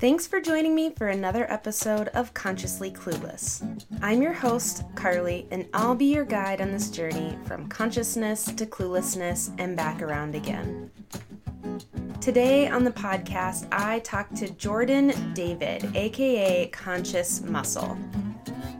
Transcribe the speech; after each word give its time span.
Thanks 0.00 0.26
for 0.26 0.40
joining 0.40 0.74
me 0.74 0.94
for 0.96 1.08
another 1.08 1.44
episode 1.52 2.08
of 2.14 2.32
Consciously 2.32 2.90
Clueless. 2.90 3.84
I'm 4.00 4.22
your 4.22 4.32
host, 4.32 4.82
Carly, 4.94 5.46
and 5.50 5.68
I'll 5.74 5.94
be 5.94 6.06
your 6.06 6.24
guide 6.24 6.62
on 6.62 6.70
this 6.70 6.88
journey 6.88 7.36
from 7.44 7.68
consciousness 7.68 8.46
to 8.46 8.64
cluelessness 8.64 9.54
and 9.58 9.76
back 9.76 10.00
around 10.00 10.34
again. 10.34 10.90
Today 12.18 12.66
on 12.66 12.82
the 12.82 12.90
podcast, 12.90 13.68
I 13.72 13.98
talked 13.98 14.36
to 14.36 14.48
Jordan 14.48 15.34
David, 15.34 15.94
aka 15.94 16.68
Conscious 16.68 17.42
Muscle. 17.42 17.98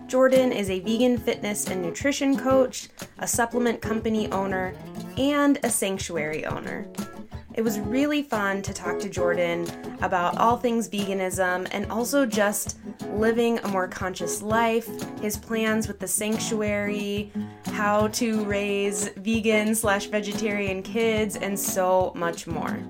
Jordan 0.07 0.53
is 0.53 0.71
a 0.71 0.81
vegan 0.81 1.19
fitness 1.19 1.67
and 1.67 1.83
nutrition 1.83 2.35
coach, 2.39 2.89
a 3.19 3.27
supplement 3.27 3.83
company 3.83 4.33
owner, 4.33 4.73
and 5.19 5.59
a 5.65 5.69
sanctuary 5.69 6.47
owner. 6.47 6.87
It 7.61 7.65
was 7.65 7.79
really 7.79 8.23
fun 8.23 8.63
to 8.63 8.73
talk 8.73 8.99
to 9.01 9.11
Jordan 9.11 9.67
about 10.01 10.39
all 10.39 10.57
things 10.57 10.89
veganism 10.89 11.69
and 11.73 11.93
also 11.93 12.25
just 12.25 12.79
living 13.11 13.59
a 13.59 13.69
more 13.69 13.87
conscious 13.87 14.41
life, 14.41 14.89
his 15.21 15.37
plans 15.37 15.87
with 15.87 15.99
the 15.99 16.09
sanctuary, 16.09 17.31
how 17.67 18.09
to 18.09 18.47
raise 18.47 19.11
vegan 19.11 19.75
slash 19.75 20.07
vegetarian 20.07 20.83
kids, 20.83 21.37
and 21.37 21.61
so 21.61 22.15
much 22.17 22.47
more. 22.47 22.81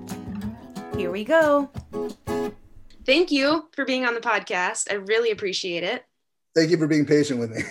Here 0.97 1.11
we 1.11 1.25
go. 1.25 1.69
Thank 3.05 3.33
you 3.33 3.71
for 3.73 3.85
being 3.85 4.05
on 4.05 4.15
the 4.15 4.21
podcast. 4.21 4.87
I 4.89 4.95
really 4.95 5.33
appreciate 5.33 5.83
it. 5.83 6.05
Thank 6.55 6.71
you 6.71 6.77
for 6.77 6.87
being 6.87 7.07
patient 7.07 7.41
with 7.41 7.51
me. 7.51 7.63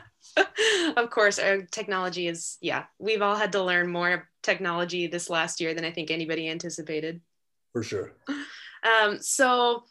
of 0.96 1.10
course, 1.10 1.38
our 1.38 1.62
technology 1.62 2.28
is, 2.28 2.58
yeah, 2.60 2.84
we've 2.98 3.22
all 3.22 3.36
had 3.36 3.52
to 3.52 3.62
learn 3.62 3.90
more 3.90 4.28
technology 4.42 5.06
this 5.06 5.30
last 5.30 5.60
year 5.60 5.74
than 5.74 5.84
I 5.84 5.90
think 5.90 6.10
anybody 6.10 6.48
anticipated. 6.48 7.20
For 7.72 7.82
sure. 7.82 8.12
Um, 8.82 9.20
so, 9.20 9.84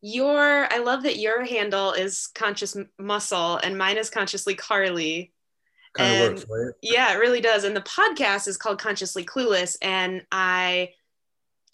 your, 0.00 0.66
I 0.72 0.78
love 0.78 1.04
that 1.04 1.18
your 1.18 1.44
handle 1.44 1.92
is 1.92 2.26
Conscious 2.34 2.76
Muscle 2.98 3.58
and 3.58 3.78
mine 3.78 3.96
is 3.96 4.10
Consciously 4.10 4.54
Carly. 4.54 5.32
Kind 5.94 6.24
of 6.24 6.30
works, 6.32 6.46
right? 6.50 6.74
Yeah, 6.82 7.14
it 7.14 7.18
really 7.18 7.40
does. 7.40 7.64
And 7.64 7.76
the 7.76 7.82
podcast 7.82 8.48
is 8.48 8.56
called 8.56 8.80
Consciously 8.80 9.24
Clueless. 9.24 9.76
And 9.80 10.24
I, 10.32 10.90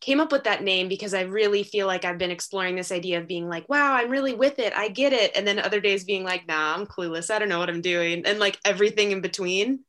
came 0.01 0.21
up 0.21 0.31
with 0.31 0.45
that 0.45 0.63
name 0.63 0.89
because 0.89 1.15
I 1.15 1.23
really 1.23 1.63
feel 1.63 1.87
like 1.87 2.05
I've 2.05 2.19
been 2.19 2.31
exploring 2.31 2.77
this 2.77 2.93
idea 2.93 3.19
of 3.19 3.27
being 3.27 3.49
like, 3.49 3.69
wow, 3.69 3.95
I'm 3.95 4.11
really 4.11 4.35
with 4.35 4.59
it. 4.59 4.73
I 4.77 4.89
get 4.89 5.13
it. 5.13 5.37
And 5.37 5.47
then 5.47 5.59
other 5.59 5.81
days 5.81 6.05
being 6.05 6.25
like, 6.25 6.47
nah, 6.47 6.75
I'm 6.75 6.87
clueless. 6.87 7.31
I 7.31 7.39
don't 7.39 7.49
know 7.49 7.59
what 7.59 7.71
I'm 7.71 7.81
doing. 7.81 8.25
And 8.25 8.39
like 8.39 8.59
everything 8.65 9.11
in 9.11 9.21
between. 9.21 9.81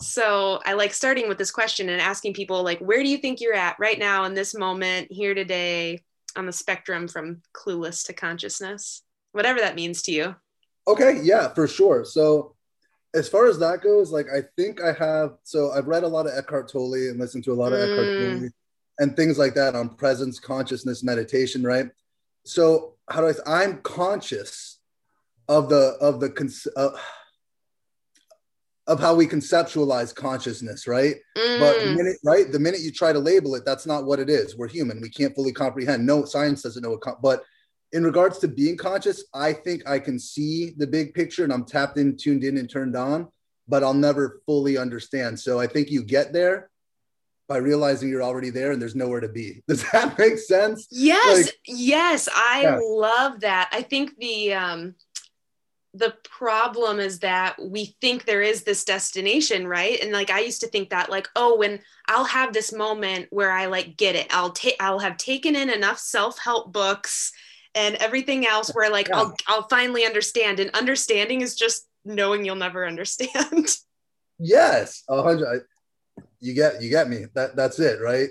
So 0.00 0.60
I 0.64 0.74
like 0.74 0.94
starting 0.94 1.28
with 1.28 1.36
this 1.36 1.50
question 1.50 1.88
and 1.88 2.00
asking 2.00 2.34
people, 2.34 2.62
like, 2.62 2.78
where 2.78 3.02
do 3.02 3.08
you 3.08 3.18
think 3.18 3.40
you're 3.40 3.54
at 3.54 3.76
right 3.78 3.98
now 3.98 4.24
in 4.24 4.34
this 4.34 4.54
moment, 4.54 5.08
here 5.10 5.34
today, 5.34 6.02
on 6.36 6.46
the 6.46 6.52
spectrum 6.52 7.06
from 7.06 7.42
clueless 7.52 8.06
to 8.06 8.12
consciousness? 8.12 9.02
Whatever 9.32 9.60
that 9.60 9.74
means 9.74 10.02
to 10.02 10.12
you. 10.12 10.36
Okay. 10.88 11.20
Yeah, 11.22 11.48
for 11.48 11.68
sure. 11.68 12.04
So 12.04 12.54
as 13.14 13.28
far 13.28 13.46
as 13.46 13.58
that 13.58 13.82
goes, 13.82 14.10
like 14.10 14.26
I 14.32 14.42
think 14.56 14.80
I 14.80 14.92
have 14.92 15.32
so 15.42 15.72
I've 15.72 15.88
read 15.88 16.04
a 16.04 16.08
lot 16.08 16.26
of 16.26 16.32
Eckhart 16.36 16.70
Tolle 16.70 16.94
and 16.94 17.18
listened 17.18 17.44
to 17.44 17.52
a 17.52 17.54
lot 17.54 17.72
of 17.72 17.80
mm. 17.80 17.92
Eckhart 17.92 18.40
Tolle 18.40 18.50
and 19.00 19.16
things 19.16 19.38
like 19.38 19.54
that 19.54 19.74
on 19.74 19.88
presence, 19.88 20.38
consciousness, 20.38 21.02
meditation, 21.02 21.64
right? 21.64 21.86
So 22.44 22.94
how 23.08 23.22
do 23.22 23.34
I? 23.46 23.62
I'm 23.64 23.78
conscious 23.78 24.78
of 25.48 25.68
the 25.68 25.96
of 26.00 26.20
the 26.20 26.30
uh, 26.76 26.90
of 28.86 29.00
how 29.00 29.14
we 29.14 29.26
conceptualize 29.26 30.14
consciousness, 30.14 30.86
right? 30.86 31.16
Mm. 31.36 31.58
But 31.58 31.80
the 31.80 31.86
mm. 31.86 31.96
minute, 31.96 32.16
right, 32.24 32.52
the 32.52 32.58
minute 32.58 32.80
you 32.80 32.92
try 32.92 33.12
to 33.12 33.18
label 33.18 33.54
it, 33.54 33.64
that's 33.64 33.86
not 33.86 34.04
what 34.04 34.20
it 34.20 34.30
is. 34.30 34.56
We're 34.56 34.68
human. 34.68 35.00
We 35.00 35.10
can't 35.10 35.34
fully 35.34 35.52
comprehend. 35.52 36.06
No 36.06 36.24
science 36.24 36.62
doesn't 36.62 36.82
know 36.82 36.90
what. 36.90 37.00
Con- 37.00 37.16
But 37.22 37.42
in 37.92 38.04
regards 38.04 38.38
to 38.38 38.48
being 38.48 38.76
conscious, 38.76 39.24
I 39.34 39.52
think 39.52 39.88
I 39.88 39.98
can 39.98 40.18
see 40.18 40.74
the 40.76 40.86
big 40.86 41.14
picture, 41.14 41.42
and 41.42 41.52
I'm 41.52 41.64
tapped 41.64 41.98
in, 41.98 42.16
tuned 42.16 42.44
in, 42.44 42.58
and 42.58 42.70
turned 42.70 42.96
on. 42.96 43.28
But 43.66 43.82
I'll 43.82 43.94
never 43.94 44.42
fully 44.46 44.76
understand. 44.76 45.38
So 45.38 45.58
I 45.58 45.66
think 45.66 45.90
you 45.90 46.02
get 46.02 46.32
there 46.32 46.69
by 47.50 47.56
realizing 47.56 48.08
you're 48.08 48.22
already 48.22 48.48
there 48.48 48.70
and 48.70 48.80
there's 48.80 48.94
nowhere 48.94 49.18
to 49.18 49.28
be. 49.28 49.60
Does 49.68 49.84
that 49.90 50.16
make 50.16 50.38
sense? 50.38 50.86
Yes, 50.88 51.46
like, 51.46 51.54
yes, 51.66 52.28
I 52.32 52.60
yeah. 52.62 52.78
love 52.80 53.40
that. 53.40 53.68
I 53.72 53.82
think 53.82 54.16
the 54.18 54.54
um 54.54 54.94
the 55.92 56.14
problem 56.22 57.00
is 57.00 57.18
that 57.18 57.56
we 57.60 57.96
think 58.00 58.24
there 58.24 58.42
is 58.42 58.62
this 58.62 58.84
destination, 58.84 59.66
right? 59.66 59.98
And 60.00 60.12
like 60.12 60.30
I 60.30 60.38
used 60.38 60.60
to 60.60 60.68
think 60.68 60.90
that 60.90 61.10
like, 61.10 61.26
oh, 61.34 61.58
when 61.58 61.80
I'll 62.06 62.24
have 62.24 62.52
this 62.52 62.72
moment 62.72 63.26
where 63.30 63.50
I 63.50 63.66
like 63.66 63.96
get 63.96 64.14
it, 64.14 64.28
I'll 64.30 64.52
take 64.52 64.76
I'll 64.78 65.00
have 65.00 65.16
taken 65.16 65.56
in 65.56 65.68
enough 65.68 65.98
self-help 65.98 66.72
books 66.72 67.32
and 67.74 67.96
everything 67.96 68.46
else 68.46 68.70
where 68.70 68.90
like 68.90 69.08
yeah. 69.08 69.16
I'll 69.16 69.34
I'll 69.48 69.68
finally 69.68 70.06
understand. 70.06 70.60
And 70.60 70.70
understanding 70.70 71.40
is 71.40 71.56
just 71.56 71.88
knowing 72.04 72.44
you'll 72.44 72.54
never 72.54 72.86
understand. 72.92 73.76
Yes, 74.38 75.02
a 75.08 75.20
hundred 75.20 75.64
you 76.40 76.54
get 76.54 76.82
you 76.82 76.90
get 76.90 77.08
me. 77.08 77.26
That 77.34 77.56
that's 77.56 77.78
it, 77.78 78.00
right? 78.00 78.30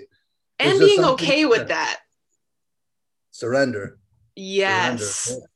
And 0.58 0.78
being 0.78 1.04
okay 1.04 1.46
with 1.46 1.68
that. 1.68 2.00
Surrender. 3.30 3.98
Yes. 4.36 5.00
Surrender. 5.02 5.46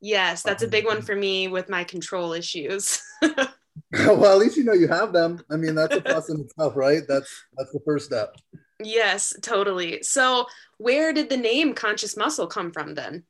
Yes, 0.00 0.42
that's 0.42 0.62
a 0.62 0.68
big 0.68 0.84
one 0.84 1.02
for 1.02 1.16
me 1.16 1.48
with 1.48 1.68
my 1.68 1.84
control 1.84 2.32
issues. 2.32 3.02
well, 3.92 4.32
at 4.32 4.38
least 4.38 4.56
you 4.56 4.64
know 4.64 4.72
you 4.72 4.88
have 4.88 5.12
them. 5.12 5.42
I 5.50 5.56
mean, 5.56 5.74
that's 5.74 5.96
a 5.96 6.00
plus 6.00 6.30
in 6.30 6.40
itself, 6.40 6.76
right? 6.76 7.02
That's 7.08 7.30
that's 7.56 7.72
the 7.72 7.80
first 7.84 8.06
step. 8.06 8.36
Yes, 8.82 9.34
totally. 9.42 10.02
So, 10.02 10.46
where 10.78 11.12
did 11.12 11.30
the 11.30 11.36
name 11.36 11.74
Conscious 11.74 12.16
Muscle 12.16 12.46
come 12.46 12.72
from 12.72 12.94
then? 12.94 13.24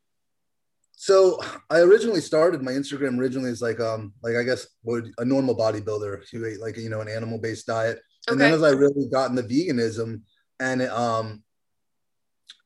So 0.99 1.39
I 1.69 1.81
originally 1.81 2.23
started 2.23 2.63
my 2.63 2.73
Instagram 2.73 3.19
originally 3.19 3.51
is 3.51 3.61
like 3.61 3.81
um 3.81 4.15
like 4.23 4.35
I 4.35 4.43
guess 4.43 4.67
would 4.83 5.13
a 5.19 5.25
normal 5.25 5.57
bodybuilder 5.57 6.25
who 6.33 6.47
ate 6.47 6.61
like 6.61 6.79
you 6.79 6.89
know 6.89 7.03
an 7.03 7.09
animal 7.09 7.39
based 7.39 7.67
diet, 7.67 8.01
and 8.29 8.41
then 8.41 8.53
as 8.53 8.63
I 8.63 8.71
really 8.71 9.09
got 9.09 9.31
into 9.31 9.43
veganism 9.43 10.23
and 10.61 10.83
it, 10.83 10.91
um 10.91 11.43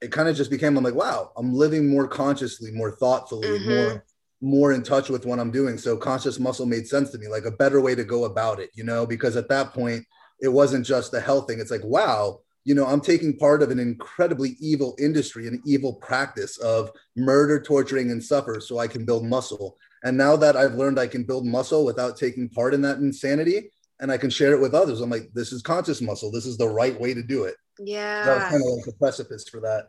it 0.01 0.13
kind 0.13 0.29
of 0.29 0.37
just 0.37 0.51
became 0.51 0.77
I'm 0.77 0.85
like 0.85 0.95
wow 0.95 1.33
I'm 1.37 1.55
living 1.55 1.89
more 1.89 2.09
consciously, 2.09 2.71
more 2.71 2.93
thoughtfully, 2.93 3.49
mm-hmm. 3.49 3.71
more 3.71 4.05
more 4.43 4.73
in 4.73 4.83
touch 4.83 5.11
with 5.11 5.27
what 5.27 5.39
I'm 5.39 5.51
doing. 5.51 5.77
So 5.77 5.99
conscious 5.99 6.39
muscle 6.39 6.65
made 6.65 6.87
sense 6.87 7.11
to 7.11 7.19
me, 7.19 7.29
like 7.29 7.45
a 7.45 7.51
better 7.51 7.81
way 7.81 7.95
to 7.95 8.05
go 8.05 8.25
about 8.25 8.59
it, 8.59 8.71
you 8.75 8.85
know, 8.85 9.05
because 9.05 9.37
at 9.37 9.51
that 9.51 9.75
point 9.75 10.05
it 10.41 10.49
wasn't 10.49 10.87
just 10.87 11.13
the 11.13 11.21
health 11.21 11.47
thing. 11.47 11.61
It's 11.61 11.71
like 11.71 11.85
wow 11.85 12.41
you 12.65 12.75
know, 12.75 12.87
I'm 12.87 13.01
taking 13.01 13.39
part 13.39 13.63
of 13.63 13.71
an 13.71 13.79
incredibly 13.79 14.57
evil 14.61 14.95
industry, 14.99 15.47
an 15.49 15.63
evil 15.65 15.95
practice 15.95 16.59
of 16.59 16.91
murder, 17.17 17.61
torturing, 17.61 18.11
and 18.11 18.23
suffer 18.23 18.61
so 18.61 18.79
I 18.79 18.87
can 18.87 19.05
build 19.07 19.25
muscle. 19.25 19.79
And 20.05 20.17
now 20.17 20.37
that 20.37 20.57
I've 20.57 20.75
learned 20.75 20.99
I 20.99 21.07
can 21.07 21.25
build 21.25 21.47
muscle 21.47 21.85
without 21.85 22.17
taking 22.17 22.49
part 22.49 22.75
in 22.75 22.83
that 22.83 22.99
insanity 22.99 23.71
and 24.01 24.11
I 24.11 24.19
can 24.19 24.31
share 24.31 24.53
it 24.53 24.61
with 24.61 24.75
others, 24.75 25.01
I'm 25.01 25.11
like, 25.11 25.31
this 25.35 25.53
is 25.53 25.63
conscious 25.63 26.01
muscle. 26.01 26.31
This 26.31 26.47
is 26.47 26.57
the 26.57 26.69
right 26.69 26.99
way 26.99 27.15
to 27.15 27.23
do 27.23 27.45
it. 27.45 27.57
Yeah. 27.79 28.25
So 28.25 28.31
that 28.31 28.35
was 28.37 28.51
kind 28.51 28.63
of 28.63 28.77
like 28.77 28.85
the 28.85 28.93
precipice 28.99 29.49
for 29.49 29.61
that. 29.61 29.89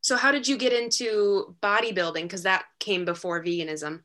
So, 0.00 0.16
how 0.16 0.30
did 0.30 0.46
you 0.46 0.56
get 0.56 0.72
into 0.72 1.56
bodybuilding? 1.62 2.22
Because 2.22 2.42
that 2.42 2.64
came 2.78 3.04
before 3.04 3.42
veganism. 3.42 4.02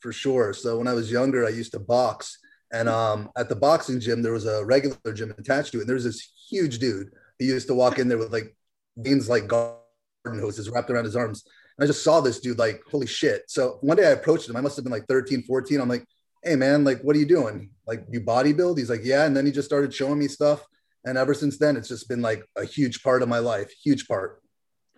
For 0.00 0.12
sure. 0.12 0.52
So, 0.52 0.78
when 0.78 0.88
I 0.88 0.92
was 0.92 1.10
younger, 1.10 1.46
I 1.46 1.50
used 1.50 1.72
to 1.72 1.78
box 1.78 2.38
and 2.74 2.88
um, 2.88 3.30
at 3.36 3.48
the 3.48 3.54
boxing 3.54 4.00
gym, 4.00 4.20
there 4.20 4.32
was 4.32 4.46
a 4.46 4.64
regular 4.64 4.96
gym 5.14 5.32
attached 5.38 5.70
to 5.72 5.78
it. 5.78 5.82
And 5.82 5.88
there 5.88 5.94
was 5.94 6.04
this 6.04 6.32
huge 6.50 6.80
dude. 6.80 7.12
He 7.38 7.46
used 7.46 7.68
to 7.68 7.74
walk 7.74 8.00
in 8.00 8.08
there 8.08 8.18
with 8.18 8.32
like 8.32 8.56
beans 9.00 9.28
like 9.28 9.46
garden 9.46 9.78
hoses 10.24 10.68
wrapped 10.68 10.90
around 10.90 11.04
his 11.04 11.14
arms. 11.14 11.44
And 11.78 11.84
I 11.84 11.86
just 11.86 12.02
saw 12.02 12.20
this 12.20 12.40
dude 12.40 12.58
like, 12.58 12.82
holy 12.90 13.06
shit. 13.06 13.44
So 13.46 13.78
one 13.80 13.96
day 13.96 14.08
I 14.08 14.10
approached 14.10 14.48
him. 14.48 14.56
I 14.56 14.60
must 14.60 14.74
have 14.74 14.84
been 14.84 14.92
like 14.92 15.06
13, 15.06 15.42
14. 15.42 15.80
I'm 15.80 15.88
like, 15.88 16.04
hey 16.44 16.56
man, 16.56 16.84
like, 16.84 17.00
what 17.02 17.16
are 17.16 17.18
you 17.18 17.26
doing? 17.26 17.70
Like, 17.86 18.04
you 18.10 18.20
bodybuild? 18.20 18.78
He's 18.78 18.90
like, 18.90 19.04
yeah. 19.04 19.24
And 19.24 19.36
then 19.36 19.46
he 19.46 19.52
just 19.52 19.68
started 19.68 19.92
showing 19.92 20.18
me 20.18 20.28
stuff. 20.28 20.64
And 21.04 21.18
ever 21.18 21.34
since 21.34 21.58
then, 21.58 21.76
it's 21.76 21.88
just 21.88 22.08
been 22.08 22.22
like 22.22 22.44
a 22.56 22.64
huge 22.64 23.02
part 23.02 23.22
of 23.22 23.28
my 23.28 23.38
life, 23.38 23.70
huge 23.82 24.08
part. 24.08 24.42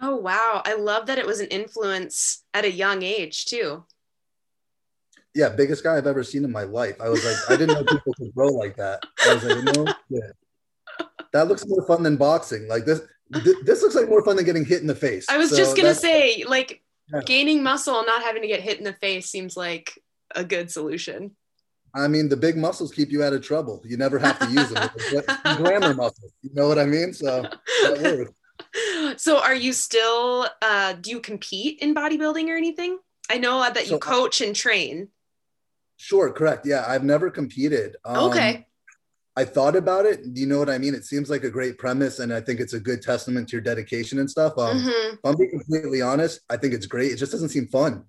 Oh, 0.01 0.17
wow. 0.17 0.63
I 0.65 0.75
love 0.75 1.07
that 1.07 1.19
it 1.19 1.27
was 1.27 1.41
an 1.41 1.49
influence 1.49 2.45
at 2.55 2.65
a 2.65 2.71
young 2.71 3.03
age 3.03 3.47
too 3.47 3.85
yeah, 5.37 5.51
biggest 5.51 5.85
guy 5.85 5.97
I've 5.97 6.07
ever 6.07 6.25
seen 6.25 6.45
in 6.45 6.51
my 6.51 6.63
life. 6.63 6.99
I 7.01 7.11
was 7.11 7.25
like, 7.25 7.37
I 7.51 7.57
didn't 7.57 7.75
know 7.75 7.85
people 7.93 8.15
could 8.15 8.35
grow 8.35 8.49
like 8.49 8.77
that. 8.77 9.05
I 9.27 9.35
was 9.35 9.45
like, 9.45 9.77
no, 9.77 9.95
yeah. 10.09 11.07
that 11.33 11.47
looks 11.47 11.65
more 11.67 11.87
fun 11.87 12.03
than 12.03 12.17
boxing. 12.17 12.67
Like 12.69 12.87
this, 12.87 13.03
th- 13.35 13.59
this 13.65 13.83
looks 13.83 13.95
like 13.95 14.09
more 14.09 14.25
fun 14.25 14.37
than 14.37 14.47
getting 14.47 14.65
hit 14.65 14.81
in 14.81 14.87
the 14.87 14.95
face. 14.95 15.27
I 15.29 15.37
was 15.37 15.51
so 15.51 15.57
just 15.57 15.77
gonna 15.77 15.95
say, 15.95 16.45
like, 16.49 16.83
yeah. 17.13 17.21
gaining 17.27 17.63
muscle 17.63 17.99
and 17.99 18.07
not 18.07 18.23
having 18.23 18.43
to 18.43 18.49
get 18.49 18.61
hit 18.61 18.79
in 18.79 18.85
the 18.85 18.95
face 18.95 19.29
seems 19.29 19.57
like 19.59 19.93
a 20.35 20.45
good 20.45 20.71
solution. 20.71 21.37
I 21.95 22.09
mean, 22.09 22.29
the 22.29 22.37
big 22.37 22.57
muscles 22.57 22.93
keep 22.93 23.11
you 23.11 23.23
out 23.23 23.33
of 23.33 23.43
trouble. 23.43 23.83
You 23.85 23.97
never 23.97 24.19
have 24.19 24.39
to 24.41 24.51
use 24.51 24.69
them. 24.71 24.91
grammar 25.57 25.95
muscles. 25.95 26.33
You 26.43 26.51
know 26.53 26.69
what 26.69 26.79
I 26.79 26.85
mean? 26.85 27.15
So 27.15 27.49
So, 29.17 29.39
are 29.41 29.55
you 29.55 29.73
still? 29.73 30.49
Uh, 30.61 30.95
do 30.95 31.11
you 31.11 31.21
compete 31.21 31.79
in 31.81 31.95
bodybuilding 31.95 32.49
or 32.49 32.57
anything? 32.57 32.99
I 33.31 33.39
know 33.39 33.61
that 33.61 33.85
you 33.85 33.91
so, 33.91 33.99
coach 33.99 34.41
and 34.41 34.55
train. 34.55 35.09
Sure, 35.97 36.31
correct. 36.31 36.67
Yeah, 36.67 36.85
I've 36.87 37.05
never 37.05 37.31
competed. 37.31 37.97
Um, 38.05 38.31
okay. 38.31 38.67
I 39.37 39.45
thought 39.45 39.77
about 39.77 40.07
it. 40.07 40.21
You 40.33 40.47
know 40.47 40.59
what 40.59 40.71
I 40.71 40.79
mean? 40.79 40.95
It 40.95 41.05
seems 41.05 41.29
like 41.29 41.45
a 41.45 41.51
great 41.51 41.79
premise, 41.79 42.21
and 42.21 42.33
I 42.33 42.41
think 42.41 42.61
it's 42.61 42.73
a 42.73 42.81
good 42.81 43.03
testament 43.03 43.49
to 43.49 43.57
your 43.57 43.63
dedication 43.63 44.19
and 44.19 44.31
stuff. 44.31 44.55
Um, 44.57 44.79
mm-hmm. 44.79 45.15
If 45.15 45.21
I'm 45.25 45.37
being 45.37 45.51
completely 45.51 46.03
honest, 46.03 46.41
I 46.49 46.57
think 46.57 46.75
it's 46.75 46.87
great. 46.87 47.13
It 47.13 47.17
just 47.17 47.33
doesn't 47.33 47.51
seem 47.51 47.67
fun. 47.67 48.05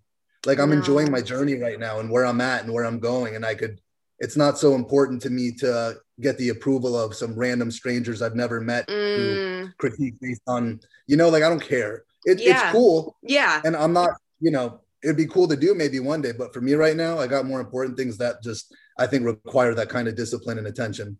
Like 0.48 0.60
I'm 0.60 0.72
no. 0.72 0.78
enjoying 0.78 1.12
my 1.12 1.22
journey 1.22 1.56
right 1.56 1.80
now 1.80 2.00
and 2.00 2.10
where 2.10 2.26
I'm 2.26 2.42
at 2.42 2.64
and 2.64 2.74
where 2.74 2.86
I'm 2.86 3.00
going, 3.00 3.36
and 3.36 3.46
I 3.46 3.54
could. 3.54 3.80
It's 4.20 4.36
not 4.36 4.58
so 4.58 4.74
important 4.74 5.22
to 5.24 5.30
me 5.30 5.52
to 5.60 5.98
get 6.20 6.40
the 6.40 6.50
approval 6.50 6.98
of 7.00 7.14
some 7.14 7.36
random 7.36 7.70
strangers 7.70 8.24
I've 8.24 8.36
never 8.36 8.60
met 8.60 8.88
mm. 8.88 9.18
who 9.18 9.70
critique 9.78 10.16
based 10.20 10.42
on, 10.48 10.80
you 11.06 11.18
know, 11.18 11.30
like 11.30 11.44
I 11.44 11.50
don't 11.50 11.62
care. 11.62 12.04
It, 12.26 12.42
yeah. 12.42 12.64
It's 12.64 12.72
cool. 12.72 13.16
Yeah. 13.22 13.62
And 13.64 13.76
I'm 13.76 13.94
not, 13.94 14.10
you 14.40 14.50
know, 14.50 14.82
it'd 15.04 15.18
be 15.18 15.28
cool 15.28 15.48
to 15.50 15.56
do 15.56 15.76
maybe 15.76 16.00
one 16.00 16.24
day, 16.24 16.32
but 16.32 16.52
for 16.52 16.62
me 16.62 16.74
right 16.74 16.96
now, 16.96 17.20
I 17.20 17.28
got 17.28 17.46
more 17.46 17.60
important 17.60 17.96
things 17.96 18.18
that 18.18 18.42
just 18.42 18.74
I 18.98 19.06
think 19.06 19.24
require 19.24 19.76
that 19.76 19.90
kind 19.90 20.08
of 20.08 20.16
discipline 20.16 20.58
and 20.58 20.66
attention. 20.66 21.20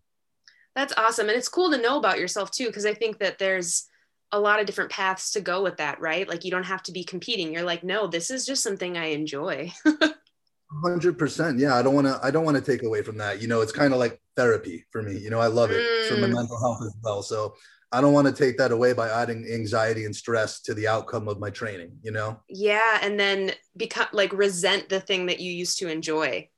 That's 0.74 0.94
awesome. 0.96 1.28
And 1.28 1.38
it's 1.38 1.48
cool 1.48 1.70
to 1.70 1.80
know 1.80 1.98
about 1.98 2.18
yourself 2.18 2.50
too, 2.50 2.66
because 2.66 2.84
I 2.84 2.94
think 2.94 3.20
that 3.20 3.38
there's 3.38 3.86
a 4.32 4.40
lot 4.40 4.60
of 4.60 4.66
different 4.66 4.90
paths 4.90 5.30
to 5.32 5.40
go 5.40 5.62
with 5.62 5.78
that, 5.78 6.00
right? 6.00 6.28
Like 6.28 6.44
you 6.44 6.50
don't 6.50 6.64
have 6.64 6.82
to 6.84 6.92
be 6.92 7.04
competing. 7.04 7.52
You're 7.52 7.62
like, 7.62 7.82
no, 7.82 8.06
this 8.06 8.30
is 8.30 8.44
just 8.44 8.62
something 8.62 8.96
I 8.96 9.06
enjoy. 9.06 9.72
Hundred 10.84 11.18
percent. 11.18 11.58
Yeah, 11.58 11.74
I 11.74 11.82
don't 11.82 11.94
want 11.94 12.06
to. 12.06 12.20
I 12.22 12.30
don't 12.30 12.44
want 12.44 12.56
to 12.58 12.62
take 12.62 12.82
away 12.82 13.02
from 13.02 13.16
that. 13.18 13.40
You 13.40 13.48
know, 13.48 13.62
it's 13.62 13.72
kind 13.72 13.94
of 13.94 13.98
like 13.98 14.20
therapy 14.36 14.84
for 14.90 15.02
me. 15.02 15.16
You 15.16 15.30
know, 15.30 15.40
I 15.40 15.46
love 15.46 15.70
it 15.70 15.80
mm. 15.80 16.08
for 16.08 16.20
my 16.20 16.26
mm. 16.26 16.34
mental 16.34 16.60
health 16.60 16.82
as 16.84 16.94
well. 17.02 17.22
So 17.22 17.54
I 17.90 18.02
don't 18.02 18.12
want 18.12 18.26
to 18.26 18.34
take 18.34 18.58
that 18.58 18.70
away 18.70 18.92
by 18.92 19.08
adding 19.08 19.48
anxiety 19.50 20.04
and 20.04 20.14
stress 20.14 20.60
to 20.62 20.74
the 20.74 20.86
outcome 20.86 21.26
of 21.26 21.40
my 21.40 21.48
training. 21.48 21.92
You 22.02 22.12
know. 22.12 22.40
Yeah, 22.50 22.98
and 23.00 23.18
then 23.18 23.52
become 23.78 24.08
like 24.12 24.32
resent 24.34 24.90
the 24.90 25.00
thing 25.00 25.26
that 25.26 25.40
you 25.40 25.50
used 25.52 25.78
to 25.78 25.88
enjoy. 25.88 26.50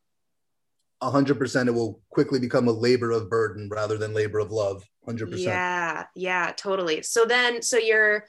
100% 1.03 1.67
it 1.67 1.71
will 1.71 2.01
quickly 2.11 2.39
become 2.39 2.69
a 2.69 2.73
labor 2.73 3.11
of 3.11 3.31
burden 3.31 3.69
rather 3.71 3.97
than 3.97 4.13
labor 4.13 4.39
of 4.39 4.51
love 4.51 4.85
100% 5.09 5.39
yeah 5.39 6.05
yeah 6.15 6.53
totally. 6.57 7.03
So 7.03 7.25
then 7.25 7.63
so 7.63 7.79
you're 7.79 8.27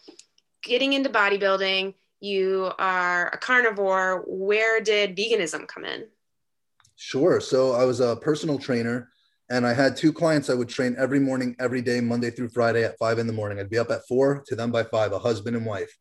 getting 0.63 0.93
into 0.93 1.09
bodybuilding 1.09 1.93
you 2.21 2.71
are 2.79 3.27
a 3.29 3.37
carnivore 3.37 4.23
where 4.27 4.79
did 4.79 5.17
veganism 5.17 5.67
come 5.67 5.85
in? 5.85 6.05
Sure 6.95 7.41
so 7.41 7.73
i 7.73 7.83
was 7.83 7.99
a 7.99 8.15
personal 8.15 8.57
trainer 8.59 9.09
and 9.49 9.65
i 9.65 9.73
had 9.73 9.97
two 9.97 10.13
clients 10.13 10.49
i 10.49 10.53
would 10.53 10.69
train 10.69 10.95
every 10.99 11.19
morning 11.19 11.55
every 11.59 11.81
day 11.81 11.99
monday 11.99 12.29
through 12.29 12.49
friday 12.49 12.83
at 12.83 12.97
five 12.99 13.19
in 13.19 13.27
the 13.27 13.33
morning. 13.33 13.59
I'd 13.59 13.69
be 13.69 13.79
up 13.79 13.91
at 13.91 14.07
four 14.07 14.43
to 14.47 14.55
them 14.55 14.71
by 14.71 14.83
five 14.83 15.11
a 15.11 15.19
husband 15.19 15.57
and 15.57 15.65
wife. 15.65 15.91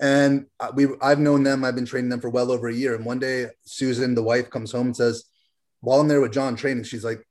And 0.00 0.46
uh, 0.60 0.70
we 0.74 0.86
i've 1.02 1.18
known 1.18 1.42
them 1.42 1.62
i've 1.64 1.74
been 1.74 1.84
training 1.84 2.10
them 2.10 2.20
for 2.20 2.30
well 2.30 2.50
over 2.50 2.68
a 2.68 2.74
year. 2.74 2.94
And 2.94 3.04
one 3.04 3.18
day 3.18 3.48
susan 3.64 4.14
the 4.14 4.22
wife 4.22 4.48
comes 4.50 4.72
home 4.72 4.86
and 4.86 4.96
says 4.96 5.24
while 5.80 6.00
I'm 6.00 6.08
there 6.08 6.20
with 6.20 6.32
John 6.32 6.56
training, 6.56 6.84
she's 6.84 7.04
like, 7.04 7.26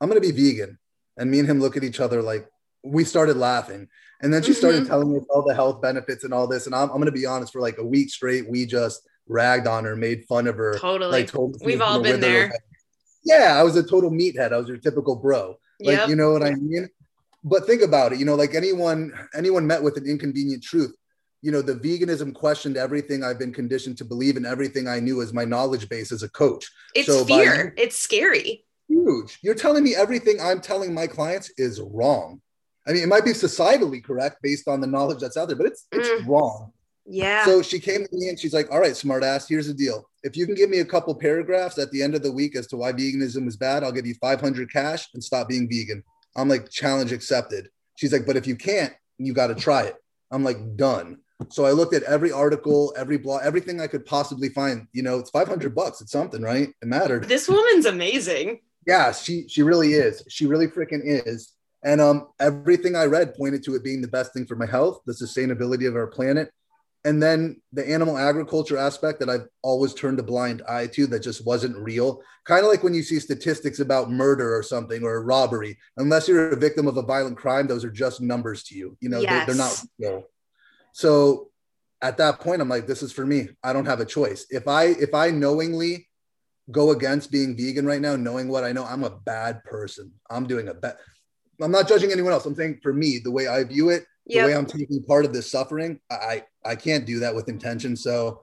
I'm 0.00 0.08
going 0.08 0.20
to 0.20 0.32
be 0.32 0.52
vegan. 0.52 0.78
And 1.16 1.30
me 1.30 1.38
and 1.38 1.48
him 1.48 1.60
look 1.60 1.76
at 1.76 1.84
each 1.84 2.00
other 2.00 2.22
like, 2.22 2.48
we 2.82 3.04
started 3.04 3.36
laughing. 3.36 3.88
And 4.22 4.32
then 4.32 4.42
she 4.42 4.52
started 4.52 4.82
mm-hmm. 4.82 4.88
telling 4.88 5.12
me 5.12 5.20
all 5.30 5.42
the 5.42 5.54
health 5.54 5.82
benefits 5.82 6.24
and 6.24 6.32
all 6.32 6.46
this. 6.46 6.66
And 6.66 6.74
I'm, 6.74 6.88
I'm 6.90 6.96
going 6.96 7.06
to 7.06 7.12
be 7.12 7.26
honest, 7.26 7.52
for 7.52 7.60
like 7.60 7.78
a 7.78 7.84
week 7.84 8.10
straight, 8.10 8.48
we 8.48 8.66
just 8.66 9.06
ragged 9.26 9.66
on 9.66 9.84
her, 9.84 9.96
made 9.96 10.24
fun 10.26 10.46
of 10.46 10.56
her. 10.56 10.78
Totally. 10.78 11.10
Like, 11.10 11.28
told 11.28 11.56
We've 11.64 11.80
all 11.80 12.00
been 12.02 12.20
there. 12.20 12.52
Yeah, 13.24 13.56
I 13.58 13.62
was 13.62 13.76
a 13.76 13.82
total 13.82 14.10
meathead. 14.10 14.52
I 14.52 14.56
was 14.56 14.68
your 14.68 14.78
typical 14.78 15.16
bro. 15.16 15.58
Like, 15.80 15.98
yep. 15.98 16.08
you 16.08 16.16
know 16.16 16.32
what 16.32 16.42
I 16.42 16.52
mean? 16.52 16.88
But 17.42 17.66
think 17.66 17.82
about 17.82 18.12
it, 18.12 18.18
you 18.18 18.26
know, 18.26 18.34
like 18.34 18.54
anyone, 18.54 19.12
anyone 19.34 19.66
met 19.66 19.82
with 19.82 19.96
an 19.96 20.06
inconvenient 20.06 20.62
truth, 20.62 20.94
you 21.42 21.50
know, 21.50 21.62
the 21.62 21.74
veganism 21.74 22.34
questioned 22.34 22.76
everything 22.76 23.24
I've 23.24 23.38
been 23.38 23.52
conditioned 23.52 23.98
to 23.98 24.04
believe 24.04 24.36
and 24.36 24.44
everything 24.44 24.88
I 24.88 25.00
knew 25.00 25.22
as 25.22 25.32
my 25.32 25.44
knowledge 25.44 25.88
base 25.88 26.12
as 26.12 26.22
a 26.22 26.28
coach. 26.28 26.70
It's 26.94 27.06
so 27.06 27.24
fear. 27.24 27.72
By, 27.76 27.82
it's 27.82 27.96
scary. 27.96 28.64
Huge. 28.88 29.38
You're 29.42 29.54
telling 29.54 29.84
me 29.84 29.94
everything 29.94 30.40
I'm 30.40 30.60
telling 30.60 30.92
my 30.92 31.06
clients 31.06 31.50
is 31.56 31.80
wrong. 31.80 32.40
I 32.86 32.92
mean, 32.92 33.02
it 33.02 33.08
might 33.08 33.24
be 33.24 33.30
societally 33.30 34.02
correct 34.02 34.42
based 34.42 34.68
on 34.68 34.80
the 34.80 34.86
knowledge 34.86 35.20
that's 35.20 35.36
out 35.36 35.48
there, 35.48 35.56
but 35.56 35.66
it's 35.66 35.86
it's 35.92 36.08
mm. 36.08 36.26
wrong. 36.26 36.72
Yeah. 37.06 37.44
So 37.44 37.62
she 37.62 37.78
came 37.78 38.04
to 38.04 38.08
me 38.12 38.28
and 38.28 38.38
she's 38.38 38.52
like, 38.52 38.70
"All 38.70 38.80
right, 38.80 38.92
smartass, 38.92 39.48
here's 39.48 39.66
the 39.66 39.74
deal. 39.74 40.08
If 40.22 40.36
you 40.36 40.44
can 40.46 40.54
give 40.54 40.70
me 40.70 40.80
a 40.80 40.84
couple 40.84 41.14
paragraphs 41.14 41.78
at 41.78 41.90
the 41.90 42.02
end 42.02 42.14
of 42.14 42.22
the 42.22 42.32
week 42.32 42.56
as 42.56 42.66
to 42.68 42.76
why 42.76 42.92
veganism 42.92 43.46
is 43.46 43.56
bad, 43.56 43.84
I'll 43.84 43.92
give 43.92 44.06
you 44.06 44.14
500 44.14 44.72
cash 44.72 45.08
and 45.14 45.22
stop 45.22 45.48
being 45.48 45.68
vegan." 45.68 46.02
I'm 46.36 46.48
like, 46.48 46.70
"Challenge 46.70 47.12
accepted." 47.12 47.68
She's 47.96 48.12
like, 48.12 48.26
"But 48.26 48.36
if 48.36 48.46
you 48.46 48.56
can't, 48.56 48.92
you 49.18 49.32
got 49.32 49.48
to 49.48 49.54
try 49.54 49.84
it." 49.84 49.96
I'm 50.30 50.44
like, 50.44 50.76
"Done." 50.76 51.18
So 51.48 51.64
I 51.64 51.72
looked 51.72 51.94
at 51.94 52.02
every 52.04 52.30
article, 52.30 52.92
every 52.96 53.16
blog, 53.16 53.42
everything 53.42 53.80
I 53.80 53.86
could 53.86 54.04
possibly 54.04 54.50
find. 54.50 54.86
You 54.92 55.02
know, 55.02 55.18
it's 55.18 55.30
500 55.30 55.74
bucks. 55.74 56.00
It's 56.00 56.12
something, 56.12 56.42
right? 56.42 56.68
It 56.82 56.86
mattered. 56.86 57.24
This 57.24 57.48
woman's 57.48 57.86
amazing. 57.86 58.60
Yeah, 58.86 59.12
she 59.12 59.46
she 59.48 59.62
really 59.62 59.94
is. 59.94 60.22
She 60.28 60.46
really 60.46 60.68
freaking 60.68 61.00
is. 61.04 61.52
And 61.82 62.00
um, 62.00 62.28
everything 62.38 62.94
I 62.94 63.04
read 63.04 63.34
pointed 63.34 63.64
to 63.64 63.74
it 63.74 63.82
being 63.82 64.02
the 64.02 64.08
best 64.08 64.34
thing 64.34 64.46
for 64.46 64.56
my 64.56 64.66
health, 64.66 65.00
the 65.06 65.12
sustainability 65.12 65.88
of 65.88 65.96
our 65.96 66.06
planet, 66.06 66.52
and 67.04 67.22
then 67.22 67.60
the 67.72 67.88
animal 67.88 68.18
agriculture 68.18 68.76
aspect 68.76 69.20
that 69.20 69.30
I've 69.30 69.46
always 69.62 69.94
turned 69.94 70.18
a 70.18 70.22
blind 70.22 70.62
eye 70.68 70.86
to 70.88 71.06
that 71.08 71.20
just 71.20 71.46
wasn't 71.46 71.76
real. 71.76 72.22
Kind 72.44 72.64
of 72.64 72.70
like 72.70 72.82
when 72.82 72.92
you 72.92 73.02
see 73.02 73.18
statistics 73.18 73.80
about 73.80 74.10
murder 74.10 74.54
or 74.54 74.62
something 74.62 75.02
or 75.02 75.22
robbery, 75.24 75.78
unless 75.96 76.28
you're 76.28 76.50
a 76.50 76.56
victim 76.56 76.86
of 76.86 76.98
a 76.98 77.02
violent 77.02 77.38
crime, 77.38 77.66
those 77.66 77.84
are 77.84 77.90
just 77.90 78.20
numbers 78.20 78.64
to 78.64 78.76
you. 78.76 78.98
You 79.00 79.08
know, 79.08 79.20
yes. 79.20 79.46
they, 79.46 79.52
are 79.52 79.56
not 79.56 79.82
real. 79.98 80.24
So 80.92 81.50
at 82.02 82.16
that 82.18 82.40
point, 82.40 82.60
I'm 82.60 82.68
like, 82.68 82.86
this 82.86 83.02
is 83.02 83.12
for 83.12 83.26
me. 83.26 83.48
I 83.62 83.72
don't 83.72 83.86
have 83.86 84.00
a 84.00 84.06
choice. 84.06 84.46
If 84.50 84.68
I 84.68 84.84
if 84.84 85.14
I 85.14 85.30
knowingly 85.30 86.08
go 86.70 86.92
against 86.92 87.30
being 87.30 87.56
vegan 87.56 87.86
right 87.86 88.00
now, 88.00 88.16
knowing 88.16 88.48
what 88.48 88.64
I 88.64 88.72
know, 88.72 88.84
I'm 88.84 89.04
a 89.04 89.10
bad 89.10 89.62
person. 89.64 90.12
I'm 90.30 90.46
doing 90.46 90.68
a 90.68 90.74
bad. 90.74 90.96
I'm 91.60 91.72
not 91.72 91.88
judging 91.88 92.12
anyone 92.12 92.32
else. 92.32 92.46
I'm 92.46 92.54
saying 92.54 92.80
for 92.82 92.92
me, 92.92 93.18
the 93.18 93.30
way 93.30 93.46
I 93.46 93.64
view 93.64 93.90
it, 93.90 94.04
yep. 94.24 94.44
the 94.44 94.52
way 94.52 94.56
I'm 94.56 94.66
taking 94.66 95.02
part 95.02 95.24
of 95.24 95.32
this 95.32 95.50
suffering, 95.50 96.00
I 96.10 96.44
I 96.64 96.76
can't 96.76 97.06
do 97.06 97.20
that 97.20 97.34
with 97.34 97.48
intention. 97.48 97.96
So, 97.96 98.42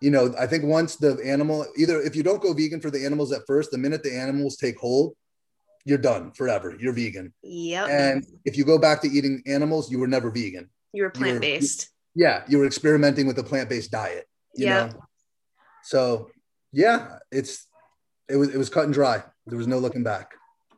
you 0.00 0.10
know, 0.10 0.32
I 0.38 0.46
think 0.46 0.64
once 0.64 0.96
the 0.96 1.18
animal, 1.24 1.66
either 1.76 2.00
if 2.00 2.14
you 2.14 2.22
don't 2.22 2.42
go 2.42 2.52
vegan 2.52 2.80
for 2.80 2.90
the 2.90 3.04
animals 3.04 3.32
at 3.32 3.42
first, 3.46 3.72
the 3.72 3.78
minute 3.78 4.02
the 4.02 4.16
animals 4.16 4.56
take 4.56 4.78
hold, 4.78 5.16
you're 5.84 5.98
done 5.98 6.32
forever. 6.32 6.76
You're 6.78 6.92
vegan. 6.92 7.32
Yep. 7.42 7.88
And 7.88 8.26
if 8.44 8.56
you 8.56 8.64
go 8.64 8.78
back 8.78 9.02
to 9.02 9.08
eating 9.08 9.42
animals, 9.46 9.90
you 9.90 9.98
were 9.98 10.08
never 10.08 10.30
vegan. 10.30 10.70
You 10.96 11.02
were 11.02 11.10
plant 11.10 11.42
based. 11.42 11.90
Yeah, 12.14 12.42
you 12.48 12.56
were 12.56 12.66
experimenting 12.66 13.26
with 13.26 13.38
a 13.38 13.42
plant 13.42 13.68
based 13.68 13.90
diet. 13.90 14.26
yeah. 14.54 14.92
So 15.84 16.30
yeah, 16.72 17.18
it's 17.30 17.66
it 18.30 18.36
was 18.36 18.48
it 18.48 18.56
was 18.56 18.70
cut 18.70 18.84
and 18.84 18.94
dry. 18.94 19.22
There 19.46 19.58
was 19.58 19.66
no 19.66 19.78
looking 19.78 20.02
back. 20.02 20.32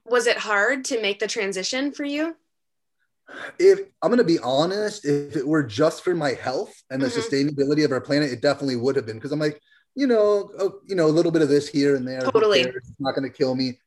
Was 0.04 0.26
it 0.26 0.36
hard 0.36 0.84
to 0.86 1.00
make 1.00 1.20
the 1.20 1.28
transition 1.28 1.92
for 1.92 2.02
you? 2.02 2.34
If 3.60 3.78
I'm 4.02 4.08
going 4.08 4.18
to 4.18 4.24
be 4.24 4.40
honest, 4.40 5.04
if 5.04 5.36
it 5.36 5.46
were 5.46 5.62
just 5.62 6.02
for 6.02 6.16
my 6.16 6.32
health 6.32 6.74
and 6.90 7.00
the 7.00 7.06
mm-hmm. 7.06 7.20
sustainability 7.20 7.84
of 7.84 7.92
our 7.92 8.00
planet, 8.00 8.32
it 8.32 8.42
definitely 8.42 8.76
would 8.76 8.96
have 8.96 9.06
been 9.06 9.16
because 9.16 9.30
I'm 9.30 9.38
like, 9.38 9.60
you 9.94 10.08
know, 10.08 10.50
oh, 10.58 10.80
you 10.86 10.96
know, 10.96 11.06
a 11.06 11.14
little 11.14 11.30
bit 11.30 11.42
of 11.42 11.48
this 11.48 11.68
here 11.68 11.94
and 11.94 12.08
there. 12.08 12.22
Totally, 12.22 12.60
it's 12.62 12.92
not 12.98 13.14
going 13.14 13.30
to 13.30 13.36
kill 13.36 13.54
me. 13.54 13.78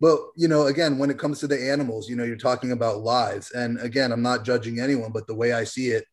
But 0.00 0.18
you 0.36 0.48
know, 0.48 0.66
again, 0.66 0.98
when 0.98 1.10
it 1.10 1.18
comes 1.18 1.40
to 1.40 1.46
the 1.46 1.70
animals, 1.70 2.08
you 2.08 2.16
know, 2.16 2.24
you're 2.24 2.36
talking 2.36 2.72
about 2.72 3.00
lives, 3.00 3.50
and 3.52 3.80
again, 3.80 4.12
I'm 4.12 4.22
not 4.22 4.44
judging 4.44 4.80
anyone, 4.80 5.12
but 5.12 5.26
the 5.26 5.34
way 5.34 5.52
I 5.52 5.64
see 5.64 5.88
it, 5.88 6.04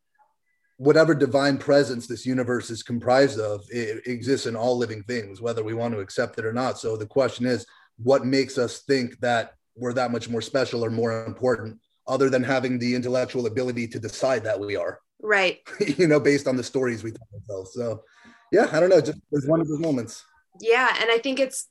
whatever 0.78 1.13
divine 1.13 1.58
presence 1.58 2.08
this 2.08 2.25
universe 2.25 2.70
is 2.70 2.84
comprised 2.84 3.40
of, 3.40 3.63
it 3.70 4.08
exists 4.08 4.48
in 4.48 4.56
all 4.56 4.78
living 4.78 5.04
things, 5.04 5.42
whether 5.42 5.63
we 5.63 5.74
want 5.74 5.94
to 5.94 6.00
accept 6.00 6.40
it 6.40 6.46
or 6.46 6.54
not. 6.54 6.80
So 6.80 6.98
the 6.98 7.06
question 7.06 7.46
is, 7.46 7.66
what 7.98 8.25
makes 8.25 8.58
us 8.58 8.80
think 8.84 9.20
that 9.20 9.54
we're 9.75 9.94
that 9.94 10.12
much 10.12 10.30
more 10.30 10.42
special 10.42 10.84
or 10.84 10.90
more 10.90 11.25
important, 11.25 11.80
other 12.08 12.30
than 12.30 12.44
having 12.44 12.80
the 12.80 12.96
intellectual 12.96 13.48
ability 13.48 13.88
to 13.88 14.00
decide 14.00 14.44
that 14.46 14.60
we 14.60 14.75
are? 14.75 15.00
Right. 15.22 15.60
you 15.98 16.08
know, 16.08 16.20
based 16.20 16.48
on 16.48 16.56
the 16.56 16.63
stories 16.63 17.04
we 17.04 17.12
tell 17.12 17.28
ourselves. 17.34 17.74
So, 17.74 18.04
yeah, 18.52 18.70
I 18.72 18.80
don't 18.80 18.90
know. 18.90 19.02
Just 19.02 19.20
it's 19.32 19.48
one 19.48 19.62
of 19.62 19.68
those 19.68 19.80
moments. 19.80 20.24
Yeah, 20.60 20.96
and 21.02 21.10
I 21.10 21.18
think 21.18 21.40
it's 21.40 21.68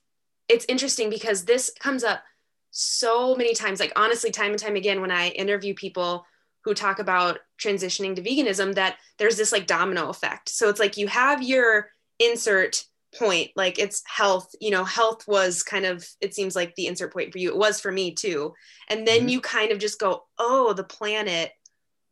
it's 0.52 0.66
interesting 0.68 1.10
because 1.10 1.44
this 1.44 1.70
comes 1.80 2.04
up 2.04 2.22
so 2.70 3.34
many 3.34 3.54
times 3.54 3.80
like 3.80 3.92
honestly 3.96 4.30
time 4.30 4.50
and 4.50 4.58
time 4.58 4.76
again 4.76 5.00
when 5.00 5.10
i 5.10 5.28
interview 5.28 5.74
people 5.74 6.24
who 6.64 6.74
talk 6.74 6.98
about 6.98 7.38
transitioning 7.60 8.16
to 8.16 8.22
veganism 8.22 8.74
that 8.74 8.96
there's 9.18 9.36
this 9.36 9.52
like 9.52 9.66
domino 9.66 10.08
effect. 10.08 10.48
So 10.48 10.68
it's 10.68 10.80
like 10.80 10.96
you 10.96 11.08
have 11.08 11.42
your 11.42 11.90
insert 12.18 12.84
point 13.18 13.50
like 13.56 13.78
it's 13.78 14.02
health 14.06 14.54
you 14.58 14.70
know 14.70 14.84
health 14.84 15.28
was 15.28 15.62
kind 15.62 15.84
of 15.84 16.06
it 16.22 16.34
seems 16.34 16.56
like 16.56 16.74
the 16.76 16.86
insert 16.86 17.12
point 17.12 17.32
for 17.32 17.38
you. 17.38 17.50
It 17.50 17.58
was 17.58 17.80
for 17.80 17.92
me 17.92 18.14
too. 18.14 18.54
And 18.88 19.06
then 19.06 19.20
mm-hmm. 19.20 19.28
you 19.28 19.40
kind 19.40 19.70
of 19.72 19.78
just 19.78 20.00
go 20.00 20.24
oh 20.38 20.72
the 20.72 20.84
planet. 20.84 21.52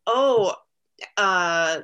Oh 0.05 0.55
uh 1.17 1.81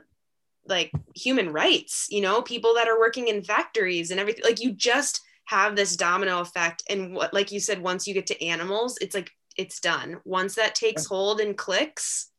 like 0.68 0.92
human 1.16 1.52
rights 1.52 2.08
you 2.12 2.22
know 2.22 2.42
people 2.42 2.76
that 2.76 2.88
are 2.88 3.00
working 3.00 3.28
in 3.28 3.44
factories 3.44 4.12
and 4.12 4.20
everything. 4.20 4.44
Like 4.44 4.62
you 4.62 4.74
just 4.74 5.22
have 5.48 5.76
this 5.76 5.96
domino 5.96 6.40
effect. 6.40 6.84
And 6.90 7.14
what 7.14 7.34
like 7.34 7.52
you 7.52 7.60
said 7.60 7.82
once 7.82 8.08
you 8.08 8.14
get 8.14 8.28
to 8.28 8.46
animals 8.46 8.98
it's 9.02 9.16
like 9.16 9.32
it's 9.58 9.80
done. 9.80 10.18
Once 10.24 10.56
that 10.56 10.76
takes 10.76 11.06
hold 11.06 11.40
and 11.42 11.58
clicks 11.58 12.30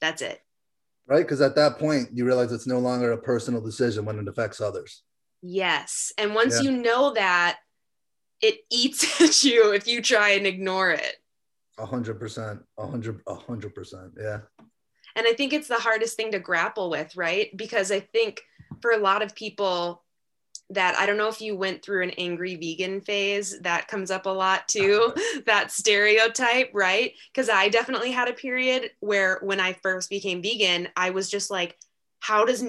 that's 0.00 0.22
it. 0.22 0.40
Right? 1.06 1.22
Because 1.22 1.40
at 1.40 1.56
that 1.56 1.78
point 1.78 2.08
you 2.12 2.24
realize 2.24 2.52
it's 2.52 2.66
no 2.66 2.78
longer 2.78 3.12
a 3.12 3.18
personal 3.18 3.60
decision 3.60 4.04
when 4.04 4.18
it 4.18 4.28
affects 4.28 4.60
others. 4.60 5.02
Yes. 5.42 6.12
And 6.18 6.34
once 6.34 6.62
yeah. 6.62 6.70
you 6.70 6.76
know 6.76 7.12
that 7.14 7.58
it 8.40 8.60
eats 8.70 9.20
at 9.20 9.42
you 9.42 9.72
if 9.72 9.86
you 9.86 10.02
try 10.02 10.30
and 10.30 10.46
ignore 10.46 10.90
it. 10.90 11.16
A 11.78 11.86
hundred 11.86 12.20
percent, 12.20 12.60
a 12.78 12.86
hundred, 12.86 13.20
a 13.26 13.34
hundred 13.34 13.74
percent, 13.74 14.12
yeah. 14.16 14.40
And 15.16 15.26
I 15.26 15.32
think 15.32 15.52
it's 15.52 15.68
the 15.68 15.74
hardest 15.74 16.16
thing 16.16 16.32
to 16.32 16.38
grapple 16.38 16.90
with, 16.90 17.16
right? 17.16 17.50
Because 17.56 17.90
I 17.90 18.00
think 18.00 18.42
for 18.80 18.92
a 18.92 18.98
lot 18.98 19.22
of 19.22 19.34
people, 19.34 20.03
that 20.70 20.96
I 20.98 21.06
don't 21.06 21.16
know 21.16 21.28
if 21.28 21.40
you 21.40 21.56
went 21.56 21.82
through 21.82 22.04
an 22.04 22.10
angry 22.10 22.56
vegan 22.56 23.00
phase 23.00 23.58
that 23.60 23.88
comes 23.88 24.10
up 24.10 24.26
a 24.26 24.30
lot 24.30 24.60
uh-huh. 24.60 24.66
too, 24.68 25.14
that 25.46 25.70
stereotype, 25.70 26.70
right? 26.72 27.12
Because 27.32 27.48
I 27.48 27.68
definitely 27.68 28.12
had 28.12 28.28
a 28.28 28.34
period 28.34 28.90
where 29.00 29.38
when 29.42 29.60
I 29.60 29.74
first 29.74 30.10
became 30.10 30.42
vegan, 30.42 30.88
I 30.96 31.10
was 31.10 31.30
just 31.30 31.50
like, 31.50 31.76
how 32.20 32.44
does 32.44 32.64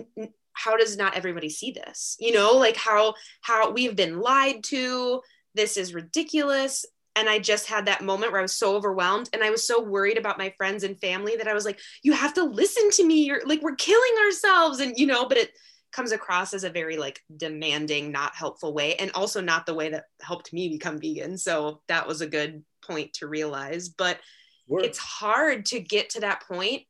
how 0.53 0.77
does 0.77 0.97
not 0.97 1.15
everybody 1.15 1.49
see 1.49 1.71
this? 1.71 2.17
You 2.19 2.33
know, 2.33 2.53
like 2.53 2.77
how 2.77 3.13
how 3.41 3.71
we've 3.71 3.95
been 3.95 4.19
lied 4.19 4.63
to. 4.65 5.21
This 5.53 5.77
is 5.77 5.93
ridiculous. 5.93 6.85
And 7.17 7.29
I 7.29 7.39
just 7.39 7.67
had 7.67 7.85
that 7.85 8.03
moment 8.03 8.33
where 8.33 8.39
I 8.39 8.43
was 8.43 8.57
so 8.57 8.75
overwhelmed 8.75 9.29
and 9.31 9.41
I 9.41 9.49
was 9.49 9.65
so 9.65 9.81
worried 9.81 10.17
about 10.17 10.37
my 10.37 10.53
friends 10.57 10.83
and 10.83 10.99
family 10.99 11.37
that 11.37 11.47
I 11.47 11.53
was 11.53 11.63
like, 11.63 11.79
you 12.03 12.11
have 12.11 12.33
to 12.33 12.43
listen 12.43 12.89
to 12.91 13.05
me. 13.05 13.23
You're 13.23 13.41
like, 13.45 13.61
we're 13.61 13.75
killing 13.75 14.11
ourselves. 14.25 14.81
And, 14.81 14.97
you 14.97 15.07
know, 15.07 15.25
but 15.25 15.37
it, 15.37 15.51
comes 15.95 16.11
across 16.11 16.53
as 16.53 16.65
a 16.65 16.69
very 16.69 16.97
like 16.97 17.21
demanding 17.37 18.11
not 18.11 18.35
helpful 18.35 18.73
way 18.73 18.95
and 18.95 19.11
also 19.13 19.39
not 19.39 19.65
the 19.65 19.73
way 19.73 19.89
that 19.89 20.03
helped 20.21 20.51
me 20.51 20.67
become 20.67 20.99
vegan. 20.99 21.37
So 21.37 21.81
that 21.87 22.05
was 22.05 22.19
a 22.19 22.27
good 22.27 22.63
point 22.85 23.13
to 23.13 23.27
realize 23.27 23.89
but 23.89 24.19
Word. 24.67 24.83
it's 24.83 24.99
hard 24.99 25.65
to 25.67 25.79
get 25.79 26.09
to 26.11 26.19
that 26.19 26.43
point 26.43 26.83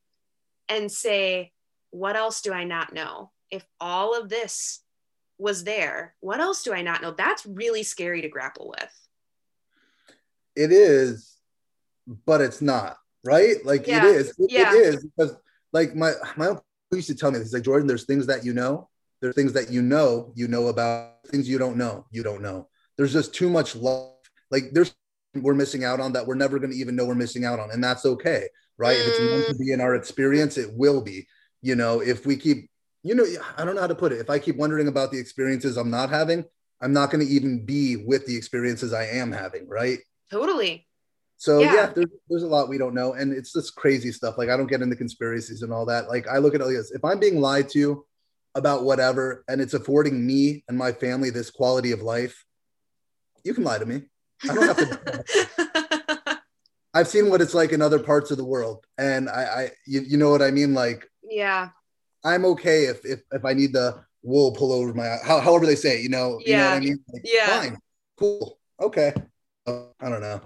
and 0.67 0.91
say 0.91 1.51
what 1.91 2.17
else 2.17 2.41
do 2.41 2.51
i 2.51 2.63
not 2.65 2.93
know? 2.93 3.31
If 3.51 3.63
all 3.79 4.19
of 4.19 4.27
this 4.27 4.81
was 5.37 5.63
there 5.63 6.15
what 6.19 6.39
else 6.39 6.63
do 6.63 6.73
i 6.73 6.81
not 6.81 7.01
know? 7.01 7.11
That's 7.11 7.45
really 7.45 7.83
scary 7.83 8.21
to 8.23 8.29
grapple 8.29 8.73
with. 8.77 9.07
It 10.55 10.71
is 10.71 11.37
but 12.25 12.41
it's 12.41 12.61
not 12.61 12.97
right? 13.23 13.63
Like 13.65 13.87
yeah. 13.87 14.05
it 14.05 14.15
is. 14.15 14.29
It, 14.37 14.51
yeah. 14.51 14.73
it 14.73 14.77
is 14.77 15.05
because 15.05 15.35
like 15.73 15.95
my 15.95 16.13
my 16.37 16.47
uncle 16.47 16.65
used 16.91 17.07
to 17.07 17.15
tell 17.15 17.31
me 17.31 17.39
he's 17.39 17.53
like 17.53 17.63
jordan 17.63 17.87
there's 17.87 18.05
things 18.05 18.27
that 18.27 18.45
you 18.45 18.53
know 18.53 18.87
there 19.25 19.31
are 19.31 19.33
things 19.33 19.53
that 19.53 19.71
you 19.71 19.81
know, 19.81 20.31
you 20.35 20.47
know 20.47 20.67
about 20.67 21.13
things 21.29 21.49
you 21.49 21.57
don't 21.57 21.77
know, 21.77 22.05
you 22.11 22.21
don't 22.21 22.43
know. 22.43 22.67
There's 22.95 23.11
just 23.11 23.33
too 23.33 23.49
much 23.49 23.75
love. 23.75 24.13
Like 24.51 24.65
there's 24.71 24.93
we're 25.33 25.55
missing 25.55 25.83
out 25.83 25.99
on 25.99 26.13
that 26.13 26.27
we're 26.27 26.35
never 26.35 26.59
going 26.59 26.69
to 26.69 26.77
even 26.77 26.95
know 26.95 27.05
we're 27.05 27.15
missing 27.15 27.43
out 27.43 27.59
on. 27.59 27.71
And 27.71 27.83
that's 27.83 28.05
okay. 28.05 28.47
Right. 28.77 28.95
Mm. 28.95 29.01
If 29.01 29.07
it's 29.07 29.19
meant 29.19 29.47
to 29.47 29.55
be 29.55 29.71
in 29.71 29.81
our 29.81 29.95
experience, 29.95 30.59
it 30.59 30.69
will 30.75 31.01
be. 31.01 31.25
You 31.63 31.73
know, 31.73 32.01
if 32.01 32.27
we 32.27 32.37
keep, 32.37 32.69
you 33.01 33.15
know, 33.15 33.25
I 33.57 33.65
don't 33.65 33.73
know 33.73 33.81
how 33.81 33.87
to 33.87 33.95
put 33.95 34.11
it. 34.11 34.19
If 34.19 34.29
I 34.29 34.37
keep 34.37 34.57
wondering 34.57 34.87
about 34.87 35.11
the 35.11 35.17
experiences 35.17 35.75
I'm 35.75 35.89
not 35.89 36.11
having, 36.11 36.45
I'm 36.79 36.93
not 36.93 37.09
going 37.09 37.25
to 37.25 37.33
even 37.33 37.65
be 37.65 37.95
with 37.95 38.27
the 38.27 38.37
experiences 38.37 38.93
I 38.93 39.05
am 39.05 39.31
having. 39.31 39.67
Right. 39.67 40.01
Totally. 40.29 40.85
So 41.37 41.61
yeah, 41.61 41.73
yeah 41.73 41.85
there's, 41.87 42.11
there's 42.29 42.43
a 42.43 42.47
lot 42.47 42.69
we 42.69 42.77
don't 42.77 42.93
know. 42.93 43.13
And 43.13 43.33
it's 43.33 43.53
just 43.53 43.75
crazy 43.75 44.11
stuff. 44.11 44.37
Like 44.37 44.49
I 44.49 44.55
don't 44.55 44.67
get 44.67 44.83
into 44.83 44.95
conspiracies 44.95 45.63
and 45.63 45.73
all 45.73 45.87
that. 45.87 46.09
Like 46.09 46.27
I 46.27 46.37
look 46.37 46.53
at 46.53 46.61
it 46.61 46.65
like 46.65 46.75
this. 46.75 46.91
If 46.91 47.03
I'm 47.03 47.19
being 47.19 47.41
lied 47.41 47.69
to, 47.69 48.05
about 48.55 48.83
whatever 48.83 49.43
and 49.47 49.61
it's 49.61 49.73
affording 49.73 50.25
me 50.25 50.63
and 50.67 50.77
my 50.77 50.91
family 50.91 51.29
this 51.29 51.51
quality 51.51 51.91
of 51.91 52.01
life, 52.01 52.45
you 53.43 53.53
can 53.53 53.63
lie 53.63 53.77
to 53.77 53.85
me. 53.85 54.03
I 54.49 54.53
don't 54.53 54.67
have 54.67 54.77
to. 54.77 56.39
I've 56.93 57.09
seen 57.09 57.29
what 57.29 57.41
it's 57.41 57.53
like 57.53 57.73
in 57.73 57.81
other 57.81 57.99
parts 57.99 58.31
of 58.31 58.37
the 58.37 58.45
world, 58.45 58.85
and 58.97 59.29
I, 59.29 59.43
I 59.43 59.71
you, 59.85 60.01
you 60.01 60.17
know 60.17 60.29
what 60.29 60.41
I 60.41 60.51
mean. 60.51 60.73
Like, 60.73 61.09
yeah, 61.23 61.69
I'm 62.23 62.45
okay 62.45 62.85
if 62.85 63.05
if 63.05 63.21
if 63.31 63.43
I 63.43 63.53
need 63.53 63.73
the 63.73 64.01
wool 64.23 64.53
pull 64.53 64.71
over 64.71 64.93
my 64.93 65.17
how, 65.23 65.41
however 65.41 65.65
they 65.65 65.75
say 65.75 65.99
it, 65.99 66.03
you 66.03 66.09
know, 66.09 66.39
yeah. 66.45 66.47
you 66.47 66.57
know 66.57 66.69
what 66.69 66.75
I 66.75 66.79
mean. 66.79 66.99
Like, 67.13 67.21
yeah, 67.25 67.59
fine, 67.59 67.77
cool, 68.17 68.57
okay. 68.81 69.13
I 69.67 70.09
don't 70.09 70.21
know. 70.21 70.41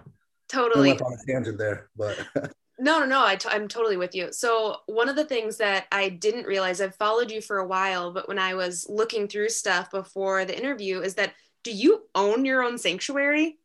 Totally. 0.48 0.90
I 0.90 0.94
went 0.94 1.02
on 1.04 1.14
a 1.14 1.32
tangent 1.32 1.58
there, 1.58 1.90
but 1.96 2.18
No, 2.80 3.00
no, 3.00 3.06
no. 3.06 3.26
i 3.26 3.36
t- 3.36 3.50
I'm 3.52 3.68
totally 3.68 3.98
with 3.98 4.16
you. 4.16 4.32
So, 4.32 4.78
one 4.86 5.10
of 5.10 5.18
the 5.18 5.26
things 5.26 5.58
that 5.58 5.86
I 5.92 6.10
didn't 6.10 6.48
realize, 6.48 6.80
I've 6.80 6.96
followed 6.96 7.30
you 7.30 7.42
for 7.42 7.58
a 7.58 7.68
while, 7.68 8.14
but 8.14 8.28
when 8.28 8.40
I 8.40 8.54
was 8.54 8.86
looking 8.88 9.28
through 9.28 9.50
stuff 9.50 9.92
before 9.92 10.46
the 10.46 10.58
interview, 10.58 11.02
is 11.02 11.16
that 11.16 11.34
do 11.64 11.72
you 11.72 12.04
own 12.16 12.46
your 12.46 12.64
own 12.64 12.78
sanctuary? 12.78 13.58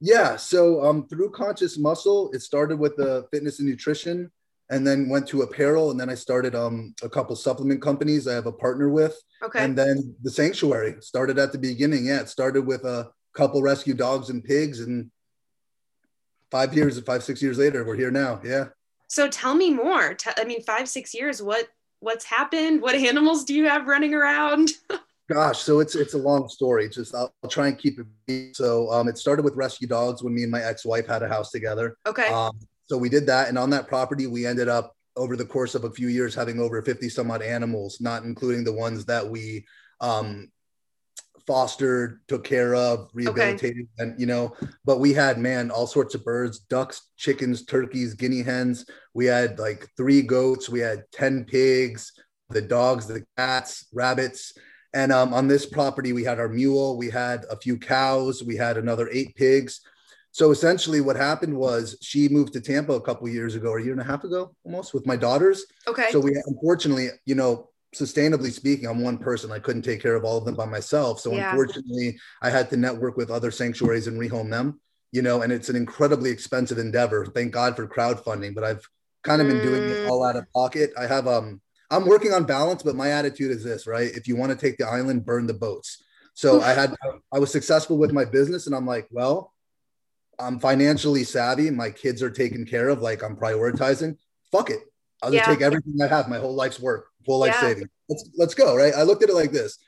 Yeah. 0.00 0.36
So, 0.36 0.84
um, 0.84 1.06
through 1.06 1.30
Conscious 1.30 1.78
Muscle, 1.78 2.30
it 2.32 2.42
started 2.42 2.78
with 2.78 2.96
the 2.96 3.26
fitness 3.32 3.60
and 3.60 3.68
nutrition 3.68 4.30
and 4.70 4.84
then 4.84 5.08
went 5.08 5.28
to 5.28 5.42
apparel. 5.42 5.92
And 5.92 6.00
then 6.00 6.10
I 6.10 6.14
started 6.14 6.56
um, 6.56 6.94
a 7.02 7.08
couple 7.08 7.36
supplement 7.36 7.80
companies 7.80 8.26
I 8.26 8.34
have 8.34 8.46
a 8.46 8.52
partner 8.52 8.90
with. 8.90 9.16
Okay. 9.44 9.64
And 9.64 9.78
then 9.78 10.14
the 10.22 10.30
sanctuary 10.30 10.96
started 11.00 11.38
at 11.38 11.52
the 11.52 11.58
beginning. 11.58 12.06
Yeah. 12.06 12.22
It 12.22 12.28
started 12.28 12.66
with 12.66 12.84
a 12.84 13.10
couple 13.34 13.62
rescue 13.62 13.94
dogs 13.94 14.30
and 14.30 14.42
pigs 14.42 14.80
and 14.80 15.10
five 16.56 16.74
years, 16.74 16.98
five 17.00 17.22
six 17.22 17.42
years 17.42 17.58
later, 17.58 17.84
we're 17.84 17.96
here 17.96 18.10
now. 18.10 18.40
Yeah. 18.42 18.66
So 19.08 19.28
tell 19.28 19.54
me 19.54 19.70
more. 19.70 20.16
I 20.38 20.44
mean, 20.44 20.62
five 20.62 20.88
six 20.88 21.12
years. 21.12 21.42
What 21.42 21.68
what's 22.00 22.24
happened? 22.24 22.80
What 22.80 22.94
animals 22.94 23.44
do 23.44 23.54
you 23.54 23.68
have 23.68 23.86
running 23.86 24.14
around? 24.14 24.70
Gosh, 25.28 25.58
so 25.58 25.80
it's 25.80 25.94
it's 25.94 26.14
a 26.14 26.18
long 26.18 26.48
story. 26.48 26.88
Just 26.88 27.14
I'll, 27.14 27.34
I'll 27.42 27.50
try 27.50 27.68
and 27.68 27.78
keep 27.78 27.98
it. 28.28 28.56
So 28.56 28.90
um, 28.90 29.06
it 29.08 29.18
started 29.18 29.44
with 29.44 29.54
rescue 29.54 29.86
dogs 29.86 30.22
when 30.22 30.34
me 30.34 30.44
and 30.44 30.50
my 30.50 30.62
ex-wife 30.62 31.06
had 31.06 31.22
a 31.22 31.28
house 31.28 31.50
together. 31.50 31.98
Okay. 32.06 32.28
Um, 32.28 32.58
so 32.88 32.96
we 32.96 33.08
did 33.08 33.26
that, 33.26 33.48
and 33.48 33.58
on 33.58 33.70
that 33.70 33.88
property, 33.88 34.26
we 34.26 34.46
ended 34.46 34.68
up 34.68 34.96
over 35.16 35.36
the 35.36 35.44
course 35.44 35.74
of 35.74 35.84
a 35.84 35.90
few 35.90 36.08
years 36.08 36.34
having 36.34 36.60
over 36.60 36.80
50 36.80 37.08
some 37.08 37.30
odd 37.30 37.42
animals, 37.42 38.00
not 38.00 38.22
including 38.22 38.64
the 38.64 38.72
ones 38.72 39.04
that 39.06 39.28
we 39.28 39.66
um, 40.00 40.48
fostered, 41.46 42.20
took 42.28 42.44
care 42.44 42.74
of, 42.74 43.08
rehabilitated, 43.14 43.86
okay. 43.98 44.10
and 44.10 44.20
you 44.20 44.26
know, 44.26 44.54
but 44.84 44.98
we 44.98 45.12
had 45.12 45.38
man 45.38 45.70
all 45.70 45.86
sorts 45.86 46.14
of 46.14 46.24
birds, 46.24 46.58
ducks, 46.58 47.08
chickens, 47.16 47.64
turkeys, 47.64 48.14
guinea 48.14 48.42
hens. 48.42 48.86
We 49.14 49.26
had 49.26 49.58
like 49.58 49.88
three 49.96 50.22
goats, 50.22 50.68
we 50.68 50.80
had 50.80 51.04
10 51.12 51.44
pigs, 51.44 52.12
the 52.50 52.62
dogs, 52.62 53.06
the 53.06 53.24
cats, 53.36 53.86
rabbits. 53.92 54.54
And 54.92 55.12
um, 55.12 55.34
on 55.34 55.46
this 55.46 55.66
property, 55.66 56.12
we 56.12 56.24
had 56.24 56.40
our 56.40 56.48
mule, 56.48 56.96
we 56.96 57.10
had 57.10 57.44
a 57.50 57.56
few 57.56 57.78
cows, 57.78 58.42
we 58.42 58.56
had 58.56 58.78
another 58.78 59.08
eight 59.12 59.34
pigs. 59.36 59.80
So 60.32 60.50
essentially, 60.50 61.00
what 61.00 61.16
happened 61.16 61.56
was 61.56 61.96
she 62.02 62.28
moved 62.28 62.52
to 62.54 62.60
Tampa 62.60 62.92
a 62.92 63.00
couple 63.00 63.26
years 63.28 63.54
ago, 63.54 63.70
or 63.70 63.78
a 63.78 63.82
year 63.82 63.92
and 63.92 64.00
a 64.00 64.04
half 64.04 64.22
ago, 64.22 64.54
almost 64.64 64.92
with 64.92 65.06
my 65.06 65.16
daughters. 65.16 65.64
Okay. 65.88 66.08
So 66.10 66.20
we 66.20 66.36
unfortunately, 66.46 67.08
you 67.24 67.34
know, 67.34 67.70
sustainably 67.94 68.52
speaking, 68.52 68.86
I'm 68.86 69.02
one 69.02 69.18
person. 69.18 69.52
I 69.52 69.58
couldn't 69.58 69.82
take 69.82 70.02
care 70.02 70.16
of 70.16 70.24
all 70.24 70.38
of 70.38 70.44
them 70.44 70.54
by 70.54 70.66
myself. 70.66 71.20
So 71.20 71.32
yeah. 71.32 71.50
unfortunately, 71.50 72.18
I 72.42 72.50
had 72.50 72.70
to 72.70 72.76
network 72.76 73.16
with 73.16 73.30
other 73.30 73.50
sanctuaries 73.50 74.06
and 74.06 74.20
rehome 74.20 74.50
them, 74.50 74.80
you 75.12 75.22
know, 75.22 75.42
and 75.42 75.52
it's 75.52 75.68
an 75.68 75.76
incredibly 75.76 76.30
expensive 76.30 76.78
endeavor. 76.78 77.26
Thank 77.26 77.52
God 77.52 77.76
for 77.76 77.86
crowdfunding, 77.86 78.54
but 78.54 78.64
I've 78.64 78.86
kind 79.22 79.40
of 79.40 79.48
been 79.48 79.62
doing 79.62 79.82
it 79.82 80.06
mm. 80.06 80.08
all 80.08 80.24
out 80.24 80.36
of 80.36 80.50
pocket. 80.52 80.90
I 80.98 81.06
have 81.06 81.26
um 81.26 81.60
I'm 81.90 82.06
working 82.06 82.32
on 82.32 82.44
balance, 82.44 82.82
but 82.82 82.96
my 82.96 83.10
attitude 83.10 83.52
is 83.52 83.62
this, 83.62 83.86
right? 83.86 84.10
If 84.14 84.26
you 84.26 84.36
want 84.36 84.52
to 84.52 84.58
take 84.58 84.76
the 84.76 84.86
island, 84.86 85.24
burn 85.24 85.46
the 85.46 85.54
boats. 85.54 86.02
So 86.34 86.60
I 86.60 86.72
had 86.72 86.94
I 87.32 87.38
was 87.38 87.50
successful 87.50 87.98
with 87.98 88.12
my 88.12 88.24
business 88.24 88.66
and 88.66 88.74
I'm 88.74 88.86
like, 88.86 89.06
well, 89.10 89.52
I'm 90.38 90.58
financially 90.58 91.24
savvy. 91.24 91.70
My 91.70 91.90
kids 91.90 92.22
are 92.22 92.30
taken 92.30 92.66
care 92.66 92.88
of, 92.88 93.00
like 93.00 93.22
I'm 93.22 93.36
prioritizing. 93.36 94.16
Fuck 94.52 94.70
it. 94.70 94.80
I'll 95.22 95.30
just 95.30 95.46
yeah. 95.46 95.54
take 95.54 95.62
everything 95.62 95.94
I 96.02 96.06
have, 96.06 96.28
my 96.28 96.38
whole 96.38 96.54
life's 96.54 96.80
work, 96.80 97.06
full 97.24 97.38
life 97.38 97.54
yeah. 97.54 97.60
savings. 97.60 97.88
Let's 98.08 98.30
let's 98.36 98.54
go, 98.54 98.76
right? 98.76 98.94
I 98.94 99.02
looked 99.02 99.22
at 99.22 99.30
it 99.30 99.34
like 99.34 99.52
this. 99.52 99.78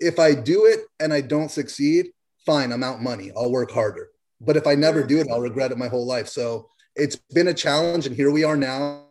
If 0.00 0.18
I 0.18 0.34
do 0.34 0.66
it 0.66 0.80
and 1.00 1.12
I 1.12 1.20
don't 1.20 1.50
succeed, 1.50 2.08
fine, 2.44 2.72
I'm 2.72 2.82
out 2.82 3.00
money. 3.00 3.30
I'll 3.36 3.52
work 3.52 3.70
harder. 3.70 4.08
But 4.40 4.56
if 4.56 4.66
I 4.66 4.74
never 4.74 5.04
do 5.04 5.20
it, 5.20 5.28
I'll 5.30 5.40
regret 5.40 5.70
it 5.70 5.78
my 5.78 5.88
whole 5.88 6.06
life. 6.06 6.28
So 6.28 6.68
it's 6.96 7.16
been 7.32 7.48
a 7.48 7.54
challenge, 7.54 8.06
and 8.06 8.16
here 8.16 8.30
we 8.30 8.44
are 8.44 8.56
now. 8.56 9.06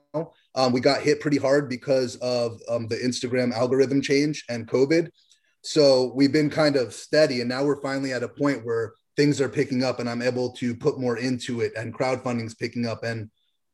Um, 0.54 0.74
we 0.74 0.82
got 0.82 1.02
hit 1.02 1.22
pretty 1.22 1.38
hard 1.38 1.70
because 1.70 2.18
of 2.18 2.60
um, 2.70 2.88
the 2.88 2.98
Instagram 2.98 3.54
algorithm 3.54 4.02
change 4.02 4.44
and 4.50 4.68
COVID. 4.68 5.10
So 5.64 6.12
we've 6.14 6.34
been 6.34 6.50
kind 6.50 6.76
of 6.76 6.94
steady, 6.94 7.40
and 7.40 7.50
now 7.50 7.64
we're 7.64 7.82
finally 7.82 8.12
at 8.12 8.24
a 8.24 8.28
point 8.28 8.66
where 8.66 8.94
things 9.16 9.40
are 9.40 9.50
picking 9.50 9.84
up, 9.84 10.00
and 10.00 10.10
I'm 10.10 10.22
able 10.22 10.52
to 10.54 10.76
put 10.76 11.00
more 11.00 11.18
into 11.18 11.62
it, 11.62 11.72
and 11.78 11.94
crowdfunding's 11.94 12.56
picking 12.56 12.86
up, 12.86 13.04
and 13.04 13.30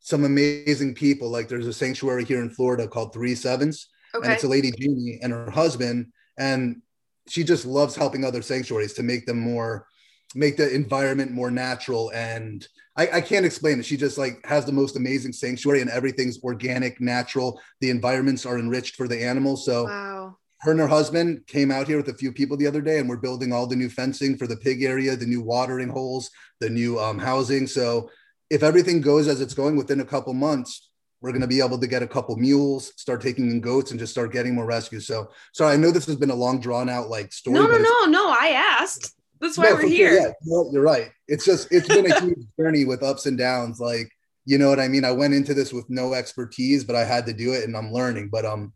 some 0.08 0.24
amazing 0.24 0.94
people. 0.94 1.30
Like 1.30 1.50
there's 1.50 1.68
a 1.68 1.74
sanctuary 1.74 2.24
here 2.24 2.42
in 2.42 2.50
Florida 2.50 2.88
called 2.88 3.12
Three 3.12 3.36
Sevens, 3.36 3.90
okay. 4.16 4.24
and 4.24 4.34
it's 4.34 4.46
a 4.46 4.48
lady 4.48 4.72
Jeannie 4.72 5.20
and 5.22 5.34
her 5.34 5.52
husband, 5.52 6.14
and 6.40 6.82
she 7.28 7.44
just 7.44 7.66
loves 7.66 7.94
helping 7.94 8.24
other 8.24 8.42
sanctuaries 8.42 8.94
to 8.94 9.04
make 9.04 9.26
them 9.26 9.38
more, 9.38 9.86
make 10.34 10.56
the 10.56 10.74
environment 10.74 11.32
more 11.34 11.52
natural. 11.52 12.10
And 12.14 12.66
I, 12.96 13.10
I 13.16 13.22
can't 13.22 13.46
explain 13.46 13.82
it. 13.82 13.86
She 13.86 13.98
just 13.98 14.18
like 14.18 14.46
has 14.46 14.64
the 14.64 14.72
most 14.72 14.96
amazing 14.96 15.34
sanctuary, 15.34 15.82
and 15.82 15.90
everything's 15.90 16.42
organic, 16.42 17.02
natural. 17.02 17.60
The 17.82 17.90
environments 17.90 18.46
are 18.46 18.58
enriched 18.58 18.96
for 18.96 19.10
the 19.10 19.22
animals. 19.22 19.66
So. 19.66 19.84
Wow 19.84 20.38
her 20.62 20.72
and 20.72 20.80
her 20.80 20.88
husband 20.88 21.46
came 21.46 21.70
out 21.70 21.88
here 21.88 21.98
with 21.98 22.10
a 22.10 22.14
few 22.16 22.32
people 22.32 22.58
the 22.58 22.66
other 22.66 22.82
day 22.82 22.98
and 22.98 23.08
we're 23.08 23.16
building 23.16 23.54
all 23.54 23.68
the 23.68 23.76
new 23.76 23.90
fencing 23.92 24.36
for 24.36 24.48
the 24.48 24.58
pig 24.58 24.82
area 24.82 25.16
the 25.16 25.24
new 25.24 25.40
watering 25.40 25.88
holes 25.88 26.32
the 26.62 26.70
new 26.70 27.00
um, 27.00 27.20
housing 27.20 27.68
so 27.68 28.10
if 28.50 28.64
everything 28.64 29.02
goes 29.02 29.28
as 29.28 29.42
it's 29.42 29.54
going 29.54 29.76
within 29.76 30.00
a 30.00 30.06
couple 30.06 30.34
months, 30.34 30.90
we're 31.22 31.32
going 31.32 31.42
to 31.42 31.48
be 31.48 31.60
able 31.60 31.80
to 31.80 31.88
get 31.88 32.04
a 32.04 32.08
couple 32.08 32.36
mules, 32.36 32.94
start 32.96 33.22
taking 33.22 33.50
in 33.50 33.60
goats, 33.60 33.92
and 33.92 34.00
just 34.00 34.12
start 34.12 34.32
getting 34.32 34.54
more 34.54 34.66
rescues. 34.66 35.08
So, 35.08 35.32
sorry, 35.54 35.74
I 35.74 35.78
know 35.78 35.92
this 35.92 36.06
has 36.06 36.16
been 36.16 36.30
a 36.30 36.36
long, 36.36 36.60
drawn 36.60 36.90
out 36.90 37.10
like 37.10 37.34
story. 37.34 37.56
No, 37.56 37.66
no, 37.66 37.78
no, 37.78 38.06
no. 38.06 38.30
I 38.30 38.50
asked. 38.80 39.14
That's 39.40 39.58
why 39.58 39.70
no, 39.70 39.76
we're 39.76 39.88
here. 39.88 40.10
Sure, 40.10 40.34
yeah, 40.46 40.72
you're 40.72 40.84
right. 40.84 41.12
It's 41.28 41.46
just 41.46 41.68
it's 41.72 41.88
been 41.88 42.12
a 42.12 42.20
huge 42.20 42.46
journey 42.60 42.86
with 42.86 43.04
ups 43.04 43.26
and 43.26 43.38
downs. 43.38 43.80
Like, 43.80 44.12
you 44.46 44.58
know 44.58 44.70
what 44.70 44.80
I 44.80 44.88
mean? 44.88 45.06
I 45.06 45.12
went 45.12 45.34
into 45.34 45.54
this 45.54 45.74
with 45.74 45.90
no 45.90 46.14
expertise, 46.14 46.84
but 46.84 46.96
I 46.96 47.04
had 47.04 47.26
to 47.28 47.34
do 47.34 47.54
it 47.54 47.64
and 47.64 47.76
I'm 47.76 47.92
learning. 47.92 48.30
But 48.32 48.46
um 48.46 48.74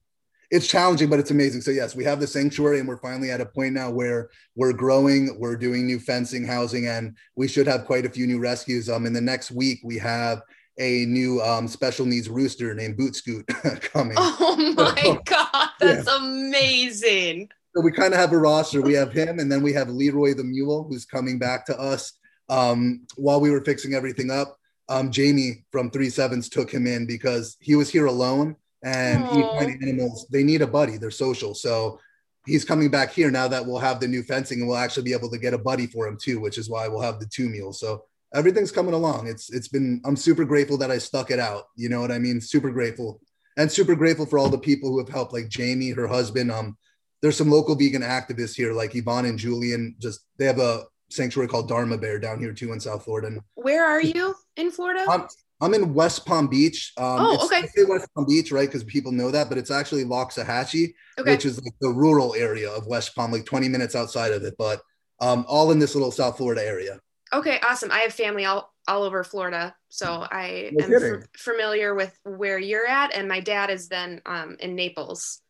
it's 0.52 0.68
challenging, 0.68 1.10
but 1.10 1.20
it's 1.20 1.32
amazing. 1.32 1.62
So 1.62 1.72
yes, 1.72 1.96
we 1.96 2.04
have 2.04 2.20
the 2.20 2.28
sanctuary 2.28 2.80
and 2.80 2.88
we're 2.88 2.98
finally 2.98 3.32
at 3.32 3.40
a 3.40 3.46
point 3.46 3.74
now 3.74 3.90
where 3.90 4.30
we're 4.56 4.74
growing, 4.74 5.40
we're 5.40 5.56
doing 5.56 5.88
new 5.88 5.98
fencing, 5.98 6.46
housing, 6.46 6.88
and 6.88 7.16
we 7.36 7.48
should 7.48 7.68
have 7.68 7.86
quite 7.86 8.06
a 8.06 8.10
few 8.10 8.28
new 8.28 8.40
rescues. 8.40 8.90
Um 8.90 9.06
in 9.06 9.14
the 9.14 9.22
next 9.22 9.52
week 9.52 9.80
we 9.84 9.98
have 9.98 10.42
a 10.78 11.06
new 11.06 11.42
um, 11.42 11.68
special 11.68 12.06
needs 12.06 12.30
rooster 12.30 12.74
named 12.74 12.98
Boot 12.98 13.16
Scoot 13.16 13.46
coming. 13.82 14.16
Oh 14.18 14.74
my 14.76 15.20
god, 15.26 15.70
that's 15.80 16.08
yeah. 16.08 16.18
amazing. 16.18 17.50
So 17.76 17.82
we 17.82 17.92
kind 17.92 18.14
of 18.14 18.20
have 18.20 18.34
a 18.34 18.38
roster. 18.38 18.82
We 18.82 18.94
have 18.94 19.14
him, 19.14 19.40
and 19.40 19.50
then 19.50 19.62
we 19.62 19.74
have 19.74 19.90
Leroy 19.90 20.34
the 20.34 20.44
Mule, 20.44 20.86
who's 20.90 21.06
coming 21.06 21.40
back 21.40 21.66
to 21.68 21.80
us 21.80 22.14
um, 22.50 23.06
while 23.16 23.40
we 23.40 23.52
were 23.52 23.64
fixing 23.64 23.94
everything 23.94 24.32
up. 24.32 24.58
Um, 24.90 25.12
Jamie 25.12 25.64
from 25.72 25.90
Three 25.90 26.10
Sevens 26.10 26.50
took 26.50 26.70
him 26.70 26.86
in 26.86 27.06
because 27.06 27.56
he 27.62 27.76
was 27.76 27.90
here 27.90 28.08
alone, 28.08 28.56
and 28.84 29.24
equine 29.26 29.80
animals 29.82 30.28
they 30.32 30.44
need 30.44 30.62
a 30.62 30.68
buddy. 30.68 30.98
They're 30.98 31.12
social, 31.12 31.54
so 31.54 32.00
he's 32.46 32.66
coming 32.66 32.90
back 32.90 33.12
here 33.12 33.30
now 33.32 33.48
that 33.48 33.66
we'll 33.66 33.80
have 33.80 34.00
the 34.00 34.08
new 34.08 34.24
fencing, 34.24 34.60
and 34.60 34.68
we'll 34.68 34.78
actually 34.78 35.04
be 35.04 35.14
able 35.14 35.30
to 35.30 35.38
get 35.38 35.54
a 35.54 35.58
buddy 35.58 35.88
for 35.88 36.08
him 36.08 36.18
too, 36.22 36.40
which 36.40 36.58
is 36.58 36.70
why 36.70 36.88
we'll 36.88 37.02
have 37.02 37.20
the 37.20 37.28
two 37.28 37.50
mules. 37.50 37.80
So 37.80 38.06
everything's 38.34 38.72
coming 38.72 38.94
along. 38.94 39.28
It's 39.28 39.52
it's 39.52 39.68
been 39.68 40.02
I'm 40.06 40.16
super 40.16 40.46
grateful 40.46 40.78
that 40.78 40.92
I 40.92 40.98
stuck 40.98 41.32
it 41.32 41.40
out. 41.40 41.66
You 41.76 41.90
know 41.90 42.02
what 42.02 42.12
I 42.12 42.20
mean? 42.20 42.42
Super 42.42 42.72
grateful, 42.72 43.22
and 43.58 43.72
super 43.72 43.96
grateful 43.96 44.26
for 44.26 44.40
all 44.40 44.50
the 44.50 44.58
people 44.58 44.90
who 44.90 45.00
have 45.00 45.10
helped, 45.10 45.34
like 45.34 45.50
Jamie, 45.50 45.92
her 45.92 46.08
husband. 46.08 46.52
Um, 46.52 46.78
there's 47.22 47.38
some 47.38 47.52
local 47.52 47.76
vegan 47.76 48.02
activists 48.02 48.56
here, 48.56 48.74
like 48.74 48.96
Yvonne 48.96 49.26
and 49.26 49.38
Julian. 49.38 49.96
Just 50.00 50.22
they 50.38 50.46
have 50.46 50.60
a 50.60 50.86
sanctuary 51.10 51.48
called 51.48 51.68
Dharma 51.68 51.98
Bear 51.98 52.20
down 52.20 52.40
here 52.40 52.54
too 52.54 52.74
in 52.74 52.80
South 52.80 53.04
Florida. 53.04 53.28
And 53.28 53.42
Where 53.56 53.86
are 53.86 54.02
you 54.02 54.36
in 54.56 54.72
Florida? 54.72 55.06
I'm, 55.10 55.28
I'm 55.62 55.74
in 55.76 55.94
West 55.94 56.26
Palm 56.26 56.48
Beach. 56.48 56.92
Um, 56.98 57.18
oh, 57.20 57.46
okay. 57.46 57.68
West 57.88 58.10
Palm 58.16 58.26
Beach, 58.26 58.52
right? 58.52 58.68
Because 58.68 58.84
people 58.84 59.12
know 59.12 59.30
that, 59.30 59.48
but 59.48 59.58
it's 59.58 59.72
actually 59.72 60.04
Loxahatchee, 60.04 60.94
okay. 61.20 61.32
which 61.32 61.46
is 61.46 61.62
like 61.64 61.74
the 61.82 61.90
rural 61.90 62.34
area 62.36 62.70
of 62.72 62.88
West 62.88 63.16
Palm, 63.16 63.32
like 63.32 63.46
20 63.46 63.70
minutes 63.70 63.96
outside 63.96 64.32
of 64.32 64.44
it, 64.44 64.56
but 64.58 64.82
um, 65.20 65.46
all 65.48 65.72
in 65.72 65.80
this 65.80 65.94
little 65.94 66.12
South 66.12 66.38
Florida 66.38 66.66
area. 66.66 67.00
Okay, 67.32 67.60
awesome. 67.64 67.92
I 67.92 68.00
have 68.00 68.14
family 68.14 68.46
all 68.46 68.74
all 68.88 69.04
over 69.04 69.24
Florida, 69.24 69.76
so 69.90 70.28
I 70.32 70.72
no 70.74 70.86
am 70.86 71.22
f- 71.22 71.28
familiar 71.38 71.94
with 71.94 72.18
where 72.24 72.58
you're 72.58 72.88
at, 72.88 73.14
and 73.14 73.28
my 73.28 73.40
dad 73.40 73.70
is 73.70 73.88
then 73.88 74.22
um, 74.26 74.58
in 74.60 74.76
Naples. 74.76 75.42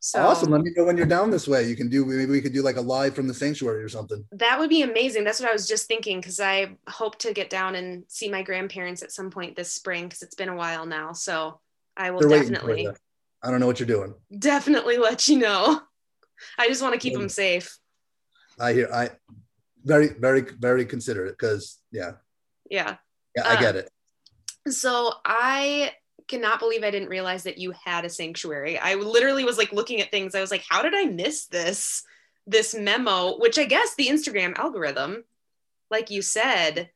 So 0.00 0.22
awesome. 0.22 0.50
Let 0.50 0.62
me 0.62 0.72
know 0.76 0.84
when 0.84 0.96
you're 0.96 1.06
down 1.06 1.30
this 1.30 1.48
way. 1.48 1.68
You 1.68 1.74
can 1.74 1.88
do 1.88 2.04
maybe 2.04 2.30
we 2.30 2.40
could 2.40 2.52
do 2.52 2.62
like 2.62 2.76
a 2.76 2.80
live 2.80 3.14
from 3.14 3.26
the 3.26 3.34
sanctuary 3.34 3.82
or 3.82 3.88
something. 3.88 4.24
That 4.32 4.58
would 4.58 4.70
be 4.70 4.82
amazing. 4.82 5.24
That's 5.24 5.40
what 5.40 5.48
I 5.48 5.52
was 5.52 5.66
just 5.66 5.88
thinking 5.88 6.20
because 6.20 6.38
I 6.38 6.76
hope 6.88 7.18
to 7.20 7.32
get 7.32 7.50
down 7.50 7.74
and 7.74 8.04
see 8.08 8.30
my 8.30 8.42
grandparents 8.42 9.02
at 9.02 9.10
some 9.10 9.30
point 9.30 9.56
this 9.56 9.72
spring 9.72 10.04
because 10.04 10.22
it's 10.22 10.34
been 10.34 10.48
a 10.48 10.54
while 10.54 10.86
now. 10.86 11.12
So 11.12 11.60
I 11.96 12.10
will 12.10 12.20
They're 12.20 12.38
definitely. 12.40 12.88
I 13.42 13.50
don't 13.50 13.60
know 13.60 13.66
what 13.66 13.80
you're 13.80 13.86
doing. 13.86 14.14
Definitely 14.38 14.98
let 14.98 15.28
you 15.28 15.38
know. 15.38 15.80
I 16.58 16.68
just 16.68 16.82
want 16.82 16.94
to 16.94 17.00
keep 17.00 17.12
yeah. 17.12 17.18
them 17.20 17.28
safe. 17.28 17.76
I 18.60 18.72
hear. 18.72 18.88
I 18.92 19.10
very, 19.84 20.08
very, 20.08 20.42
very 20.42 20.84
considerate 20.84 21.36
because 21.38 21.78
yeah. 21.90 22.12
Yeah. 22.70 22.96
Yeah, 23.36 23.48
I 23.48 23.60
get 23.60 23.76
um, 23.76 23.82
it. 23.82 24.72
So 24.72 25.12
I 25.24 25.92
cannot 26.28 26.58
believe 26.58 26.82
I 26.82 26.90
didn't 26.90 27.08
realize 27.08 27.44
that 27.44 27.58
you 27.58 27.72
had 27.84 28.04
a 28.04 28.10
sanctuary. 28.10 28.78
I 28.78 28.94
literally 28.94 29.44
was 29.44 29.58
like 29.58 29.72
looking 29.72 30.00
at 30.00 30.10
things. 30.10 30.34
I 30.34 30.40
was 30.40 30.50
like, 30.50 30.64
how 30.68 30.82
did 30.82 30.94
I 30.94 31.04
miss 31.04 31.46
this? 31.46 32.02
This 32.46 32.74
memo, 32.74 33.38
which 33.38 33.58
I 33.58 33.64
guess 33.64 33.94
the 33.96 34.06
Instagram 34.06 34.56
algorithm, 34.56 35.24
like 35.90 36.10
you 36.10 36.22
said. 36.22 36.90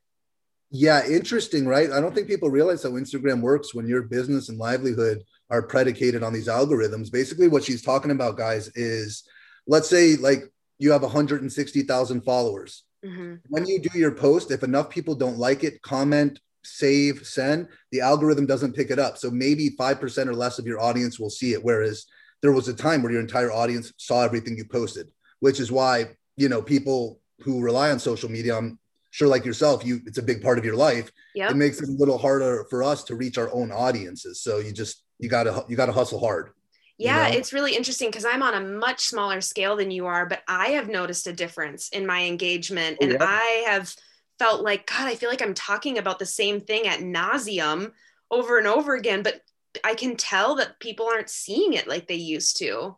Yeah, 0.71 1.05
interesting, 1.05 1.67
right? 1.67 1.91
I 1.91 2.01
don't 2.01 2.15
think 2.15 2.29
people 2.29 2.51
realize 2.51 2.85
how 2.85 2.91
Instagram 2.91 3.41
works 3.41 3.75
when 3.75 3.89
your 3.89 4.03
business 4.03 4.49
and 4.49 4.59
livelihood 4.59 5.25
are 5.51 5.63
predicated 5.63 6.23
on 6.23 6.33
these 6.33 6.47
algorithms. 6.47 7.11
Basically, 7.11 7.49
what 7.49 7.65
she's 7.65 7.83
talking 7.83 8.13
about, 8.13 8.37
guys, 8.37 8.69
is 8.77 9.25
let's 9.67 9.89
say 9.89 10.17
like 10.17 10.45
you 10.79 10.93
have 10.93 11.03
160,000 11.03 12.21
followers. 12.23 12.85
Mm-hmm. 13.05 13.35
When 13.49 13.67
you 13.67 13.81
do 13.81 13.99
your 13.99 14.13
post, 14.13 14.51
if 14.51 14.63
enough 14.63 14.91
people 14.91 15.15
don't 15.15 15.39
like 15.39 15.65
it, 15.65 15.83
comment, 15.83 16.39
save, 16.65 17.27
send, 17.27 17.69
the 17.93 18.01
algorithm 18.01 18.47
doesn't 18.47 18.75
pick 18.75 18.91
it 18.91 18.99
up. 18.99 19.19
So 19.19 19.31
maybe 19.31 19.71
5% 19.71 20.27
or 20.27 20.35
less 20.35 20.59
of 20.59 20.67
your 20.67 20.81
audience 20.81 21.19
will 21.19 21.31
see 21.31 21.53
it. 21.53 21.65
Whereas 21.65 22.07
there 22.43 22.53
was 22.53 22.69
a 22.69 22.75
time 22.75 23.03
where 23.03 23.13
your 23.13 23.21
entire 23.21 23.53
audience 23.53 23.93
saw 23.97 24.23
everything 24.23 24.57
you 24.57 24.65
posted, 24.65 25.11
which 25.41 25.61
is 25.61 25.73
why, 25.73 26.17
you 26.37 26.49
know, 26.49 26.63
people 26.63 27.21
who 27.41 27.61
rely 27.61 27.91
on 27.91 27.99
social 27.99 28.31
media, 28.31 28.57
I'm 28.57 28.79
sure 29.11 29.29
like 29.29 29.45
yourself, 29.45 29.85
you 29.85 30.01
it's 30.07 30.19
a 30.19 30.23
big 30.23 30.43
part 30.43 30.59
of 30.59 30.65
your 30.65 30.77
life. 30.77 31.11
Yep. 31.35 31.51
It 31.51 31.57
makes 31.57 31.81
it 31.81 31.89
a 31.89 31.93
little 31.93 32.19
harder 32.19 32.67
for 32.71 32.83
us 32.83 33.05
to 33.05 33.15
reach 33.15 33.39
our 33.39 33.53
own 33.53 33.73
audiences. 33.73 34.43
So 34.43 34.59
you 34.59 34.73
just 34.73 35.05
you 35.19 35.29
gotta 35.29 35.65
you 35.69 35.77
gotta 35.77 35.93
hustle 35.93 36.21
hard. 36.21 36.51
Yeah, 36.99 37.29
you 37.29 37.33
know? 37.33 37.39
it's 37.39 37.53
really 37.53 37.75
interesting 37.75 38.09
because 38.09 38.27
I'm 38.27 38.43
on 38.43 38.55
a 38.55 38.61
much 38.61 39.01
smaller 39.01 39.41
scale 39.41 39.77
than 39.77 39.91
you 39.91 40.07
are, 40.07 40.27
but 40.27 40.43
I 40.47 40.71
have 40.71 40.89
noticed 40.89 41.27
a 41.27 41.33
difference 41.33 41.89
in 41.91 42.07
my 42.07 42.25
engagement. 42.25 42.99
Oh, 43.01 43.05
and 43.05 43.13
yeah. 43.15 43.25
I 43.25 43.65
have 43.67 43.95
felt 44.41 44.63
like, 44.63 44.87
God, 44.87 45.07
I 45.07 45.17
feel 45.17 45.29
like 45.29 45.43
I'm 45.43 45.53
talking 45.53 45.99
about 45.99 46.19
the 46.19 46.25
same 46.25 46.63
thing 46.63 46.87
at 46.87 47.01
nauseum 47.01 47.93
over 48.31 48.57
and 48.57 48.67
over 48.67 48.95
again, 48.95 49.23
but 49.23 49.43
I 49.85 49.95
can 49.95 50.17
tell 50.17 50.55
that 50.57 50.81
people 50.81 51.07
aren't 51.07 51.29
seeing 51.29 51.75
it 51.75 51.87
like 51.87 52.09
they 52.09 52.15
used 52.15 52.57
to. 52.57 52.97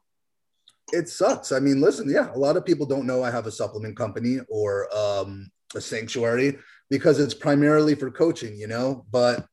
It 0.92 1.08
sucks. 1.08 1.50
I 1.50 1.58
mean, 1.58 1.80
listen, 1.80 2.08
yeah, 2.08 2.32
a 2.32 2.38
lot 2.38 2.56
of 2.56 2.64
people 2.64 2.86
don't 2.86 3.08
know 3.08 3.24
I 3.24 3.32
have 3.32 3.46
a 3.46 3.50
supplement 3.50 3.96
company 3.96 4.38
or 4.48 4.88
um, 4.96 5.50
a 5.74 5.80
sanctuary 5.80 6.58
because 6.88 7.18
it's 7.18 7.34
primarily 7.34 7.96
for 7.96 8.12
coaching, 8.12 8.56
you 8.56 8.68
know, 8.68 9.04
but 9.10 9.44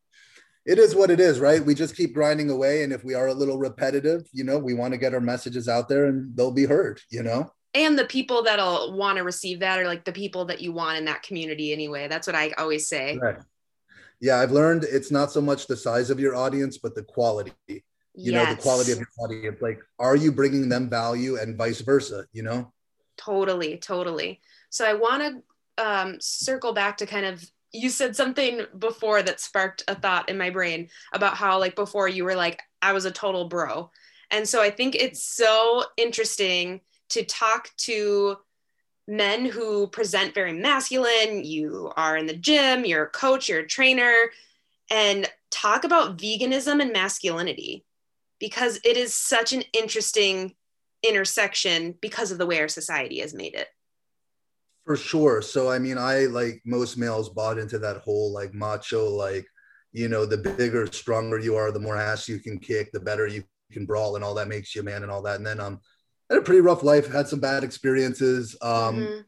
it 0.68 0.78
is 0.78 0.94
what 0.94 1.10
it 1.10 1.20
is, 1.20 1.40
right? 1.40 1.66
We 1.66 1.74
just 1.74 1.98
keep 1.98 2.14
grinding 2.14 2.52
away. 2.52 2.84
And 2.84 2.94
if 2.94 3.04
we 3.04 3.16
are 3.16 3.30
a 3.30 3.34
little 3.34 3.58
repetitive, 3.58 4.28
you 4.32 4.44
know, 4.44 4.60
we 4.60 4.76
want 4.76 4.94
to 4.94 5.00
get 5.00 5.16
our 5.16 5.22
messages 5.22 5.68
out 5.68 5.90
there 5.90 6.06
and 6.06 6.38
they'll 6.38 6.52
be 6.52 6.66
heard, 6.66 7.02
you 7.10 7.24
know? 7.24 7.52
And 7.74 7.98
the 7.98 8.06
people 8.06 8.44
that'll 8.44 8.94
want 8.98 9.18
to 9.18 9.24
receive 9.24 9.60
that 9.60 9.80
are 9.80 9.86
like 9.86 10.04
the 10.04 10.12
people 10.12 10.46
that 10.46 10.60
you 10.62 10.72
want 10.72 10.98
in 10.98 11.06
that 11.06 11.22
community 11.22 11.72
anyway. 11.72 12.08
That's 12.08 12.26
what 12.26 12.36
I 12.36 12.52
always 12.58 12.88
say. 12.88 13.18
Right. 13.18 13.38
Yeah, 14.20 14.40
I've 14.40 14.52
learned 14.52 14.84
it's 14.84 15.12
not 15.12 15.32
so 15.32 15.40
much 15.40 15.68
the 15.68 15.78
size 15.78 16.10
of 16.10 16.20
your 16.20 16.36
audience, 16.36 16.78
but 16.78 16.96
the 16.96 17.04
quality. 17.04 17.54
You 17.68 17.84
yes. 18.16 18.34
know, 18.34 18.56
the 18.56 18.62
quality 18.62 18.92
of 18.92 18.98
your 18.98 19.08
audience. 19.20 19.62
Like, 19.62 19.80
are 19.98 20.16
you 20.16 20.32
bringing 20.32 20.68
them 20.68 20.90
value 20.90 21.38
and 21.38 21.56
vice 21.56 21.82
versa, 21.82 22.26
you 22.34 22.44
know? 22.44 22.74
Totally, 23.18 23.78
totally. 23.78 24.42
So 24.70 24.86
I 24.86 24.94
want 24.94 25.44
to 25.78 25.86
um, 25.86 26.18
circle 26.20 26.74
back 26.74 26.98
to 26.98 27.06
kind 27.06 27.26
of 27.26 27.44
you 27.72 27.90
said 27.90 28.16
something 28.16 28.62
before 28.80 29.22
that 29.22 29.40
sparked 29.40 29.84
a 29.88 29.96
thought 29.96 30.28
in 30.28 30.38
my 30.38 30.50
brain 30.50 30.90
about 31.14 31.36
how 31.36 31.60
like 31.60 31.76
before 31.76 32.08
you 32.08 32.24
were 32.24 32.36
like 32.36 32.62
I 32.82 32.94
was 32.94 33.06
a 33.06 33.12
total 33.12 33.48
bro. 33.48 33.92
And 34.32 34.48
so 34.48 34.62
I 34.62 34.70
think 34.70 34.96
it's 34.96 35.24
so 35.24 35.84
interesting 35.98 36.82
to 37.10 37.24
talk 37.24 37.70
to 37.78 38.38
men 39.08 39.46
who 39.46 39.88
present 39.88 40.34
very 40.36 40.54
masculine. 40.54 41.44
You 41.44 41.92
are 41.96 42.16
in 42.16 42.28
the 42.28 42.36
gym, 42.36 42.86
you're 42.86 43.06
a 43.06 43.10
coach, 43.10 43.50
you're 43.50 43.62
a 43.62 43.68
trainer, 43.68 44.32
and 44.92 45.28
talk 45.52 45.84
about 45.84 46.18
veganism 46.18 46.82
and 46.82 46.94
masculinity 46.94 47.86
because 48.40 48.80
it 48.84 48.98
is 48.98 49.14
such 49.14 49.52
an 49.52 49.64
interesting 49.74 50.56
intersection 51.04 51.96
because 52.02 52.32
of 52.32 52.38
the 52.38 52.46
way 52.46 52.60
our 52.60 52.68
society 52.68 53.20
has 53.20 53.34
made 53.34 53.56
it. 53.56 53.68
For 54.86 54.96
sure. 54.96 55.42
So 55.42 55.70
I 55.70 55.80
mean, 55.80 55.98
I 55.98 56.26
like 56.26 56.62
most 56.66 56.98
males 56.98 57.30
bought 57.30 57.58
into 57.58 57.80
that 57.80 57.98
whole 57.98 58.32
like 58.32 58.54
macho, 58.54 59.08
like, 59.10 59.46
you 59.92 60.08
know, 60.08 60.26
the 60.26 60.38
bigger, 60.38 60.88
stronger 60.88 61.40
you 61.40 61.56
are, 61.56 61.72
the 61.72 61.80
more 61.80 61.98
ass 61.98 62.28
you 62.28 62.40
can 62.40 62.60
kick, 62.60 62.92
the 62.92 63.00
better 63.00 63.28
you 63.28 63.44
can 63.72 63.86
brawl, 63.86 64.16
and 64.16 64.24
all 64.24 64.34
that 64.36 64.48
makes 64.48 64.76
you 64.76 64.82
a 64.82 64.84
man 64.84 65.04
and 65.04 65.12
all 65.12 65.22
that. 65.22 65.36
And 65.36 65.46
then 65.46 65.60
um 65.60 65.80
had 66.30 66.40
a 66.40 66.42
pretty 66.42 66.62
rough 66.62 66.84
life, 66.84 67.12
had 67.12 67.28
some 67.28 67.40
bad 67.40 67.64
experiences, 67.64 68.56
um, 68.62 68.98
mm-hmm. 68.98 69.22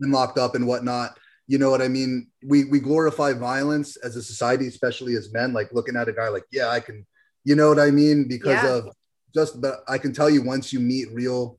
been 0.00 0.12
locked 0.12 0.38
up 0.38 0.54
and 0.54 0.66
whatnot. 0.66 1.18
You 1.48 1.58
know 1.58 1.70
what 1.70 1.82
I 1.82 1.88
mean? 1.88 2.28
We 2.44 2.64
we 2.64 2.80
glorify 2.80 3.32
violence 3.32 3.96
as 3.96 4.16
a 4.16 4.22
society, 4.22 4.68
especially 4.68 5.16
as 5.16 5.32
men, 5.32 5.52
like 5.52 5.72
looking 5.72 5.96
at 5.96 6.08
a 6.08 6.12
guy 6.12 6.28
like, 6.28 6.44
yeah, 6.52 6.68
I 6.68 6.80
can, 6.80 7.04
you 7.44 7.56
know 7.56 7.68
what 7.68 7.80
I 7.80 7.90
mean? 7.90 8.28
Because 8.28 8.62
yeah. 8.62 8.76
of 8.76 8.88
just 9.34 9.60
but 9.60 9.82
I 9.88 9.98
can 9.98 10.12
tell 10.12 10.30
you 10.30 10.42
once 10.42 10.72
you 10.72 10.80
meet 10.80 11.12
real 11.12 11.58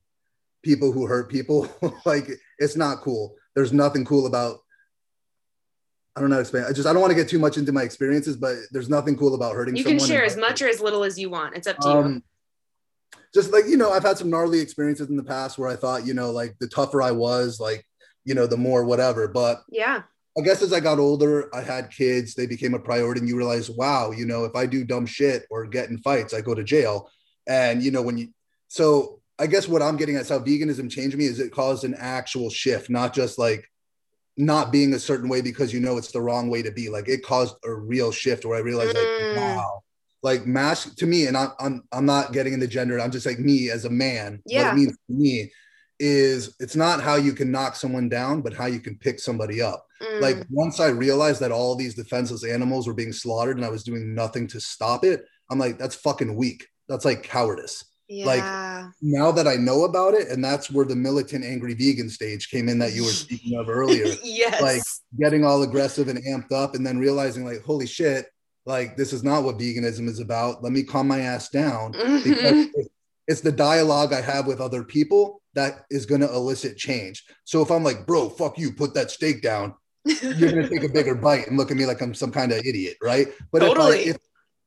people 0.63 0.91
who 0.91 1.05
hurt 1.05 1.29
people. 1.29 1.67
like 2.05 2.29
it's 2.57 2.75
not 2.75 3.01
cool. 3.01 3.35
There's 3.55 3.73
nothing 3.73 4.05
cool 4.05 4.25
about. 4.25 4.59
I 6.15 6.21
don't 6.21 6.29
know 6.29 6.35
how 6.35 6.39
to 6.39 6.41
explain. 6.41 6.63
I 6.65 6.71
just 6.73 6.87
I 6.87 6.93
don't 6.93 7.01
want 7.01 7.11
to 7.11 7.15
get 7.15 7.27
too 7.27 7.39
much 7.39 7.57
into 7.57 7.71
my 7.71 7.83
experiences, 7.83 8.37
but 8.37 8.55
there's 8.71 8.89
nothing 8.89 9.17
cool 9.17 9.35
about 9.35 9.55
hurting. 9.55 9.75
You 9.75 9.83
can 9.83 9.99
share 9.99 10.23
as 10.23 10.37
much 10.37 10.61
or 10.61 10.67
as 10.67 10.79
little 10.79 11.03
as 11.03 11.19
you 11.19 11.29
want. 11.29 11.55
It's 11.55 11.67
up 11.67 11.77
to 11.79 11.87
um, 11.87 12.13
you. 12.13 12.23
Just 13.33 13.51
like 13.51 13.65
you 13.67 13.77
know, 13.77 13.91
I've 13.91 14.03
had 14.03 14.17
some 14.17 14.29
gnarly 14.29 14.59
experiences 14.59 15.09
in 15.09 15.15
the 15.15 15.23
past 15.23 15.57
where 15.57 15.69
I 15.69 15.75
thought 15.75 16.05
you 16.05 16.13
know, 16.13 16.31
like 16.31 16.55
the 16.59 16.67
tougher 16.67 17.01
I 17.01 17.11
was, 17.11 17.59
like 17.59 17.85
you 18.25 18.35
know, 18.35 18.47
the 18.47 18.57
more 18.57 18.85
whatever. 18.85 19.27
But 19.27 19.61
yeah, 19.69 20.03
I 20.37 20.41
guess 20.41 20.61
as 20.61 20.73
I 20.73 20.79
got 20.79 20.99
older, 20.99 21.53
I 21.53 21.61
had 21.61 21.91
kids. 21.91 22.35
They 22.35 22.47
became 22.47 22.73
a 22.73 22.79
priority, 22.79 23.19
and 23.19 23.29
you 23.29 23.37
realize, 23.37 23.69
wow, 23.69 24.11
you 24.11 24.25
know, 24.25 24.45
if 24.45 24.55
I 24.55 24.65
do 24.65 24.83
dumb 24.83 25.05
shit 25.05 25.45
or 25.49 25.65
get 25.65 25.89
in 25.89 25.97
fights, 25.99 26.33
I 26.33 26.41
go 26.41 26.53
to 26.53 26.63
jail. 26.63 27.09
And 27.47 27.83
you 27.83 27.91
know, 27.91 28.01
when 28.01 28.17
you 28.17 28.29
so 28.67 29.19
I 29.39 29.47
guess 29.47 29.67
what 29.67 29.81
I'm 29.81 29.97
getting 29.97 30.15
at 30.15 30.21
is 30.21 30.29
how 30.29 30.39
veganism 30.39 30.89
changed 30.89 31.17
me 31.17 31.25
is 31.25 31.39
it 31.39 31.51
caused 31.51 31.83
an 31.83 31.95
actual 31.97 32.49
shift, 32.49 32.89
not 32.89 33.13
just 33.13 33.37
like 33.37 33.69
not 34.37 34.71
being 34.71 34.93
a 34.93 34.99
certain 34.99 35.29
way 35.29 35.41
because 35.41 35.73
you 35.73 35.79
know 35.79 35.97
it's 35.97 36.11
the 36.11 36.21
wrong 36.21 36.49
way 36.49 36.61
to 36.61 36.71
be. 36.71 36.89
Like 36.89 37.07
it 37.07 37.23
caused 37.23 37.55
a 37.65 37.73
real 37.73 38.11
shift 38.11 38.45
where 38.45 38.57
I 38.57 38.61
realized 38.61 38.95
mm. 38.95 39.35
like, 39.35 39.37
wow, 39.37 39.83
like 40.23 40.47
mask 40.47 40.95
to 40.97 41.05
me, 41.05 41.27
and 41.27 41.37
I'm, 41.37 41.49
I'm 41.59 41.83
I'm 41.91 42.05
not 42.05 42.33
getting 42.33 42.53
into 42.53 42.67
gender. 42.67 42.99
I'm 42.99 43.11
just 43.11 43.25
like 43.25 43.39
me 43.39 43.69
as 43.69 43.85
a 43.85 43.89
man. 43.89 44.41
Yeah. 44.45 44.63
What 44.63 44.73
it 44.73 44.79
means 44.79 44.97
to 45.07 45.13
me 45.13 45.51
is 45.99 46.55
it's 46.59 46.75
not 46.75 47.01
how 47.01 47.15
you 47.15 47.33
can 47.33 47.51
knock 47.51 47.75
someone 47.75 48.09
down, 48.09 48.41
but 48.41 48.53
how 48.53 48.65
you 48.65 48.79
can 48.79 48.97
pick 48.97 49.19
somebody 49.19 49.61
up. 49.61 49.85
Mm. 50.01 50.21
Like 50.21 50.37
once 50.49 50.79
I 50.79 50.87
realized 50.87 51.39
that 51.41 51.51
all 51.51 51.75
these 51.75 51.93
defenseless 51.93 52.43
animals 52.43 52.87
were 52.87 52.93
being 52.93 53.13
slaughtered 53.13 53.57
and 53.57 53.65
I 53.65 53.69
was 53.69 53.83
doing 53.83 54.15
nothing 54.15 54.47
to 54.47 54.59
stop 54.59 55.03
it, 55.03 55.25
I'm 55.51 55.59
like, 55.59 55.77
that's 55.77 55.95
fucking 55.95 56.35
weak. 56.35 56.65
That's 56.87 57.05
like 57.05 57.23
cowardice. 57.23 57.85
Yeah. 58.09 58.25
Like 58.25 58.93
now 59.01 59.31
that 59.31 59.47
I 59.47 59.55
know 59.55 59.83
about 59.85 60.13
it, 60.13 60.27
and 60.29 60.43
that's 60.43 60.69
where 60.69 60.85
the 60.85 60.95
militant 60.95 61.45
angry 61.45 61.73
vegan 61.73 62.09
stage 62.09 62.49
came 62.49 62.69
in 62.69 62.79
that 62.79 62.93
you 62.93 63.03
were 63.03 63.09
speaking 63.11 63.57
of 63.57 63.69
earlier. 63.69 64.05
yes. 64.23 64.61
Like 64.61 64.81
getting 65.19 65.45
all 65.45 65.63
aggressive 65.63 66.07
and 66.07 66.23
amped 66.25 66.51
up, 66.51 66.75
and 66.75 66.85
then 66.85 66.97
realizing, 66.97 67.45
like, 67.45 67.63
holy 67.63 67.87
shit, 67.87 68.27
like 68.65 68.95
this 68.95 69.13
is 69.13 69.23
not 69.23 69.43
what 69.43 69.57
veganism 69.57 70.07
is 70.07 70.19
about. 70.19 70.63
Let 70.63 70.71
me 70.71 70.83
calm 70.83 71.07
my 71.07 71.19
ass 71.19 71.49
down 71.49 71.91
because 71.91 72.23
mm-hmm. 72.25 72.81
it's 73.27 73.41
the 73.41 73.51
dialogue 73.51 74.13
I 74.13 74.21
have 74.21 74.47
with 74.47 74.61
other 74.61 74.83
people 74.83 75.41
that 75.55 75.85
is 75.89 76.05
going 76.05 76.21
to 76.21 76.33
elicit 76.33 76.77
change. 76.77 77.25
So 77.43 77.61
if 77.61 77.71
I'm 77.71 77.83
like, 77.83 78.07
bro, 78.07 78.29
fuck 78.29 78.57
you, 78.57 78.73
put 78.73 78.93
that 78.95 79.11
steak 79.11 79.41
down, 79.41 79.75
you're 80.05 80.51
going 80.51 80.63
to 80.63 80.69
take 80.69 80.89
a 80.89 80.89
bigger 80.93 81.15
bite 81.15 81.47
and 81.47 81.57
look 81.57 81.71
at 81.71 81.77
me 81.77 81.85
like 81.85 82.01
I'm 82.01 82.13
some 82.13 82.31
kind 82.31 82.51
of 82.51 82.59
idiot, 82.59 82.97
right? 83.01 83.27
But 83.51 83.59
totally. 83.59 83.99
if 83.99 84.07
I, 84.07 84.09
if, 84.09 84.17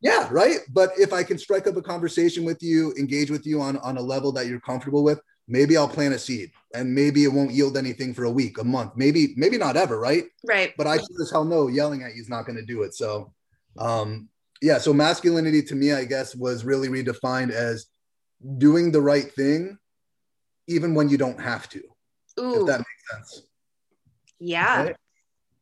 yeah, 0.02 0.28
right. 0.30 0.58
But 0.72 0.92
if 0.98 1.12
I 1.12 1.22
can 1.22 1.38
strike 1.38 1.66
up 1.66 1.76
a 1.76 1.82
conversation 1.82 2.44
with 2.44 2.62
you, 2.62 2.92
engage 2.98 3.30
with 3.30 3.46
you 3.46 3.60
on, 3.60 3.78
on 3.78 3.96
a 3.96 4.02
level 4.02 4.30
that 4.32 4.46
you're 4.46 4.60
comfortable 4.60 5.02
with, 5.02 5.20
maybe 5.48 5.76
I'll 5.76 5.88
plant 5.88 6.14
a 6.14 6.18
seed 6.18 6.50
and 6.74 6.94
maybe 6.94 7.24
it 7.24 7.32
won't 7.32 7.52
yield 7.52 7.76
anything 7.76 8.14
for 8.14 8.24
a 8.24 8.30
week, 8.30 8.58
a 8.58 8.64
month, 8.64 8.92
maybe, 8.96 9.34
maybe 9.36 9.58
not 9.58 9.76
ever, 9.76 9.98
right? 9.98 10.24
Right. 10.44 10.72
But 10.76 10.86
I 10.86 10.96
sure 10.96 11.22
as 11.22 11.30
hell 11.30 11.44
know 11.44 11.68
yelling 11.68 12.02
at 12.02 12.14
you 12.14 12.20
is 12.20 12.28
not 12.28 12.46
going 12.46 12.56
to 12.56 12.64
do 12.64 12.82
it. 12.82 12.94
So, 12.94 13.32
um, 13.78 14.28
yeah. 14.62 14.78
So 14.78 14.92
masculinity 14.92 15.62
to 15.62 15.74
me, 15.74 15.92
I 15.92 16.04
guess, 16.04 16.34
was 16.34 16.64
really 16.64 16.88
redefined 16.88 17.50
as 17.50 17.86
doing 18.58 18.92
the 18.92 19.00
right 19.00 19.32
thing 19.32 19.78
even 20.66 20.94
when 20.94 21.08
you 21.08 21.18
don't 21.18 21.40
have 21.40 21.68
to. 21.70 21.82
Ooh. 22.40 22.60
If 22.60 22.66
that 22.66 22.78
makes 22.78 23.10
sense. 23.10 23.48
Yeah. 24.38 24.82
Okay? 24.82 24.94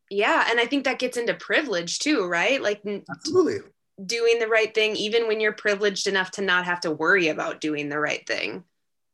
Yeah. 0.09 0.47
And 0.49 0.59
I 0.59 0.65
think 0.65 0.83
that 0.85 0.99
gets 0.99 1.17
into 1.17 1.33
privilege 1.33 1.99
too, 1.99 2.25
right? 2.25 2.61
Like 2.61 2.81
absolutely 3.09 3.59
doing 4.05 4.39
the 4.39 4.47
right 4.47 4.73
thing, 4.73 4.95
even 4.95 5.27
when 5.27 5.39
you're 5.39 5.53
privileged 5.53 6.07
enough 6.07 6.31
to 6.31 6.41
not 6.41 6.65
have 6.65 6.81
to 6.81 6.91
worry 6.91 7.29
about 7.29 7.61
doing 7.61 7.89
the 7.89 7.99
right 7.99 8.25
thing. 8.27 8.63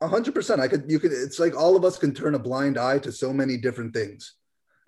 A 0.02 0.08
hundred 0.08 0.34
percent. 0.34 0.60
I 0.60 0.68
could, 0.68 0.86
you 0.90 1.00
could, 1.00 1.12
it's 1.12 1.40
like 1.40 1.56
all 1.56 1.76
of 1.76 1.86
us 1.86 2.00
can 2.00 2.14
turn 2.14 2.34
a 2.34 2.40
blind 2.40 2.78
eye 2.78 2.98
to 3.00 3.12
so 3.12 3.32
many 3.32 3.58
different 3.58 3.94
things. 3.94 4.36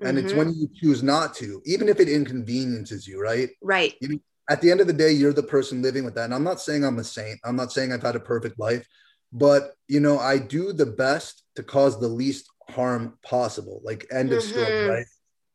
And 0.05 0.17
mm-hmm. 0.17 0.27
it's 0.27 0.35
when 0.35 0.53
you 0.53 0.69
choose 0.73 1.03
not 1.03 1.33
to, 1.35 1.61
even 1.65 1.89
if 1.89 1.99
it 1.99 2.09
inconveniences 2.09 3.07
you, 3.07 3.21
right? 3.21 3.49
Right. 3.61 3.95
You, 4.01 4.21
at 4.49 4.61
the 4.61 4.71
end 4.71 4.81
of 4.81 4.87
the 4.87 4.93
day, 4.93 5.11
you're 5.11 5.33
the 5.33 5.43
person 5.43 5.81
living 5.81 6.03
with 6.03 6.15
that. 6.15 6.25
And 6.25 6.33
I'm 6.33 6.43
not 6.43 6.61
saying 6.61 6.83
I'm 6.83 6.99
a 6.99 7.03
saint. 7.03 7.39
I'm 7.43 7.55
not 7.55 7.71
saying 7.71 7.93
I've 7.93 8.01
had 8.01 8.15
a 8.15 8.19
perfect 8.19 8.59
life, 8.59 8.85
but 9.33 9.73
you 9.87 9.99
know 9.99 10.19
i 10.19 10.37
do 10.37 10.71
the 10.71 10.85
best 10.85 11.43
to 11.55 11.63
cause 11.63 11.99
the 11.99 12.07
least 12.07 12.49
harm 12.69 13.17
possible 13.23 13.81
like 13.83 14.05
end 14.11 14.31
of 14.31 14.41
mm-hmm. 14.41 14.51
story 14.51 14.85
right 14.85 15.05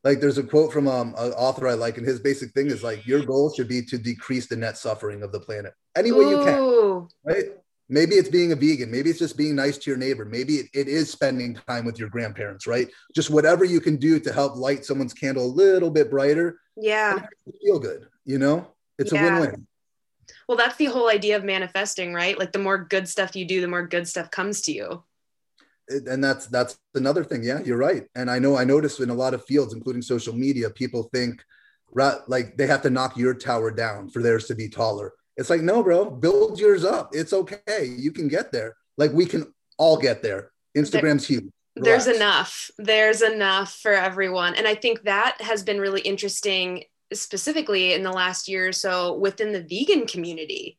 like 0.05 0.21
there's 0.21 0.39
a 0.39 0.43
quote 0.43 0.73
from 0.73 0.87
um, 0.89 1.15
an 1.17 1.33
author 1.33 1.69
i 1.69 1.75
like 1.75 1.97
and 1.97 2.07
his 2.07 2.21
basic 2.21 2.53
thing 2.53 2.67
is 2.67 2.83
like 2.83 3.07
your 3.07 3.25
goal 3.25 3.53
should 3.55 3.69
be 3.69 3.83
to 3.83 3.97
decrease 3.97 4.49
the 4.49 4.57
net 4.57 4.77
suffering 4.77 5.23
of 5.23 5.33
the 5.33 5.41
planet 5.41 5.73
any 5.97 6.13
way 6.13 6.25
Ooh. 6.25 6.31
you 6.31 6.45
can 6.45 7.09
right 7.25 7.45
maybe 7.89 8.15
it's 8.15 8.29
being 8.29 8.53
a 8.53 8.57
vegan 8.57 8.91
maybe 8.91 9.11
it's 9.11 9.19
just 9.19 9.37
being 9.37 9.55
nice 9.55 9.79
to 9.79 9.91
your 9.91 9.99
neighbor 9.99 10.25
maybe 10.25 10.57
it, 10.57 10.67
it 10.75 10.89
is 10.89 11.11
spending 11.11 11.55
time 11.67 11.85
with 11.85 11.99
your 11.99 12.09
grandparents 12.09 12.67
right 12.67 12.89
just 13.15 13.31
whatever 13.31 13.65
you 13.65 13.81
can 13.81 13.97
do 13.97 14.19
to 14.21 14.33
help 14.33 14.57
light 14.57 14.85
someone's 14.85 15.15
candle 15.15 15.45
a 15.45 15.47
little 15.47 15.91
bit 15.91 16.11
brighter 16.11 16.61
yeah 16.77 17.19
feel 17.65 17.79
good 17.79 18.07
you 18.25 18.39
know 18.39 18.67
it's 18.99 19.13
yeah. 19.13 19.27
a 19.27 19.41
win-win 19.41 19.67
well, 20.47 20.57
that's 20.57 20.77
the 20.77 20.87
whole 20.87 21.11
idea 21.11 21.37
of 21.37 21.45
manifesting, 21.45 22.13
right? 22.13 22.39
Like 22.39 22.53
the 22.53 22.59
more 22.59 22.79
good 22.79 23.09
stuff 23.09 23.37
you 23.37 23.45
do, 23.45 23.61
the 23.61 23.69
more 23.69 23.87
good 23.87 24.09
stuff 24.09 24.31
comes 24.31 24.63
to 24.63 24.73
you. 24.73 25.05
And 25.89 26.23
that's 26.23 26.47
that's 26.47 26.79
another 26.95 27.25
thing. 27.25 27.43
Yeah, 27.43 27.61
you're 27.61 27.79
right. 27.79 28.05
And 28.15 28.31
I 28.31 28.39
know 28.39 28.57
I 28.57 28.65
notice 28.65 29.01
in 29.01 29.11
a 29.11 29.15
lot 29.15 29.33
of 29.33 29.45
fields, 29.45 29.73
including 29.73 30.03
social 30.03 30.35
media, 30.35 30.69
people 30.69 31.05
think 31.15 31.43
right, 31.93 32.19
like 32.29 32.57
they 32.57 32.67
have 32.67 32.83
to 32.83 32.91
knock 32.91 33.17
your 33.17 33.33
tower 33.33 33.71
down 33.71 34.09
for 34.11 34.23
theirs 34.23 34.47
to 34.47 34.55
be 34.55 34.69
taller. 34.69 35.13
It's 35.39 35.51
like, 35.51 35.63
no, 35.63 35.85
bro, 35.85 36.11
build 36.11 36.59
yours 36.59 36.85
up. 36.85 37.11
It's 37.13 37.33
okay. 37.33 37.95
You 37.97 38.11
can 38.11 38.27
get 38.27 38.51
there. 38.51 38.77
Like 38.97 39.13
we 39.13 39.25
can 39.25 39.55
all 39.79 39.97
get 39.97 40.21
there. 40.21 40.51
Instagram's 40.77 41.27
huge. 41.27 41.45
Relax. 41.77 42.05
There's 42.05 42.17
enough. 42.17 42.71
There's 42.77 43.23
enough 43.23 43.73
for 43.77 43.93
everyone. 43.93 44.57
And 44.57 44.67
I 44.67 44.75
think 44.75 45.05
that 45.05 45.41
has 45.41 45.63
been 45.63 45.81
really 45.81 46.01
interesting 46.01 46.83
specifically 47.13 47.93
in 47.95 48.03
the 48.03 48.11
last 48.11 48.49
year 48.49 48.69
or 48.69 48.73
so 48.73 49.15
within 49.15 49.53
the 49.53 49.63
vegan 49.63 50.07
community, 50.09 50.77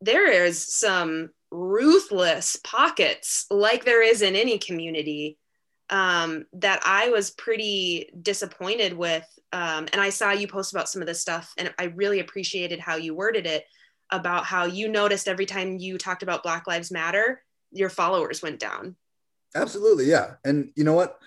there 0.00 0.32
is 0.32 0.74
some 0.74 1.28
ruthless 1.50 2.56
pockets, 2.64 3.44
like 3.50 3.84
there 3.84 4.02
is 4.02 4.22
in 4.22 4.34
any 4.34 4.58
community, 4.58 5.36
um, 5.90 6.46
that 6.54 6.80
I 6.84 7.10
was 7.10 7.30
pretty 7.30 8.10
disappointed 8.20 8.94
with. 8.94 9.26
Um, 9.52 9.86
and 9.92 10.00
I 10.00 10.08
saw 10.10 10.32
you 10.32 10.48
post 10.48 10.72
about 10.72 10.88
some 10.88 11.02
of 11.02 11.08
this 11.08 11.20
stuff, 11.20 11.52
and 11.58 11.72
I 11.78 11.84
really 11.84 12.20
appreciated 12.20 12.80
how 12.80 12.96
you 12.96 13.14
worded 13.14 13.46
it 13.46 13.64
about 14.10 14.44
how 14.44 14.64
you 14.64 14.88
noticed 14.88 15.28
every 15.28 15.46
time 15.46 15.78
you 15.78 15.98
talked 15.98 16.22
about 16.22 16.42
Black 16.42 16.66
Lives 16.66 16.90
Matter, 16.90 17.42
your 17.72 17.90
followers 17.90 18.42
went 18.42 18.58
down. 18.58 18.96
Absolutely, 19.54 20.06
yeah. 20.06 20.34
And 20.44 20.70
you 20.74 20.84
know 20.84 20.94
what? 20.94 21.18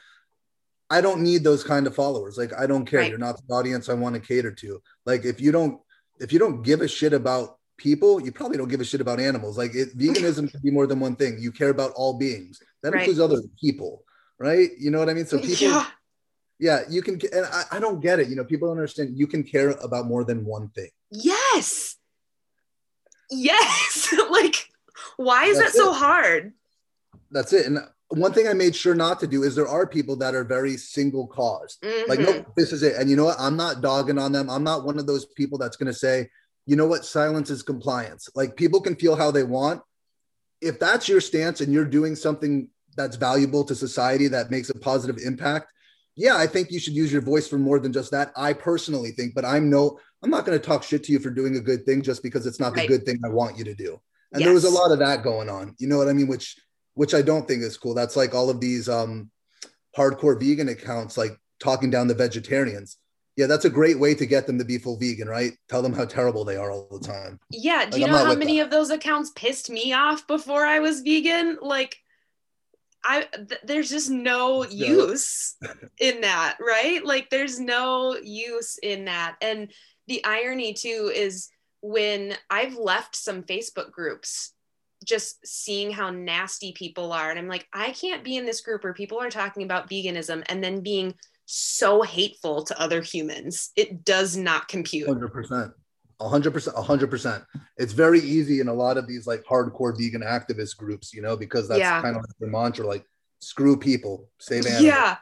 I 0.89 0.99
don't 0.99 1.21
need 1.21 1.43
those 1.43 1.63
kind 1.63 1.87
of 1.87 1.95
followers. 1.95 2.37
Like 2.37 2.51
I 2.53 2.67
don't 2.67 2.85
care. 2.85 2.99
Right. 2.99 3.09
You're 3.09 3.17
not 3.17 3.39
the 3.47 3.53
audience 3.53 3.87
I 3.87 3.93
want 3.93 4.15
to 4.15 4.21
cater 4.21 4.51
to. 4.51 4.81
Like 5.05 5.23
if 5.23 5.39
you 5.39 5.51
don't 5.51 5.79
if 6.19 6.33
you 6.33 6.39
don't 6.39 6.63
give 6.63 6.81
a 6.81 6.87
shit 6.87 7.13
about 7.13 7.57
people, 7.77 8.21
you 8.21 8.31
probably 8.31 8.57
don't 8.57 8.67
give 8.67 8.81
a 8.81 8.85
shit 8.85 9.01
about 9.01 9.19
animals. 9.19 9.57
Like 9.57 9.73
it, 9.73 9.97
veganism 9.97 10.51
can 10.51 10.59
be 10.61 10.69
more 10.69 10.87
than 10.87 10.99
one 10.99 11.15
thing. 11.15 11.37
You 11.39 11.51
care 11.51 11.69
about 11.69 11.93
all 11.95 12.17
beings. 12.17 12.61
That 12.83 12.91
right. 12.93 12.99
includes 12.99 13.19
other 13.19 13.41
people, 13.59 14.03
right? 14.37 14.69
You 14.77 14.91
know 14.91 14.99
what 14.99 15.09
I 15.09 15.13
mean? 15.13 15.25
So 15.25 15.39
people 15.39 15.67
yeah, 15.67 15.85
yeah 16.59 16.81
you 16.89 17.01
can 17.01 17.19
and 17.31 17.45
I, 17.45 17.63
I 17.71 17.79
don't 17.79 18.01
get 18.01 18.19
it. 18.19 18.27
You 18.27 18.35
know, 18.35 18.43
people 18.43 18.67
don't 18.67 18.77
understand 18.77 19.17
you 19.17 19.27
can 19.27 19.43
care 19.43 19.69
about 19.69 20.07
more 20.07 20.25
than 20.25 20.43
one 20.43 20.69
thing. 20.69 20.89
Yes. 21.09 21.95
Yes. 23.31 24.13
like 24.29 24.69
why 25.17 25.45
is 25.45 25.57
That's 25.57 25.73
that 25.73 25.77
so 25.77 25.93
hard? 25.93 26.53
That's 27.31 27.53
it. 27.53 27.65
And 27.65 27.79
one 28.09 28.33
thing 28.33 28.47
I 28.47 28.53
made 28.53 28.75
sure 28.75 28.95
not 28.95 29.19
to 29.21 29.27
do 29.27 29.43
is 29.43 29.55
there 29.55 29.67
are 29.67 29.87
people 29.87 30.15
that 30.17 30.35
are 30.35 30.43
very 30.43 30.77
single 30.77 31.27
cause. 31.27 31.77
Mm-hmm. 31.83 32.09
Like, 32.09 32.19
no, 32.19 32.45
this 32.57 32.73
is 32.73 32.83
it. 32.83 32.95
And 32.95 33.09
you 33.09 33.15
know 33.15 33.25
what? 33.25 33.39
I'm 33.39 33.55
not 33.55 33.81
dogging 33.81 34.17
on 34.17 34.31
them. 34.31 34.49
I'm 34.49 34.63
not 34.63 34.83
one 34.83 34.99
of 34.99 35.07
those 35.07 35.25
people 35.25 35.57
that's 35.57 35.77
going 35.77 35.91
to 35.91 35.97
say, 35.97 36.29
you 36.65 36.75
know 36.75 36.85
what? 36.85 37.05
Silence 37.05 37.49
is 37.49 37.63
compliance. 37.63 38.29
Like, 38.35 38.55
people 38.55 38.81
can 38.81 38.95
feel 38.95 39.15
how 39.15 39.31
they 39.31 39.43
want. 39.43 39.81
If 40.59 40.79
that's 40.79 41.07
your 41.07 41.21
stance 41.21 41.61
and 41.61 41.73
you're 41.73 41.85
doing 41.85 42.15
something 42.15 42.67
that's 42.97 43.15
valuable 43.15 43.63
to 43.63 43.75
society 43.75 44.27
that 44.27 44.51
makes 44.51 44.69
a 44.69 44.77
positive 44.77 45.17
impact, 45.25 45.71
yeah, 46.15 46.35
I 46.35 46.45
think 46.45 46.71
you 46.71 46.79
should 46.79 46.93
use 46.93 47.11
your 47.11 47.21
voice 47.21 47.47
for 47.47 47.57
more 47.57 47.79
than 47.79 47.93
just 47.93 48.11
that. 48.11 48.31
I 48.35 48.53
personally 48.53 49.11
think, 49.11 49.33
but 49.33 49.45
I'm 49.45 49.69
no, 49.69 49.97
I'm 50.23 50.29
not 50.29 50.45
going 50.45 50.59
to 50.59 50.65
talk 50.65 50.83
shit 50.83 51.03
to 51.05 51.11
you 51.11 51.19
for 51.19 51.29
doing 51.29 51.57
a 51.57 51.61
good 51.61 51.85
thing 51.85 52.01
just 52.01 52.21
because 52.21 52.45
it's 52.45 52.59
not 52.59 52.75
right. 52.75 52.87
the 52.87 52.97
good 52.97 53.05
thing 53.05 53.19
I 53.25 53.29
want 53.29 53.57
you 53.57 53.63
to 53.65 53.73
do. 53.73 53.99
And 54.33 54.41
yes. 54.41 54.47
there 54.47 54.53
was 54.53 54.65
a 54.65 54.69
lot 54.69 54.91
of 54.91 54.99
that 54.99 55.23
going 55.23 55.49
on. 55.49 55.75
You 55.79 55.87
know 55.87 55.97
what 55.97 56.07
I 56.07 56.13
mean? 56.13 56.27
Which 56.27 56.57
which 56.93 57.13
I 57.13 57.21
don't 57.21 57.47
think 57.47 57.63
is 57.63 57.77
cool. 57.77 57.93
That's 57.93 58.15
like 58.15 58.35
all 58.35 58.49
of 58.49 58.59
these 58.59 58.89
um, 58.89 59.31
hardcore 59.97 60.39
vegan 60.39 60.69
accounts, 60.69 61.17
like 61.17 61.31
talking 61.59 61.89
down 61.89 62.07
the 62.07 62.13
vegetarians. 62.13 62.97
Yeah, 63.37 63.47
that's 63.47 63.65
a 63.65 63.69
great 63.69 63.97
way 63.97 64.13
to 64.15 64.25
get 64.25 64.45
them 64.45 64.59
to 64.59 64.65
be 64.65 64.77
full 64.77 64.97
vegan, 64.97 65.27
right? 65.27 65.53
Tell 65.69 65.81
them 65.81 65.93
how 65.93 66.05
terrible 66.05 66.43
they 66.43 66.57
are 66.57 66.69
all 66.69 66.87
the 66.91 67.05
time. 67.05 67.39
Yeah. 67.49 67.85
Do 67.85 67.91
like, 67.91 68.01
you 68.01 68.07
know 68.07 68.25
how 68.25 68.35
many 68.35 68.57
that. 68.57 68.65
of 68.65 68.71
those 68.71 68.89
accounts 68.89 69.31
pissed 69.35 69.69
me 69.69 69.93
off 69.93 70.27
before 70.27 70.65
I 70.65 70.79
was 70.79 70.99
vegan? 71.01 71.57
Like, 71.61 71.95
I 73.03 73.27
th- 73.33 73.61
there's 73.63 73.89
just 73.89 74.09
no 74.09 74.65
use 74.65 75.55
in 75.97 76.21
that, 76.21 76.57
right? 76.59 77.03
Like, 77.03 77.29
there's 77.29 77.59
no 77.59 78.17
use 78.21 78.77
in 78.77 79.05
that. 79.05 79.37
And 79.41 79.71
the 80.07 80.23
irony 80.25 80.73
too 80.73 81.11
is 81.13 81.49
when 81.81 82.35
I've 82.49 82.75
left 82.75 83.15
some 83.15 83.43
Facebook 83.43 83.91
groups 83.91 84.53
just 85.03 85.45
seeing 85.45 85.91
how 85.91 86.11
nasty 86.11 86.73
people 86.73 87.11
are. 87.11 87.29
And 87.29 87.39
I'm 87.39 87.47
like, 87.47 87.67
I 87.73 87.91
can't 87.91 88.23
be 88.23 88.37
in 88.37 88.45
this 88.45 88.61
group 88.61 88.83
where 88.83 88.93
people 88.93 89.19
are 89.19 89.31
talking 89.31 89.63
about 89.63 89.89
veganism 89.89 90.43
and 90.47 90.63
then 90.63 90.81
being 90.81 91.15
so 91.45 92.01
hateful 92.01 92.63
to 92.65 92.79
other 92.79 93.01
humans. 93.01 93.71
It 93.75 94.05
does 94.05 94.37
not 94.37 94.67
compute. 94.67 95.07
100%. 95.07 95.73
100% 96.21 96.75
100% 96.75 97.45
it's 97.77 97.93
very 97.93 98.19
easy 98.19 98.59
in 98.59 98.67
a 98.67 98.73
lot 98.73 98.95
of 98.95 99.07
these 99.07 99.25
like 99.25 99.43
hardcore 99.43 99.97
vegan 99.97 100.21
activist 100.21 100.77
groups 100.77 101.15
you 101.15 101.19
know 101.19 101.35
because 101.35 101.67
that's 101.67 101.79
yeah. 101.79 101.99
kind 101.99 102.15
of 102.15 102.21
like 102.21 102.37
the 102.39 102.45
mantra 102.45 102.85
like 102.85 103.03
screw 103.39 103.75
people 103.75 104.29
save 104.39 104.67
animals 104.67 104.83
yeah 104.83 105.17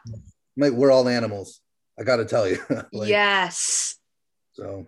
like 0.57 0.73
we're 0.73 0.91
all 0.91 1.07
animals 1.07 1.61
i 1.97 2.03
gotta 2.03 2.25
tell 2.25 2.45
you 2.45 2.59
like, 2.91 3.07
yes 3.07 3.95
so 4.59 4.85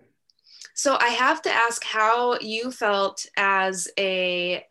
so 0.74 0.96
i 1.00 1.08
have 1.08 1.42
to 1.42 1.50
ask 1.50 1.82
how 1.84 2.38
you 2.40 2.70
felt 2.70 3.26
as 3.36 3.88
a 3.98 4.64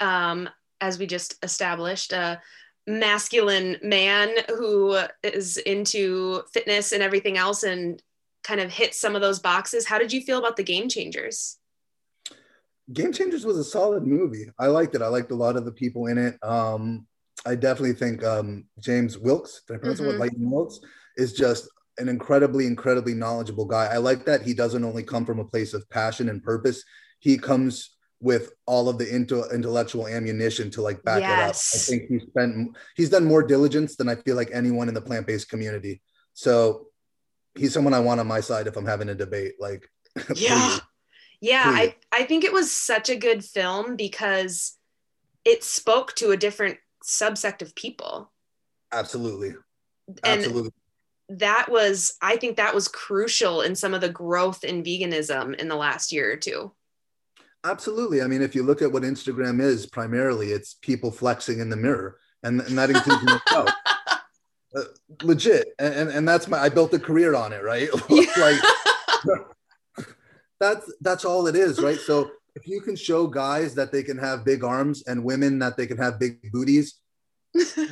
um, 0.00 0.48
as 0.80 0.98
we 0.98 1.06
just 1.06 1.36
established, 1.42 2.12
a 2.12 2.40
masculine 2.86 3.76
man 3.82 4.30
who 4.48 4.98
is 5.22 5.56
into 5.58 6.42
fitness 6.52 6.92
and 6.92 7.02
everything 7.02 7.36
else 7.36 7.62
and 7.62 8.02
kind 8.44 8.60
of 8.60 8.70
hit 8.70 8.94
some 8.94 9.16
of 9.16 9.22
those 9.22 9.40
boxes. 9.40 9.86
How 9.86 9.98
did 9.98 10.12
you 10.12 10.20
feel 10.20 10.38
about 10.38 10.56
the 10.56 10.62
game 10.62 10.88
changers? 10.88 11.58
Game 12.92 13.12
Changers 13.12 13.44
was 13.44 13.58
a 13.58 13.64
solid 13.64 14.06
movie. 14.06 14.46
I 14.60 14.68
liked 14.68 14.94
it. 14.94 15.02
I 15.02 15.08
liked 15.08 15.32
a 15.32 15.34
lot 15.34 15.56
of 15.56 15.64
the 15.64 15.72
people 15.72 16.06
in 16.06 16.18
it. 16.18 16.38
Um, 16.44 17.08
I 17.44 17.56
definitely 17.56 17.94
think 17.94 18.22
um, 18.22 18.66
James 18.78 19.18
Wilks, 19.18 19.62
did 19.66 19.74
I 19.74 19.78
pronounce 19.78 20.00
mm-hmm. 20.00 20.10
it 20.10 20.20
Lightning 20.20 20.48
Wilks, 20.48 20.78
is 21.16 21.32
just 21.32 21.68
an 21.98 22.08
incredibly, 22.08 22.66
incredibly 22.66 23.14
knowledgeable 23.14 23.64
guy. 23.64 23.86
I 23.86 23.98
like 23.98 24.24
that 24.26 24.42
he 24.42 24.54
doesn't 24.54 24.84
only 24.84 25.02
come 25.02 25.24
from 25.24 25.38
a 25.38 25.44
place 25.44 25.74
of 25.74 25.88
passion 25.90 26.28
and 26.28 26.42
purpose. 26.42 26.84
He 27.20 27.38
comes 27.38 27.96
with 28.20 28.52
all 28.66 28.88
of 28.88 28.98
the 28.98 29.14
into, 29.14 29.44
intellectual 29.52 30.06
ammunition 30.06 30.70
to 30.70 30.82
like 30.82 31.02
back 31.02 31.20
yes. 31.20 31.74
it 31.74 31.94
up. 31.94 32.00
I 32.00 32.06
think 32.06 32.10
he 32.10 32.26
spent 32.30 32.76
he's 32.96 33.10
done 33.10 33.24
more 33.24 33.42
diligence 33.42 33.96
than 33.96 34.08
I 34.08 34.16
feel 34.16 34.36
like 34.36 34.50
anyone 34.52 34.88
in 34.88 34.94
the 34.94 35.02
plant-based 35.02 35.48
community. 35.48 36.02
So 36.34 36.88
he's 37.54 37.72
someone 37.72 37.94
I 37.94 38.00
want 38.00 38.20
on 38.20 38.26
my 38.26 38.40
side 38.40 38.66
if 38.66 38.76
I'm 38.76 38.86
having 38.86 39.08
a 39.08 39.14
debate. 39.14 39.54
Like 39.58 39.88
yeah. 40.34 40.78
Yeah, 41.40 41.64
I, 41.66 41.94
I 42.10 42.24
think 42.24 42.44
it 42.44 42.52
was 42.52 42.72
such 42.72 43.10
a 43.10 43.16
good 43.16 43.44
film 43.44 43.94
because 43.94 44.78
it 45.44 45.62
spoke 45.62 46.14
to 46.16 46.30
a 46.30 46.36
different 46.36 46.78
subsect 47.04 47.60
of 47.60 47.74
people. 47.74 48.32
Absolutely. 48.92 49.50
And 50.08 50.40
Absolutely. 50.40 50.70
That 51.28 51.68
was, 51.68 52.16
I 52.22 52.36
think 52.36 52.56
that 52.56 52.74
was 52.74 52.88
crucial 52.88 53.62
in 53.62 53.74
some 53.74 53.94
of 53.94 54.00
the 54.00 54.08
growth 54.08 54.62
in 54.64 54.84
veganism 54.84 55.56
in 55.56 55.68
the 55.68 55.76
last 55.76 56.12
year 56.12 56.32
or 56.32 56.36
two. 56.36 56.72
Absolutely. 57.64 58.22
I 58.22 58.28
mean, 58.28 58.42
if 58.42 58.54
you 58.54 58.62
look 58.62 58.80
at 58.80 58.92
what 58.92 59.02
Instagram 59.02 59.60
is, 59.60 59.86
primarily 59.86 60.52
it's 60.52 60.74
people 60.74 61.10
flexing 61.10 61.58
in 61.58 61.68
the 61.68 61.76
mirror, 61.76 62.18
and, 62.42 62.60
and 62.60 62.78
that 62.78 62.90
includes 62.90 63.22
myself. 63.24 63.70
Uh, 64.74 64.82
legit, 65.22 65.68
and, 65.78 66.10
and 66.10 66.28
that's 66.28 66.48
my. 66.48 66.58
I 66.58 66.68
built 66.68 66.92
a 66.92 66.98
career 66.98 67.34
on 67.34 67.50
it, 67.50 67.62
right? 67.62 67.88
like 68.36 68.60
that's 70.60 70.92
that's 71.00 71.24
all 71.24 71.46
it 71.46 71.56
is, 71.56 71.80
right? 71.80 71.98
So 71.98 72.30
if 72.54 72.66
you 72.66 72.80
can 72.80 72.96
show 72.96 73.26
guys 73.26 73.74
that 73.76 73.92
they 73.92 74.02
can 74.02 74.18
have 74.18 74.44
big 74.44 74.64
arms 74.64 75.02
and 75.06 75.24
women 75.24 75.58
that 75.60 75.76
they 75.76 75.86
can 75.86 75.96
have 75.98 76.18
big 76.18 76.40
booties, 76.52 77.00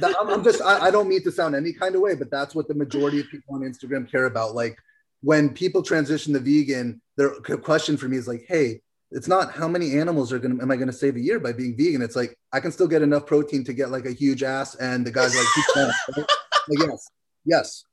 I'm, 0.03 0.29
I'm, 0.29 0.45
just 0.45 0.63
I, 0.63 0.87
I 0.87 0.91
don't 0.91 1.09
mean 1.09 1.23
to 1.25 1.33
sound 1.33 1.55
any 1.55 1.73
kind 1.73 1.95
of 1.95 2.01
way, 2.01 2.15
but 2.15 2.31
that's 2.31 2.55
what 2.55 2.69
the 2.69 2.75
majority 2.75 3.21
of 3.21 3.29
people 3.29 3.55
on 3.55 3.63
Instagram 3.63 4.11
care 4.11 4.27
about. 4.27 4.55
Like 4.55 4.77
when 5.23 5.51
people 5.51 5.83
transition 5.83 6.33
to 6.35 6.41
vegan, 6.41 7.01
their 7.17 7.31
question 7.31 7.97
for 7.97 8.09
me 8.09 8.17
is 8.17 8.29
like, 8.29 8.45
hey, 8.49 8.81
it's 9.11 9.29
not 9.29 9.53
how 9.53 9.69
many 9.69 9.99
animals 9.99 10.33
are 10.33 10.39
gonna 10.39 10.61
am 10.61 10.71
I 10.71 10.77
gonna 10.77 10.93
save 10.93 11.17
a 11.17 11.21
year 11.21 11.39
by 11.39 11.53
being 11.53 11.77
vegan? 11.77 12.03
It's 12.03 12.17
like 12.17 12.37
I 12.53 12.61
can 12.61 12.73
still 12.73 12.89
get 12.89 13.03
enough 13.03 13.27
protein 13.27 13.65
to 13.65 13.73
get 13.73 13.91
like 13.91 14.07
a 14.07 14.13
huge 14.13 14.43
ass, 14.43 14.75
and 14.75 15.07
the 15.07 15.13
guys 15.13 15.37
like, 15.37 15.87
like 16.17 16.27
yes, 16.69 17.11
yes, 17.45 17.85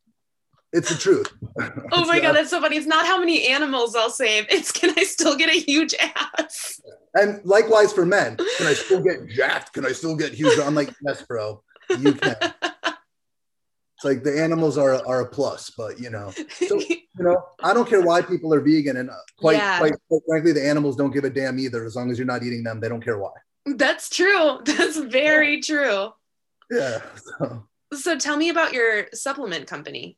it's 0.74 0.90
the 0.90 0.98
truth. 0.98 1.32
Oh 1.92 2.06
my 2.06 2.20
god, 2.20 2.34
that's 2.34 2.50
so 2.50 2.62
funny. 2.62 2.78
It's 2.78 2.88
not 2.88 3.06
how 3.06 3.20
many 3.20 3.48
animals 3.48 3.96
I'll 3.96 4.10
save. 4.10 4.46
It's 4.50 4.72
can 4.72 4.94
I 4.98 5.04
still 5.04 5.36
get 5.36 5.50
a 5.50 5.60
huge 5.60 5.94
ass? 6.00 6.82
And 7.14 7.42
likewise 7.44 7.92
for 7.92 8.06
men, 8.06 8.38
can 8.58 8.68
I 8.68 8.74
still 8.74 9.02
get 9.02 9.28
jacked? 9.28 9.74
Can 9.74 9.86
I 9.86 9.92
still 9.92 10.16
get 10.16 10.34
huge? 10.34 10.58
I'm 10.60 10.76
like, 10.76 10.94
yes, 11.06 11.24
bro, 11.24 11.62
you 11.90 12.14
can. 12.14 12.36
It's 14.04 14.06
like 14.06 14.24
the 14.24 14.42
animals 14.42 14.80
are 14.80 15.06
are 15.06 15.22
a 15.22 15.28
plus, 15.28 15.72
but 15.78 16.00
you 16.00 16.10
know, 16.10 16.32
so 16.50 16.80
you 16.90 16.98
know, 17.20 17.44
I 17.62 17.72
don't 17.74 17.88
care 17.88 18.02
why 18.02 18.24
people 18.24 18.52
are 18.52 18.60
vegan, 18.60 18.98
and 18.98 19.12
uh, 19.12 19.16
quite, 19.38 19.58
yeah. 19.58 19.78
quite 19.78 19.94
quite 20.08 20.22
frankly, 20.28 20.54
the 20.54 20.68
animals 20.68 20.96
don't 20.96 21.12
give 21.12 21.24
a 21.24 21.30
damn 21.30 21.60
either. 21.60 21.86
As 21.86 21.96
long 21.96 22.10
as 22.10 22.18
you're 22.18 22.26
not 22.26 22.42
eating 22.42 22.64
them, 22.64 22.80
they 22.80 22.90
don't 22.90 23.04
care 23.04 23.20
why. 23.20 23.32
That's 23.66 24.10
true. 24.10 24.60
That's 24.66 24.98
very 24.98 25.62
true. 25.62 26.10
Yeah. 26.72 27.02
So. 27.16 27.68
so 27.94 28.18
tell 28.18 28.38
me 28.38 28.50
about 28.50 28.74
your 28.74 29.08
supplement 29.14 29.68
company. 29.68 30.18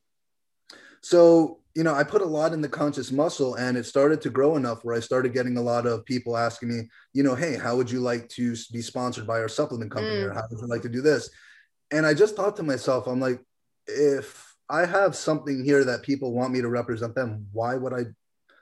So, 1.03 1.59
you 1.75 1.83
know, 1.83 1.93
I 1.93 2.03
put 2.03 2.21
a 2.21 2.25
lot 2.25 2.53
in 2.53 2.61
the 2.61 2.69
conscious 2.69 3.11
muscle 3.11 3.55
and 3.55 3.77
it 3.77 3.85
started 3.85 4.21
to 4.21 4.29
grow 4.29 4.55
enough 4.55 4.83
where 4.85 4.95
I 4.95 5.01
started 5.01 5.33
getting 5.33 5.57
a 5.57 5.61
lot 5.61 5.85
of 5.85 6.05
people 6.05 6.37
asking 6.37 6.69
me, 6.69 6.89
you 7.13 7.23
know, 7.23 7.35
hey, 7.35 7.57
how 7.57 7.75
would 7.75 7.91
you 7.91 7.99
like 7.99 8.29
to 8.29 8.55
be 8.71 8.81
sponsored 8.81 9.27
by 9.27 9.39
our 9.39 9.49
supplement 9.49 9.91
company 9.91 10.17
mm. 10.17 10.29
or 10.29 10.33
how 10.33 10.43
would 10.49 10.61
you 10.61 10.67
like 10.67 10.83
to 10.83 10.89
do 10.89 11.01
this? 11.01 11.29
And 11.91 12.05
I 12.05 12.13
just 12.13 12.35
thought 12.35 12.55
to 12.55 12.63
myself, 12.63 13.07
I'm 13.07 13.19
like, 13.19 13.41
if 13.85 14.55
I 14.69 14.85
have 14.85 15.15
something 15.15 15.63
here 15.65 15.83
that 15.83 16.03
people 16.03 16.31
want 16.31 16.53
me 16.53 16.61
to 16.61 16.69
represent 16.69 17.15
them, 17.15 17.47
why 17.51 17.75
would 17.75 17.93
I, 17.93 18.05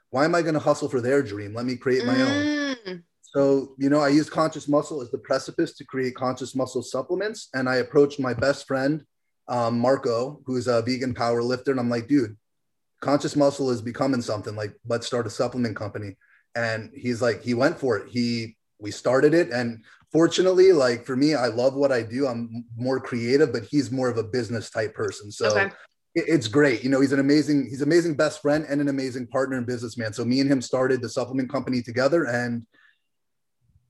why 0.10 0.26
am 0.26 0.34
I 0.34 0.42
going 0.42 0.56
to 0.56 0.60
hustle 0.60 0.90
for 0.90 1.00
their 1.00 1.22
dream? 1.22 1.54
Let 1.54 1.66
me 1.66 1.76
create 1.76 2.06
my 2.06 2.16
mm. 2.16 2.76
own. 2.88 3.04
So, 3.22 3.76
you 3.78 3.90
know, 3.90 4.02
I 4.02 4.10
used 4.10 4.32
conscious 4.32 4.68
muscle 4.68 5.02
as 5.02 5.10
the 5.10 5.18
precipice 5.18 5.74
to 5.76 5.86
create 5.86 6.16
conscious 6.16 6.54
muscle 6.54 6.82
supplements. 6.82 7.48
And 7.54 7.70
I 7.70 7.76
approached 7.76 8.20
my 8.20 8.34
best 8.34 8.68
friend 8.68 9.06
um, 9.48 9.80
Marco, 9.80 10.42
who's 10.46 10.68
a 10.68 10.82
vegan 10.82 11.14
power 11.14 11.44
lifter. 11.44 11.72
And 11.72 11.80
I'm 11.80 11.90
like, 11.90 12.08
dude, 12.08 12.38
conscious 13.02 13.36
muscle 13.36 13.70
is 13.70 13.82
becoming 13.82 14.22
something 14.22 14.56
like, 14.56 14.74
let's 14.88 15.08
start 15.08 15.28
a 15.28 15.30
supplement 15.30 15.76
company. 15.76 16.16
And 16.56 16.92
he's 16.94 17.22
like, 17.22 17.42
he 17.42 17.54
went 17.54 17.80
for 17.80 17.98
it. 17.98 18.10
He, 18.10 18.56
we 18.80 18.92
started 18.92 19.34
it. 19.34 19.50
And 19.52 19.84
fortunately, 20.12 20.72
like 20.72 21.06
for 21.06 21.16
me, 21.16 21.36
I 21.36 21.48
love 21.48 21.74
what 21.74 21.92
I 21.92 22.02
do. 22.02 22.28
I'm 22.28 22.66
more 22.76 23.00
creative, 23.00 23.52
but 23.52 23.64
he's 23.64 23.92
more 23.92 24.10
of 24.10 24.18
a 24.18 24.24
business 24.24 24.70
type 24.70 24.94
person. 24.94 25.32
So 25.32 25.52
okay. 25.52 25.66
it, 26.16 26.26
it's 26.28 26.48
great. 26.48 26.84
You 26.84 26.90
know, 26.90 27.02
he's 27.02 27.14
an 27.14 27.20
amazing, 27.20 27.68
he's 27.70 27.82
amazing 27.82 28.16
best 28.16 28.42
friend 28.42 28.66
and 28.70 28.82
an 28.82 28.90
amazing 28.90 29.28
partner 29.28 29.58
and 29.58 29.68
businessman. 29.68 30.14
So 30.14 30.26
me 30.26 30.40
and 30.40 30.52
him 30.52 30.62
started 30.62 31.02
the 31.02 31.10
supplement 31.10 31.50
company 31.50 31.82
together 31.82 32.26
and 32.26 32.66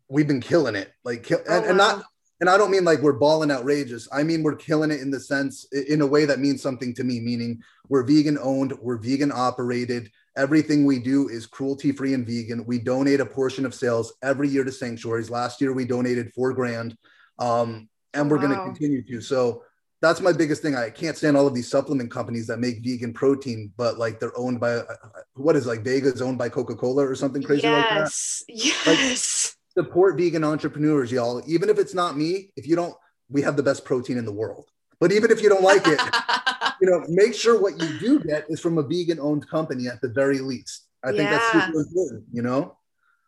we've 0.07 0.27
been 0.27 0.41
killing 0.41 0.75
it. 0.75 0.91
Like, 1.03 1.29
and, 1.31 1.41
oh, 1.47 1.61
wow. 1.61 1.67
and 1.67 1.77
not, 1.77 2.03
and 2.41 2.49
I 2.49 2.57
don't 2.57 2.71
mean 2.71 2.83
like 2.83 2.99
we're 3.01 3.13
balling 3.13 3.51
outrageous. 3.51 4.09
I 4.11 4.23
mean 4.23 4.41
we're 4.41 4.55
killing 4.55 4.91
it 4.91 4.99
in 4.99 5.11
the 5.11 5.19
sense 5.19 5.65
in 5.71 6.01
a 6.01 6.07
way 6.07 6.25
that 6.25 6.39
means 6.39 6.61
something 6.61 6.93
to 6.95 7.03
me, 7.03 7.19
meaning 7.19 7.61
we're 7.87 8.03
vegan 8.03 8.37
owned, 8.41 8.73
we're 8.81 8.97
vegan 8.97 9.31
operated. 9.31 10.11
Everything 10.35 10.85
we 10.85 10.99
do 10.99 11.29
is 11.29 11.45
cruelty 11.45 11.91
free 11.91 12.13
and 12.15 12.25
vegan. 12.25 12.65
We 12.65 12.79
donate 12.79 13.19
a 13.19 13.25
portion 13.25 13.65
of 13.65 13.75
sales 13.75 14.13
every 14.23 14.49
year 14.49 14.63
to 14.63 14.71
sanctuaries. 14.71 15.29
Last 15.29 15.61
year 15.61 15.71
we 15.71 15.85
donated 15.85 16.33
four 16.33 16.53
grand, 16.53 16.97
um, 17.37 17.89
and 18.13 18.29
we're 18.29 18.37
wow. 18.37 18.47
going 18.47 18.57
to 18.57 18.65
continue 18.65 19.03
to. 19.03 19.21
So 19.21 19.63
that's 20.01 20.21
my 20.21 20.31
biggest 20.31 20.61
thing. 20.61 20.73
I 20.73 20.89
can't 20.89 21.17
stand 21.17 21.37
all 21.37 21.45
of 21.45 21.53
these 21.53 21.69
supplement 21.69 22.09
companies 22.09 22.47
that 22.47 22.59
make 22.59 22.83
vegan 22.83 23.13
protein, 23.13 23.71
but 23.77 23.99
like 23.99 24.19
they're 24.19 24.37
owned 24.37 24.59
by 24.59 24.75
uh, 24.77 24.95
what 25.35 25.55
is 25.55 25.67
like 25.67 25.83
Vega's 25.83 26.21
owned 26.21 26.37
by 26.37 26.49
Coca 26.49 26.75
Cola 26.75 27.05
or 27.05 27.13
something 27.13 27.43
crazy 27.43 27.63
yes. 27.63 28.43
like 28.47 28.57
that. 28.57 28.65
Yes. 28.65 29.55
Like, 29.55 29.60
support 29.73 30.17
vegan 30.17 30.43
entrepreneurs, 30.43 31.11
y'all. 31.11 31.41
Even 31.47 31.69
if 31.69 31.77
it's 31.77 31.93
not 31.93 32.17
me, 32.17 32.51
if 32.55 32.67
you 32.67 32.75
don't, 32.75 32.95
we 33.29 33.41
have 33.41 33.55
the 33.55 33.63
best 33.63 33.85
protein 33.85 34.17
in 34.17 34.25
the 34.25 34.31
world. 34.31 34.69
But 34.99 35.11
even 35.11 35.31
if 35.31 35.41
you 35.41 35.49
don't 35.49 35.63
like 35.63 35.87
it, 35.87 35.99
you 36.81 36.89
know, 36.89 37.03
make 37.09 37.33
sure 37.33 37.59
what 37.59 37.81
you 37.81 37.99
do 37.99 38.19
get 38.19 38.45
is 38.49 38.59
from 38.59 38.77
a 38.77 38.83
vegan 38.83 39.19
owned 39.19 39.47
company 39.49 39.87
at 39.87 40.01
the 40.01 40.09
very 40.09 40.39
least. 40.39 40.87
I 41.03 41.09
think 41.09 41.23
yeah. 41.23 41.31
that's 41.31 41.65
super 41.65 41.79
important, 41.81 42.25
you 42.31 42.41
know? 42.41 42.77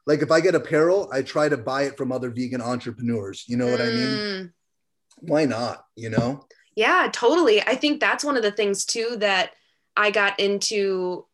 Like 0.06 0.22
if 0.22 0.32
I 0.32 0.42
get 0.42 0.54
apparel, 0.54 1.10
I 1.12 1.22
try 1.22 1.50
to 1.50 1.58
buy 1.58 1.84
it 1.84 1.98
from 1.98 2.12
other 2.12 2.30
vegan 2.30 2.62
entrepreneurs. 2.62 3.46
You 3.48 3.58
know 3.58 3.68
what 3.68 3.80
mm. 3.80 3.88
I 3.88 3.92
mean? 3.92 4.18
Mm. 4.18 4.52
Why 5.22 5.46
not? 5.46 5.86
You 5.96 6.10
know? 6.10 6.46
Yeah, 6.76 7.10
totally. 7.12 7.62
I 7.62 7.76
think 7.76 8.00
that's 8.00 8.24
one 8.24 8.36
of 8.36 8.44
the 8.44 8.52
things 8.52 8.86
too 8.86 9.16
that 9.20 9.52
I 9.96 10.12
got 10.12 10.40
into 10.40 11.26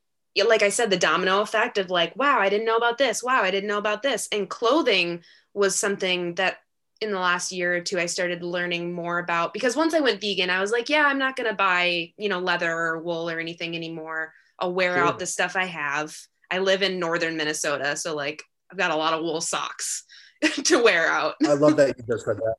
like 0.48 0.62
I 0.62 0.70
said, 0.70 0.90
the 0.90 0.98
domino 0.98 1.42
effect 1.42 1.78
of 1.78 1.90
like, 1.90 2.16
wow, 2.16 2.40
I 2.40 2.50
didn't 2.50 2.66
know 2.66 2.78
about 2.78 2.98
this. 2.98 3.24
Wow, 3.24 3.42
I 3.42 3.52
didn't 3.52 3.68
know 3.68 3.78
about 3.78 4.04
this. 4.04 4.28
And 4.32 4.50
clothing 4.50 5.24
was 5.54 5.76
something 5.76 6.36
that 6.36 6.58
in 7.02 7.12
the 7.12 7.20
last 7.20 7.52
year 7.52 7.76
or 7.76 7.82
two 7.82 8.00
I 8.00 8.06
started 8.08 8.44
learning 8.44 8.94
more 8.94 9.20
about 9.20 9.54
because 9.54 9.76
once 9.76 9.94
I 9.94 10.02
went 10.02 10.22
vegan, 10.22 10.50
I 10.50 10.62
was 10.62 10.72
like, 10.72 10.90
yeah, 10.90 11.06
I'm 11.06 11.18
not 11.18 11.36
gonna 11.36 11.54
buy, 11.54 12.14
you 12.18 12.30
know, 12.30 12.40
leather 12.40 12.72
or 12.72 13.02
wool 13.02 13.30
or 13.30 13.40
anything 13.40 13.76
anymore. 13.76 14.34
I'll 14.60 14.74
wear 14.74 14.96
sure. 14.96 15.06
out 15.06 15.20
the 15.20 15.26
stuff 15.26 15.56
I 15.56 15.66
have. 15.66 16.16
I 16.52 16.60
live 16.60 16.82
in 16.82 17.00
northern 17.00 17.38
Minnesota, 17.38 17.96
so 17.96 18.16
like 18.16 18.44
I've 18.72 18.78
got 18.78 18.92
a 18.92 18.96
lot 18.96 19.14
of 19.14 19.22
wool 19.22 19.42
socks 19.42 20.04
to 20.66 20.84
wear 20.84 21.08
out. 21.08 21.36
I 21.46 21.54
love 21.54 21.78
that 21.78 21.96
you 21.98 22.04
just 22.08 22.26
said 22.26 22.38
that. 22.38 22.56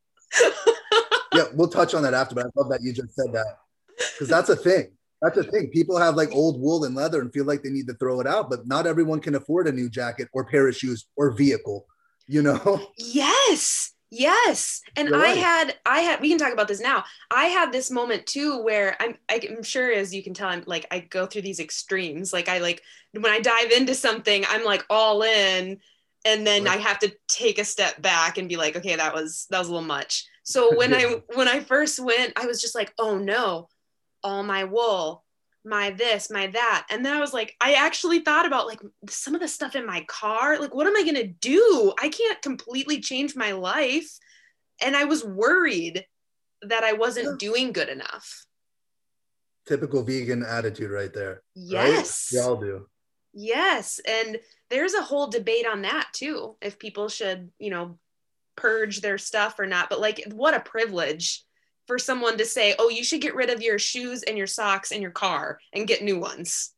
yeah, 1.35 1.44
we'll 1.52 1.68
touch 1.68 1.94
on 1.94 2.02
that 2.02 2.14
after, 2.14 2.35
but 2.35 2.46
I 2.46 2.48
love 2.56 2.70
that 2.70 2.83
you 2.83 2.92
just 2.92 3.14
said 3.14 3.33
that 3.33 3.59
because 3.98 4.28
that's 4.28 4.48
a 4.48 4.56
thing. 4.56 4.92
That's 5.22 5.37
the 5.37 5.44
thing. 5.44 5.68
People 5.70 5.98
have 5.98 6.14
like 6.14 6.33
old 6.33 6.61
wool 6.61 6.85
and 6.85 6.94
leather 6.94 7.20
and 7.20 7.33
feel 7.33 7.44
like 7.44 7.62
they 7.62 7.70
need 7.70 7.87
to 7.88 7.94
throw 7.94 8.20
it 8.20 8.26
out, 8.26 8.48
but 8.48 8.66
not 8.66 8.87
everyone 8.87 9.20
can 9.20 9.35
afford 9.35 9.68
a 9.68 9.72
new 9.72 9.90
jacket 9.90 10.28
or 10.33 10.44
pair 10.44 10.66
of 10.68 10.76
shoes 10.76 11.06
or 11.16 11.30
vehicle, 11.33 11.87
you 12.26 12.42
know? 12.42 12.88
Yes. 12.98 13.92
Yes. 14.12 14.80
And 14.96 15.09
You're 15.09 15.24
I 15.24 15.28
had, 15.28 15.78
I 15.87 16.00
had, 16.00 16.20
we 16.20 16.30
can 16.30 16.38
talk 16.38 16.52
about 16.52 16.66
this 16.66 16.80
now. 16.80 17.04
I 17.30 17.44
had 17.44 17.70
this 17.70 17.92
moment 17.92 18.26
too 18.26 18.61
where 18.62 18.96
I'm, 19.00 19.16
I'm 19.28 19.62
sure 19.62 19.92
as 19.92 20.12
you 20.12 20.22
can 20.24 20.35
tell, 20.35 20.48
I'm 20.48 20.64
like, 20.66 20.87
I 20.90 21.00
go 21.00 21.26
through 21.26 21.42
these 21.42 21.61
extremes. 21.61 22.33
Like 22.33 22.48
I 22.48 22.59
like, 22.59 22.83
when 23.12 23.26
I 23.26 23.40
dive 23.40 23.70
into 23.70 23.94
something, 23.94 24.44
I'm 24.48 24.64
like 24.64 24.85
all 24.90 25.22
in 25.22 25.78
and 26.24 26.46
then 26.46 26.64
right. 26.64 26.76
I 26.76 26.80
have 26.80 26.98
to 27.00 27.12
take 27.28 27.61
a 27.61 27.64
step 27.64 28.02
back 28.02 28.37
and 28.37 28.48
be 28.48 28.56
like, 28.56 28.76
okay, 28.76 28.96
that 28.96 29.14
was, 29.14 29.46
that 29.50 29.59
was 29.59 29.68
a 29.68 29.72
little 29.72 29.87
much. 29.87 30.26
So 30.42 30.74
when 30.76 30.92
I, 30.92 31.22
when 31.35 31.46
I 31.46 31.61
first 31.61 32.00
went, 32.00 32.33
I 32.37 32.46
was 32.46 32.61
just 32.61 32.74
like, 32.74 32.92
oh 32.98 33.16
no, 33.16 33.68
all 34.22 34.42
my 34.42 34.64
wool 34.64 35.24
my 35.64 35.90
this 35.90 36.30
my 36.30 36.46
that 36.46 36.87
and 36.90 37.04
then 37.04 37.14
i 37.14 37.20
was 37.20 37.35
like 37.35 37.54
i 37.61 37.74
actually 37.74 38.20
thought 38.20 38.46
about 38.46 38.66
like 38.66 38.80
some 39.09 39.35
of 39.35 39.42
the 39.42 39.48
stuff 39.48 39.76
in 39.76 39.85
my 39.85 40.02
car 40.09 40.59
like 40.59 40.74
what 40.74 40.87
am 40.87 40.96
i 40.96 41.02
going 41.02 41.14
to 41.14 41.26
do 41.26 41.92
i 42.00 42.09
can't 42.09 42.40
completely 42.40 42.98
change 42.98 43.37
my 43.37 43.52
life 43.52 44.18
and 44.80 44.96
I 44.96 45.04
was 45.04 45.24
worried 45.24 46.04
that 46.62 46.85
I 46.85 46.92
wasn't 46.92 47.38
doing 47.38 47.72
good 47.72 47.88
enough. 47.88 48.44
Typical 49.66 50.02
vegan 50.02 50.42
attitude 50.42 50.90
right 50.90 51.12
there. 51.12 51.42
Yes. 51.54 52.30
Right? 52.33 52.40
We 52.40 52.46
all 52.46 52.56
do. 52.56 52.87
Yes. 53.33 54.00
And 54.06 54.38
there's 54.68 54.94
a 54.94 55.02
whole 55.02 55.28
debate 55.28 55.66
on 55.66 55.83
that 55.83 56.09
too, 56.12 56.56
if 56.61 56.78
people 56.78 57.09
should, 57.09 57.50
you 57.59 57.70
know, 57.70 57.98
purge 58.56 59.00
their 59.00 59.18
stuff 59.18 59.59
or 59.59 59.66
not. 59.66 59.88
But 59.88 60.00
like, 60.00 60.22
what 60.33 60.54
a 60.54 60.61
privilege 60.61 61.44
for 61.90 61.98
someone 61.98 62.38
to 62.38 62.46
say, 62.46 62.76
oh, 62.79 62.88
you 62.88 63.03
should 63.03 63.20
get 63.20 63.35
rid 63.35 63.50
of 63.50 63.61
your 63.61 63.76
shoes 63.76 64.22
and 64.22 64.38
your 64.38 64.46
socks 64.46 64.92
and 64.92 65.03
your 65.03 65.11
car 65.11 65.59
and 65.72 65.88
get 65.88 66.05
new 66.05 66.20
ones. 66.20 66.70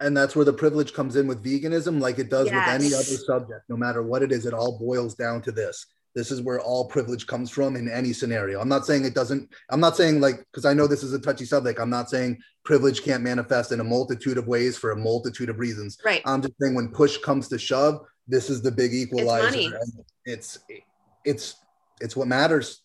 And 0.00 0.14
that's 0.14 0.36
where 0.36 0.44
the 0.44 0.52
privilege 0.52 0.92
comes 0.92 1.16
in 1.16 1.26
with 1.26 1.42
veganism, 1.42 1.98
like 1.98 2.18
it 2.18 2.28
does 2.28 2.48
yes. 2.48 2.54
with 2.54 2.74
any 2.74 2.94
other 2.94 3.24
subject, 3.24 3.62
no 3.70 3.76
matter 3.78 4.02
what 4.02 4.22
it 4.22 4.32
is, 4.32 4.44
it 4.44 4.52
all 4.52 4.78
boils 4.78 5.14
down 5.14 5.40
to 5.42 5.50
this. 5.50 5.86
This 6.14 6.30
is 6.30 6.42
where 6.42 6.60
all 6.60 6.84
privilege 6.88 7.26
comes 7.26 7.50
from 7.50 7.74
in 7.74 7.88
any 7.88 8.12
scenario. 8.12 8.60
I'm 8.60 8.68
not 8.68 8.84
saying 8.84 9.06
it 9.06 9.14
doesn't, 9.14 9.48
I'm 9.70 9.80
not 9.80 9.96
saying 9.96 10.20
like, 10.20 10.44
because 10.52 10.66
I 10.66 10.74
know 10.74 10.86
this 10.86 11.02
is 11.02 11.14
a 11.14 11.18
touchy 11.18 11.46
subject, 11.46 11.80
I'm 11.80 11.88
not 11.88 12.10
saying 12.10 12.36
privilege 12.66 13.02
can't 13.02 13.22
manifest 13.22 13.72
in 13.72 13.80
a 13.80 13.84
multitude 13.84 14.36
of 14.36 14.46
ways 14.46 14.76
for 14.76 14.90
a 14.90 14.96
multitude 14.96 15.48
of 15.48 15.58
reasons. 15.58 15.96
Right. 16.04 16.20
I'm 16.26 16.42
just 16.42 16.52
saying 16.60 16.74
when 16.74 16.88
push 16.88 17.16
comes 17.16 17.48
to 17.48 17.58
shove, 17.58 18.02
this 18.28 18.50
is 18.50 18.60
the 18.60 18.72
big 18.72 18.92
equalizer. 18.92 19.78
It's, 20.26 20.58
it's 20.66 20.84
it's 21.24 21.56
it's 21.98 22.14
what 22.14 22.28
matters. 22.28 22.82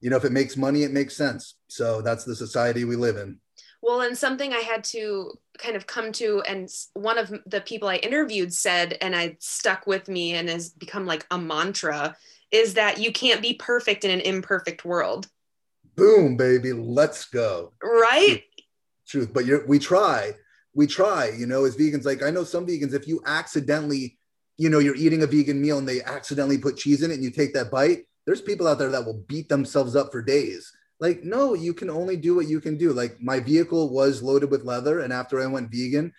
You 0.00 0.10
know, 0.10 0.16
if 0.16 0.24
it 0.24 0.32
makes 0.32 0.56
money, 0.56 0.82
it 0.84 0.92
makes 0.92 1.16
sense. 1.16 1.56
So 1.68 2.00
that's 2.02 2.24
the 2.24 2.36
society 2.36 2.84
we 2.84 2.96
live 2.96 3.16
in. 3.16 3.38
Well, 3.82 4.00
and 4.00 4.16
something 4.16 4.52
I 4.52 4.58
had 4.58 4.82
to 4.84 5.32
kind 5.58 5.76
of 5.76 5.86
come 5.86 6.12
to, 6.12 6.42
and 6.42 6.68
one 6.94 7.18
of 7.18 7.32
the 7.46 7.60
people 7.60 7.88
I 7.88 7.96
interviewed 7.96 8.52
said, 8.52 8.98
and 9.00 9.14
I 9.14 9.36
stuck 9.40 9.86
with 9.86 10.08
me 10.08 10.34
and 10.34 10.48
has 10.48 10.70
become 10.70 11.06
like 11.06 11.26
a 11.30 11.38
mantra, 11.38 12.16
is 12.50 12.74
that 12.74 12.98
you 12.98 13.12
can't 13.12 13.42
be 13.42 13.54
perfect 13.54 14.04
in 14.04 14.10
an 14.10 14.20
imperfect 14.20 14.84
world. 14.84 15.28
Boom, 15.94 16.36
baby, 16.36 16.72
let's 16.72 17.26
go. 17.26 17.72
Right? 17.82 18.44
Truth, 19.06 19.32
but 19.32 19.46
you're, 19.46 19.66
we 19.66 19.78
try, 19.78 20.32
we 20.74 20.86
try. 20.86 21.30
You 21.36 21.46
know, 21.46 21.64
as 21.64 21.76
vegans, 21.76 22.04
like 22.04 22.22
I 22.22 22.30
know 22.30 22.44
some 22.44 22.66
vegans, 22.66 22.94
if 22.94 23.06
you 23.06 23.22
accidentally 23.26 24.18
you 24.58 24.68
know, 24.68 24.80
you're 24.80 24.96
eating 24.96 25.22
a 25.22 25.26
vegan 25.26 25.62
meal 25.62 25.78
and 25.78 25.88
they 25.88 26.02
accidentally 26.02 26.58
put 26.58 26.76
cheese 26.76 27.02
in 27.02 27.10
it 27.10 27.14
and 27.14 27.22
you 27.22 27.30
take 27.30 27.54
that 27.54 27.70
bite, 27.70 28.06
there's 28.28 28.42
people 28.42 28.68
out 28.68 28.78
there 28.78 28.90
that 28.90 29.06
will 29.06 29.24
beat 29.26 29.48
themselves 29.48 29.96
up 29.96 30.12
for 30.12 30.20
days. 30.20 30.70
Like, 31.00 31.24
no, 31.24 31.54
you 31.54 31.72
can 31.72 31.88
only 31.88 32.14
do 32.14 32.34
what 32.36 32.46
you 32.46 32.60
can 32.60 32.76
do. 32.76 32.92
Like, 32.92 33.22
my 33.22 33.40
vehicle 33.40 33.88
was 33.88 34.22
loaded 34.22 34.50
with 34.50 34.64
leather. 34.64 35.00
And 35.00 35.14
after 35.14 35.40
I 35.40 35.46
went 35.46 35.70
vegan, 35.70 36.12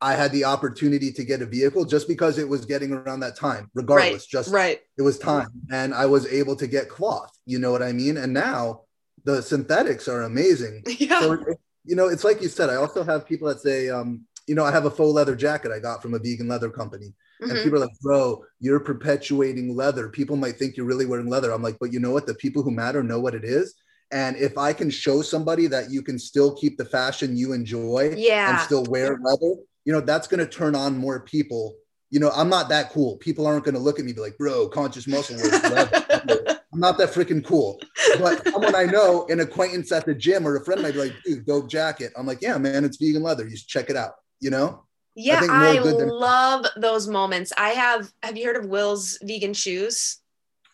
I 0.00 0.12
had 0.12 0.30
the 0.30 0.44
opportunity 0.44 1.10
to 1.10 1.24
get 1.24 1.42
a 1.42 1.46
vehicle 1.46 1.84
just 1.84 2.06
because 2.06 2.38
it 2.38 2.48
was 2.48 2.66
getting 2.66 2.92
around 2.92 3.18
that 3.20 3.34
time, 3.34 3.68
regardless. 3.74 4.22
Right, 4.22 4.28
just 4.28 4.52
right. 4.52 4.78
It 4.96 5.02
was 5.02 5.18
time. 5.18 5.48
And 5.72 5.92
I 5.92 6.06
was 6.06 6.24
able 6.28 6.54
to 6.54 6.68
get 6.68 6.88
cloth. 6.88 7.36
You 7.46 7.58
know 7.58 7.72
what 7.72 7.82
I 7.82 7.90
mean? 7.90 8.16
And 8.16 8.32
now 8.32 8.82
the 9.24 9.42
synthetics 9.42 10.06
are 10.06 10.22
amazing. 10.22 10.84
Yeah. 11.00 11.18
So, 11.18 11.44
you 11.84 11.96
know, 11.96 12.06
it's 12.06 12.22
like 12.22 12.42
you 12.42 12.48
said, 12.48 12.70
I 12.70 12.76
also 12.76 13.02
have 13.02 13.26
people 13.26 13.48
that 13.48 13.58
say, 13.58 13.88
um, 13.88 14.24
you 14.46 14.54
know, 14.54 14.64
I 14.64 14.70
have 14.70 14.84
a 14.84 14.90
faux 14.90 15.12
leather 15.12 15.36
jacket 15.36 15.72
I 15.72 15.78
got 15.78 16.02
from 16.02 16.14
a 16.14 16.18
vegan 16.18 16.48
leather 16.48 16.70
company. 16.70 17.14
Mm-hmm. 17.42 17.50
And 17.50 17.62
people 17.62 17.78
are 17.78 17.86
like, 17.86 18.00
bro, 18.00 18.44
you're 18.60 18.80
perpetuating 18.80 19.74
leather. 19.74 20.08
People 20.08 20.36
might 20.36 20.56
think 20.56 20.76
you're 20.76 20.86
really 20.86 21.06
wearing 21.06 21.28
leather. 21.28 21.52
I'm 21.52 21.62
like, 21.62 21.76
but 21.78 21.92
you 21.92 22.00
know 22.00 22.12
what? 22.12 22.26
The 22.26 22.34
people 22.34 22.62
who 22.62 22.70
matter 22.70 23.02
know 23.02 23.20
what 23.20 23.34
it 23.34 23.44
is. 23.44 23.74
And 24.12 24.36
if 24.36 24.56
I 24.56 24.72
can 24.72 24.88
show 24.88 25.20
somebody 25.20 25.66
that 25.66 25.90
you 25.90 26.00
can 26.00 26.18
still 26.18 26.54
keep 26.54 26.78
the 26.78 26.84
fashion 26.84 27.36
you 27.36 27.52
enjoy 27.52 28.14
yeah. 28.16 28.50
and 28.50 28.60
still 28.60 28.84
wear 28.84 29.18
leather, 29.20 29.56
you 29.84 29.92
know, 29.92 30.00
that's 30.00 30.28
going 30.28 30.40
to 30.40 30.46
turn 30.46 30.74
on 30.74 30.96
more 30.96 31.20
people. 31.20 31.76
You 32.10 32.20
know, 32.20 32.30
I'm 32.30 32.48
not 32.48 32.68
that 32.68 32.90
cool. 32.90 33.16
People 33.16 33.46
aren't 33.46 33.64
going 33.64 33.74
to 33.74 33.80
look 33.80 33.98
at 33.98 34.04
me 34.04 34.12
be 34.12 34.20
like, 34.20 34.38
bro, 34.38 34.68
conscious 34.68 35.08
muscle. 35.08 35.36
I'm 36.76 36.80
not 36.80 36.98
that 36.98 37.10
freaking 37.10 37.44
cool. 37.44 37.80
But 38.18 38.46
someone 38.48 38.74
I 38.74 38.84
know, 38.84 39.26
an 39.28 39.40
acquaintance 39.40 39.90
at 39.92 40.04
the 40.04 40.14
gym 40.14 40.46
or 40.46 40.56
a 40.56 40.64
friend 40.64 40.82
might 40.82 40.92
be 40.92 41.00
like, 41.00 41.14
dude, 41.24 41.46
dope 41.46 41.70
jacket. 41.70 42.12
I'm 42.16 42.26
like, 42.26 42.42
yeah, 42.42 42.58
man, 42.58 42.84
it's 42.84 42.98
vegan 42.98 43.22
leather. 43.22 43.46
You 43.46 43.56
should 43.56 43.66
check 43.66 43.90
it 43.90 43.96
out, 43.96 44.12
you 44.40 44.50
know? 44.50 44.84
Yeah, 45.14 45.40
I, 45.48 45.78
I 45.78 45.80
love 45.80 46.66
those 46.76 47.08
moments. 47.08 47.52
I 47.56 47.70
have. 47.70 48.12
Have 48.22 48.36
you 48.36 48.44
heard 48.44 48.56
of 48.56 48.66
Will's 48.66 49.18
vegan 49.22 49.54
shoes? 49.54 50.18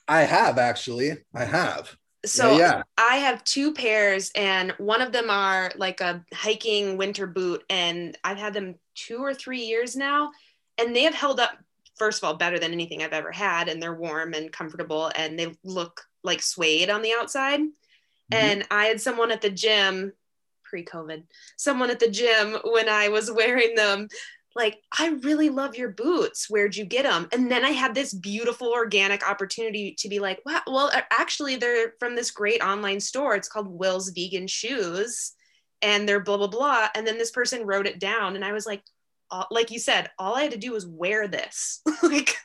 I 0.08 0.22
have 0.22 0.58
actually. 0.58 1.12
I 1.32 1.44
have. 1.44 1.96
So 2.24 2.52
yeah, 2.52 2.58
yeah, 2.58 2.82
I 2.98 3.16
have 3.16 3.44
two 3.44 3.72
pairs, 3.72 4.30
and 4.34 4.72
one 4.78 5.00
of 5.00 5.12
them 5.12 5.30
are 5.30 5.70
like 5.76 6.00
a 6.00 6.24
hiking 6.34 6.96
winter 6.96 7.26
boot, 7.26 7.62
and 7.70 8.16
I've 8.24 8.36
had 8.36 8.54
them 8.54 8.76
two 8.94 9.18
or 9.18 9.32
three 9.32 9.62
years 9.62 9.96
now, 9.96 10.32
and 10.78 10.94
they 10.94 11.02
have 11.02 11.14
held 11.14 11.38
up. 11.38 11.52
First 11.96 12.22
of 12.22 12.26
all, 12.26 12.34
better 12.34 12.58
than 12.58 12.72
anything 12.72 13.02
I've 13.02 13.12
ever 13.12 13.30
had, 13.30 13.68
and 13.68 13.80
they're 13.80 13.94
warm 13.94 14.34
and 14.34 14.52
comfortable, 14.52 15.12
and 15.14 15.38
they 15.38 15.54
look 15.62 16.02
like 16.24 16.42
suede 16.42 16.90
on 16.90 17.02
the 17.02 17.12
outside. 17.12 17.60
Mm-hmm. 17.60 18.34
And 18.34 18.64
I 18.70 18.86
had 18.86 19.00
someone 19.00 19.30
at 19.30 19.40
the 19.40 19.50
gym 19.50 20.12
pre-COVID, 20.72 21.24
someone 21.58 21.90
at 21.90 22.00
the 22.00 22.08
gym 22.08 22.56
when 22.64 22.88
I 22.88 23.10
was 23.10 23.30
wearing 23.30 23.74
them 23.74 24.08
like 24.54 24.78
i 24.98 25.08
really 25.22 25.50
love 25.50 25.76
your 25.76 25.90
boots. 25.90 26.48
Where'd 26.48 26.76
you 26.76 26.84
get 26.84 27.04
them 27.04 27.28
and 27.32 27.50
then 27.50 27.64
i 27.64 27.70
had 27.70 27.94
this 27.94 28.12
beautiful 28.12 28.68
organic 28.68 29.28
opportunity 29.28 29.94
to 29.98 30.08
be 30.08 30.18
like 30.18 30.40
wow 30.44 30.60
well 30.66 30.90
actually 31.10 31.56
they're 31.56 31.94
from 31.98 32.14
this 32.14 32.30
great 32.30 32.62
online 32.62 33.00
store. 33.00 33.34
It's 33.34 33.48
called 33.48 33.68
will's 33.68 34.10
vegan 34.10 34.46
shoes 34.46 35.32
and 35.80 36.08
they're 36.08 36.20
blah 36.20 36.36
blah 36.36 36.48
blah. 36.48 36.88
And 36.94 37.06
then 37.06 37.18
this 37.18 37.30
person 37.30 37.66
wrote 37.66 37.86
it 37.86 37.98
down 37.98 38.36
and 38.36 38.44
i 38.44 38.52
was 38.52 38.66
like 38.66 38.82
like 39.50 39.70
you 39.70 39.78
said 39.78 40.10
all 40.18 40.34
i 40.34 40.42
had 40.42 40.52
to 40.52 40.58
do 40.58 40.72
was 40.72 40.86
wear 40.86 41.28
this. 41.28 41.82
Like 42.02 42.36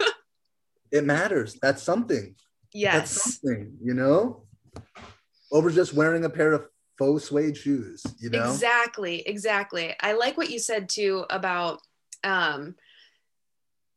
it 0.91 1.05
matters. 1.05 1.57
That's 1.61 1.83
something. 1.83 2.35
Yes. 2.73 2.93
that's 2.93 3.39
something 3.39 3.73
you 3.83 3.93
know? 3.93 4.43
Over 5.51 5.71
just 5.71 5.93
wearing 5.93 6.25
a 6.25 6.29
pair 6.29 6.53
of 6.53 6.67
faux 6.97 7.25
suede 7.25 7.55
shoes 7.55 8.03
you 8.19 8.29
know 8.29 8.43
exactly 8.43 9.21
exactly 9.27 9.95
i 10.01 10.13
like 10.13 10.37
what 10.37 10.49
you 10.49 10.59
said 10.59 10.89
too 10.89 11.25
about 11.29 11.79
um 12.23 12.75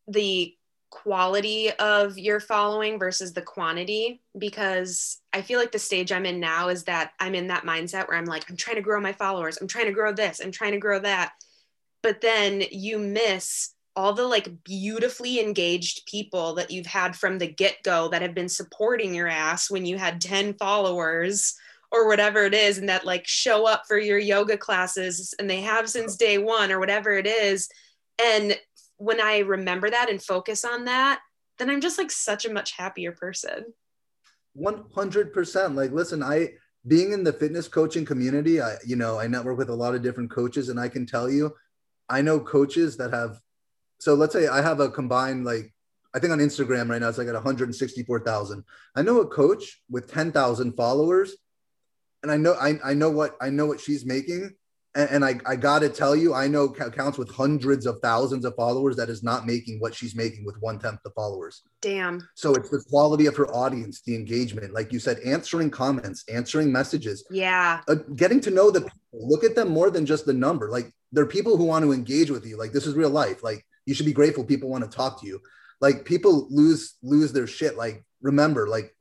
the 0.09 0.55
quality 0.91 1.71
of 1.71 2.19
your 2.19 2.41
following 2.41 2.99
versus 2.99 3.33
the 3.33 3.43
quantity 3.43 4.21
because 4.37 5.19
I 5.33 5.41
feel 5.41 5.61
like 5.61 5.73
the 5.73 5.79
stage 5.79 6.11
I'm 6.11 6.27
in 6.27 6.41
now 6.41 6.69
is 6.69 6.85
that 6.85 7.13
I'm 7.21 7.37
in 7.37 7.47
that 7.47 7.65
mindset 7.65 8.09
where 8.09 8.19
I'm 8.19 8.25
like 8.25 8.51
I'm 8.51 8.57
trying 8.57 8.77
to 8.77 8.83
grow 8.83 9.01
my 9.01 9.13
followers, 9.13 9.57
I'm 9.61 9.69
trying 9.69 9.87
to 9.87 9.93
grow 9.93 10.13
this, 10.13 10.41
I'm 10.41 10.51
trying 10.51 10.73
to 10.73 10.79
grow 10.79 10.99
that. 10.99 11.33
But 12.03 12.21
then 12.21 12.65
you 12.71 12.99
miss 12.99 13.73
all 13.95 14.13
the 14.13 14.25
like 14.25 14.49
beautifully 14.65 15.41
engaged 15.41 16.07
people 16.07 16.55
that 16.55 16.71
you've 16.71 16.87
had 16.87 17.15
from 17.15 17.39
the 17.39 17.47
get-go 17.47 18.09
that 18.09 18.23
have 18.23 18.35
been 18.35 18.49
supporting 18.49 19.15
your 19.15 19.29
ass 19.29 19.71
when 19.71 19.85
you 19.85 19.97
had 19.97 20.21
10 20.21 20.55
followers 20.55 21.55
or 21.93 22.07
whatever 22.07 22.45
it 22.45 22.55
is 22.55 22.79
and 22.79 22.89
that 22.89 23.05
like 23.05 23.27
show 23.27 23.67
up 23.67 23.83
for 23.87 23.99
your 23.99 24.19
yoga 24.19 24.57
classes 24.57 25.35
and 25.39 25.49
they 25.49 25.61
have 25.61 25.89
since 25.89 26.17
day 26.17 26.39
one 26.39 26.71
or 26.71 26.79
whatever 26.79 27.13
it 27.13 27.27
is. 27.27 27.69
And 28.23 28.59
when 29.01 29.21
i 29.21 29.39
remember 29.39 29.89
that 29.89 30.11
and 30.11 30.23
focus 30.23 30.65
on 30.65 30.85
that 30.85 31.21
then 31.59 31.71
i'm 31.71 31.81
just 31.81 31.99
like 31.99 32.11
such 32.11 32.45
a 32.45 32.53
much 32.53 32.73
happier 32.73 33.13
person. 33.13 33.65
100% 34.57 35.75
like 35.75 35.91
listen 35.93 36.23
i 36.23 36.49
being 36.87 37.13
in 37.13 37.25
the 37.25 37.33
fitness 37.33 37.69
coaching 37.69 38.05
community 38.05 38.61
i 38.61 38.75
you 38.85 38.97
know 38.97 39.19
i 39.19 39.27
network 39.27 39.57
with 39.57 39.71
a 39.71 39.75
lot 39.75 39.95
of 39.95 40.03
different 40.03 40.31
coaches 40.31 40.69
and 40.69 40.81
i 40.81 40.89
can 40.89 41.07
tell 41.07 41.31
you 41.31 41.55
i 42.09 42.21
know 42.21 42.41
coaches 42.41 42.97
that 42.97 43.13
have 43.13 43.39
so 44.01 44.15
let's 44.15 44.33
say 44.33 44.49
i 44.49 44.61
have 44.61 44.81
a 44.81 44.91
combined 44.91 45.45
like 45.45 45.73
i 46.15 46.19
think 46.19 46.33
on 46.33 46.41
instagram 46.41 46.91
right 46.91 47.01
now 47.01 47.09
it's 47.09 47.17
like 47.17 47.29
at 47.29 47.35
164000 47.35 48.65
i 48.97 49.03
know 49.03 49.21
a 49.21 49.27
coach 49.27 49.83
with 49.89 50.11
10000 50.11 50.73
followers 50.73 51.37
and 52.23 52.31
i 52.31 52.37
know 52.37 52.55
I, 52.55 52.79
I 52.85 52.95
know 52.95 53.11
what 53.11 53.37
i 53.41 53.51
know 53.51 53.67
what 53.67 53.81
she's 53.81 54.05
making 54.05 54.55
and, 54.95 55.11
and 55.11 55.25
I, 55.25 55.39
I 55.47 55.57
got 55.57 55.81
to 55.81 55.89
tell 55.89 56.17
you, 56.17 56.35
I 56.35 56.49
know 56.49 56.65
accounts 56.65 57.17
with 57.17 57.31
hundreds 57.31 57.87
of 57.87 58.01
thousands 58.01 58.45
of 58.45 58.57
followers 58.57 58.97
that 58.97 59.09
is 59.09 59.23
not 59.23 59.47
making 59.47 59.79
what 59.79 59.95
she's 59.95 60.17
making 60.17 60.45
with 60.45 60.57
one 60.61 60.79
tenth 60.79 61.01
the 61.05 61.11
followers. 61.11 61.63
Damn. 61.81 62.29
So 62.35 62.55
it's 62.55 62.71
the 62.71 62.83
quality 62.89 63.27
of 63.27 63.37
her 63.37 63.47
audience, 63.55 64.03
the 64.03 64.17
engagement, 64.17 64.75
like 64.75 64.93
you 64.93 64.99
said, 64.99 65.21
answering 65.25 65.71
comments, 65.71 66.25
answering 66.29 66.73
messages. 66.73 67.25
Yeah. 67.31 67.83
Uh, 67.87 67.97
getting 68.17 68.41
to 68.41 68.51
know 68.51 68.71
the 68.71 68.81
people. 68.81 68.99
Look 69.13 69.45
at 69.45 69.55
them 69.55 69.71
more 69.71 69.91
than 69.91 70.07
just 70.07 70.27
the 70.27 70.33
number. 70.33 70.71
Like 70.71 70.93
they're 71.13 71.27
people 71.27 71.57
who 71.57 71.65
want 71.65 71.85
to 71.85 71.93
engage 71.93 72.31
with 72.31 72.47
you. 72.47 72.57
Like 72.57 72.73
this 72.73 72.87
is 72.87 72.95
real 72.95 73.11
life. 73.11 73.43
Like 73.43 73.65
you 73.87 73.95
should 73.95 74.07
be 74.07 74.13
grateful 74.13 74.45
people 74.45 74.69
want 74.69 74.85
to 74.85 74.97
talk 74.97 75.21
to 75.21 75.27
you. 75.27 75.41
Like 75.81 76.05
people 76.05 76.47
lose 76.51 76.95
lose 77.03 77.33
their 77.33 77.47
shit. 77.47 77.77
Like 77.77 78.05
remember, 78.23 78.69
like 78.69 78.95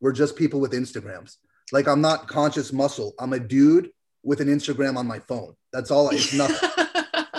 we're 0.00 0.12
just 0.12 0.36
people 0.36 0.60
with 0.60 0.72
Instagrams. 0.72 1.36
Like 1.72 1.88
I'm 1.88 2.00
not 2.00 2.28
conscious 2.28 2.72
muscle. 2.72 3.14
I'm 3.18 3.32
a 3.32 3.40
dude 3.40 3.90
with 4.22 4.40
an 4.40 4.48
Instagram 4.48 4.96
on 4.96 5.06
my 5.06 5.18
phone. 5.20 5.54
That's 5.72 5.90
all. 5.90 6.10
It's 6.10 6.32
nothing. 6.34 6.86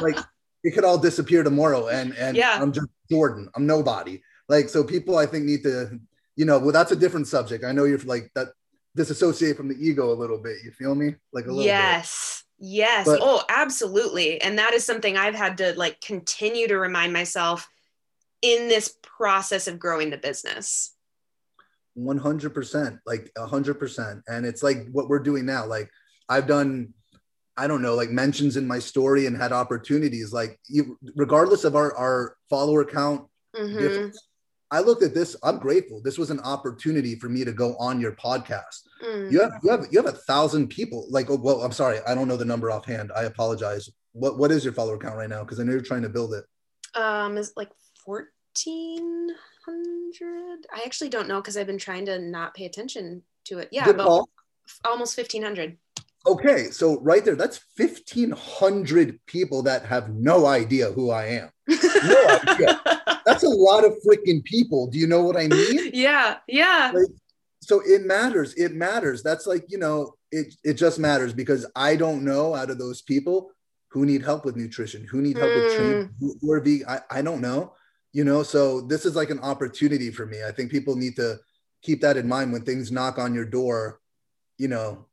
like 0.02 0.18
it 0.64 0.72
could 0.72 0.84
all 0.84 0.98
disappear 0.98 1.44
tomorrow, 1.44 1.88
and 1.88 2.16
and 2.16 2.36
yeah. 2.36 2.58
I'm 2.62 2.72
just 2.72 2.88
Jordan. 3.10 3.50
I'm 3.56 3.66
nobody. 3.66 4.22
Like 4.50 4.70
so, 4.70 4.84
people 4.84 5.18
I 5.18 5.26
think 5.26 5.46
need 5.46 5.64
to, 5.64 6.00
you 6.36 6.46
know, 6.46 6.60
well, 6.60 6.72
that's 6.72 6.92
a 6.92 6.96
different 6.96 7.28
subject. 7.28 7.64
I 7.64 7.72
know 7.72 7.84
you're 7.84 8.00
like 8.00 8.32
that 8.36 8.50
disassociate 8.96 9.56
from 9.56 9.68
the 9.70 9.76
ego 9.80 10.12
a 10.12 10.16
little 10.16 10.38
bit. 10.38 10.58
You 10.64 10.72
feel 10.72 10.96
me? 10.96 11.16
Like 11.32 11.46
a 11.46 11.50
little. 11.50 11.64
Yes. 11.64 12.44
Bit. 12.60 12.68
Yes. 12.70 13.06
But, 13.06 13.20
oh, 13.22 13.44
absolutely. 13.50 14.42
And 14.42 14.58
that 14.58 14.74
is 14.74 14.84
something 14.84 15.16
I've 15.16 15.36
had 15.36 15.60
to 15.60 15.74
like 15.78 16.02
continue 16.02 16.68
to 16.68 16.78
remind 16.78 17.14
myself 17.14 17.70
in 18.42 18.68
this 18.68 18.94
process 19.02 19.68
of 19.68 19.80
growing 19.80 20.10
the 20.10 20.18
business. 20.18 20.94
100% 21.98 23.00
like 23.06 23.32
100% 23.38 24.22
and 24.28 24.46
it's 24.46 24.64
like 24.64 24.88
what 24.92 25.10
we're 25.10 25.20
doing 25.20 25.46
now 25.46 25.66
like 25.66 25.90
i've 26.30 26.48
done 26.48 26.94
i 27.58 27.66
don't 27.66 27.82
know 27.82 27.96
like 27.96 28.10
mentions 28.12 28.56
in 28.56 28.68
my 28.68 28.78
story 28.78 29.26
and 29.26 29.36
had 29.36 29.52
opportunities 29.52 30.32
like 30.32 30.60
you, 30.68 30.98
regardless 31.16 31.64
of 31.64 31.76
our 31.76 31.96
our 31.96 32.36
follower 32.50 32.86
count 32.86 33.28
mm-hmm. 33.56 34.10
i 34.70 34.80
looked 34.80 35.02
at 35.02 35.16
this 35.16 35.36
i'm 35.44 35.58
grateful. 35.58 36.02
This 36.04 36.18
was 36.18 36.30
an 36.30 36.40
opportunity 36.42 37.16
for 37.16 37.30
me 37.30 37.44
to 37.44 37.52
go 37.52 37.76
on 37.78 38.00
your 38.00 38.12
podcast. 38.14 38.84
Mm. 39.04 39.32
you 39.32 39.42
have 39.42 39.52
you 39.64 39.72
have 39.72 39.86
you 39.92 40.02
have 40.02 40.14
a 40.14 40.18
thousand 40.18 40.68
people 40.68 41.08
like 41.10 41.30
oh, 41.30 41.40
well 41.42 41.64
i'm 41.64 41.72
sorry 41.72 42.00
i 42.08 42.14
don't 42.14 42.28
know 42.28 42.38
the 42.38 42.46
number 42.46 42.70
offhand. 42.70 43.12
I 43.16 43.24
apologize. 43.24 43.90
What 44.14 44.38
what 44.38 44.52
is 44.52 44.64
your 44.64 44.74
follower 44.74 44.98
count 45.00 45.16
right 45.16 45.30
now? 45.30 45.44
Because 45.44 45.60
i 45.60 45.64
know 45.64 45.72
you're 45.72 45.82
trying 45.82 46.04
to 46.04 46.10
build 46.10 46.34
it. 46.34 46.46
Um 46.96 47.38
is 47.38 47.54
like 47.56 47.72
14 48.06 49.30
1500 49.68 50.68
i 50.74 50.82
actually 50.86 51.10
don't 51.10 51.28
know 51.28 51.42
because 51.42 51.58
i've 51.58 51.68
been 51.68 51.78
trying 51.78 52.06
to 52.06 52.20
not 52.20 52.54
pay 52.54 52.66
attention 52.66 53.22
to 53.46 53.60
it. 53.60 53.70
Yeah 53.72 53.90
about 53.90 54.30
almost 54.84 55.18
1500 55.18 55.78
okay 56.26 56.66
so 56.66 57.00
right 57.02 57.24
there 57.24 57.36
that's 57.36 57.60
1500 57.78 59.20
people 59.26 59.64
that 59.64 59.86
have 59.86 60.10
no 60.10 60.46
idea 60.46 60.92
who 60.92 61.12
i 61.12 61.26
am. 61.26 61.50
No 62.04 62.40
idea. 62.48 62.80
that's 63.26 63.44
a 63.44 63.50
lot 63.50 63.84
of 63.84 63.94
freaking 64.06 64.44
people. 64.44 64.88
Do 64.88 65.00
you 65.00 65.08
know 65.08 65.24
what 65.24 65.36
i 65.36 65.48
mean? 65.48 65.92
Yeah 65.94 66.38
yeah. 66.48 66.92
Like, 66.94 67.08
so 67.62 67.82
it 67.86 68.06
matters 68.06 68.54
it 68.54 68.74
matters. 68.74 69.24
That's 69.24 69.48
like 69.48 69.66
you 69.68 69.78
know 69.78 70.18
it, 70.32 70.54
it 70.64 70.74
just 70.74 71.00
matters 71.00 71.34
because 71.34 71.66
i 71.76 71.96
don't 71.96 72.24
know 72.24 72.54
out 72.54 72.70
of 72.70 72.78
those 72.78 73.02
people 73.02 73.52
who 73.90 74.06
need 74.06 74.24
help 74.24 74.46
with 74.46 74.56
nutrition 74.56 75.08
who 75.10 75.22
need 75.22 75.38
help 75.38 75.50
mm. 75.50 75.64
with 75.64 75.76
training 75.76 76.10
who, 76.20 76.36
who 76.42 76.52
are 76.52 76.62
being 76.62 76.84
I, 76.88 77.00
I 77.10 77.22
don't 77.22 77.42
know 77.42 77.74
you 78.18 78.24
know? 78.24 78.42
So 78.44 78.82
this 78.82 79.06
is 79.06 79.16
like 79.16 79.30
an 79.30 79.40
opportunity 79.40 80.10
for 80.12 80.26
me. 80.26 80.44
I 80.44 80.52
think 80.52 80.72
people 80.72 80.96
need 80.96 81.16
to 81.18 81.40
keep 81.82 82.02
that 82.02 82.18
in 82.18 82.28
mind 82.28 82.52
when 82.52 82.64
things 82.64 82.92
knock 82.92 83.18
on 83.18 83.34
your 83.34 83.46
door 83.46 84.00
you 84.58 84.68
know 84.68 85.06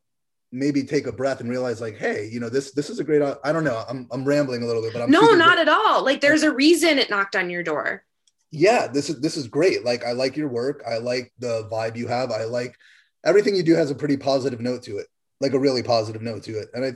maybe 0.52 0.84
take 0.84 1.06
a 1.06 1.12
breath 1.12 1.40
and 1.40 1.50
realize 1.50 1.80
like 1.80 1.96
hey 1.96 2.28
you 2.30 2.38
know 2.38 2.48
this 2.48 2.72
this 2.72 2.88
is 2.88 3.00
a 3.00 3.04
great 3.04 3.22
i 3.44 3.52
don't 3.52 3.64
know 3.64 3.84
i'm, 3.88 4.06
I'm 4.12 4.24
rambling 4.24 4.62
a 4.62 4.66
little 4.66 4.82
bit 4.82 4.92
but 4.92 5.02
i'm 5.02 5.10
no 5.10 5.34
not 5.34 5.56
great. 5.56 5.68
at 5.68 5.68
all. 5.68 6.04
Like 6.04 6.20
there's 6.20 6.42
a 6.42 6.52
reason 6.52 6.98
it 6.98 7.10
knocked 7.10 7.36
on 7.36 7.50
your 7.50 7.62
door. 7.62 8.04
Yeah 8.50 8.86
this 8.86 9.10
is 9.10 9.20
this 9.20 9.36
is 9.36 9.48
great. 9.48 9.84
Like 9.84 10.04
i 10.04 10.12
like 10.12 10.36
your 10.36 10.48
work. 10.48 10.82
I 10.88 10.98
like 10.98 11.32
the 11.38 11.68
vibe 11.70 11.96
you 11.96 12.06
have. 12.06 12.30
I 12.30 12.44
like 12.44 12.76
everything 13.24 13.56
you 13.56 13.62
do 13.62 13.74
has 13.74 13.90
a 13.90 13.94
pretty 13.94 14.16
positive 14.16 14.60
note 14.60 14.82
to 14.84 14.98
it 14.98 15.06
like 15.40 15.52
a 15.52 15.58
really 15.58 15.82
positive 15.82 16.22
note 16.22 16.44
to 16.44 16.58
it. 16.58 16.68
And 16.74 16.84
i 16.84 16.92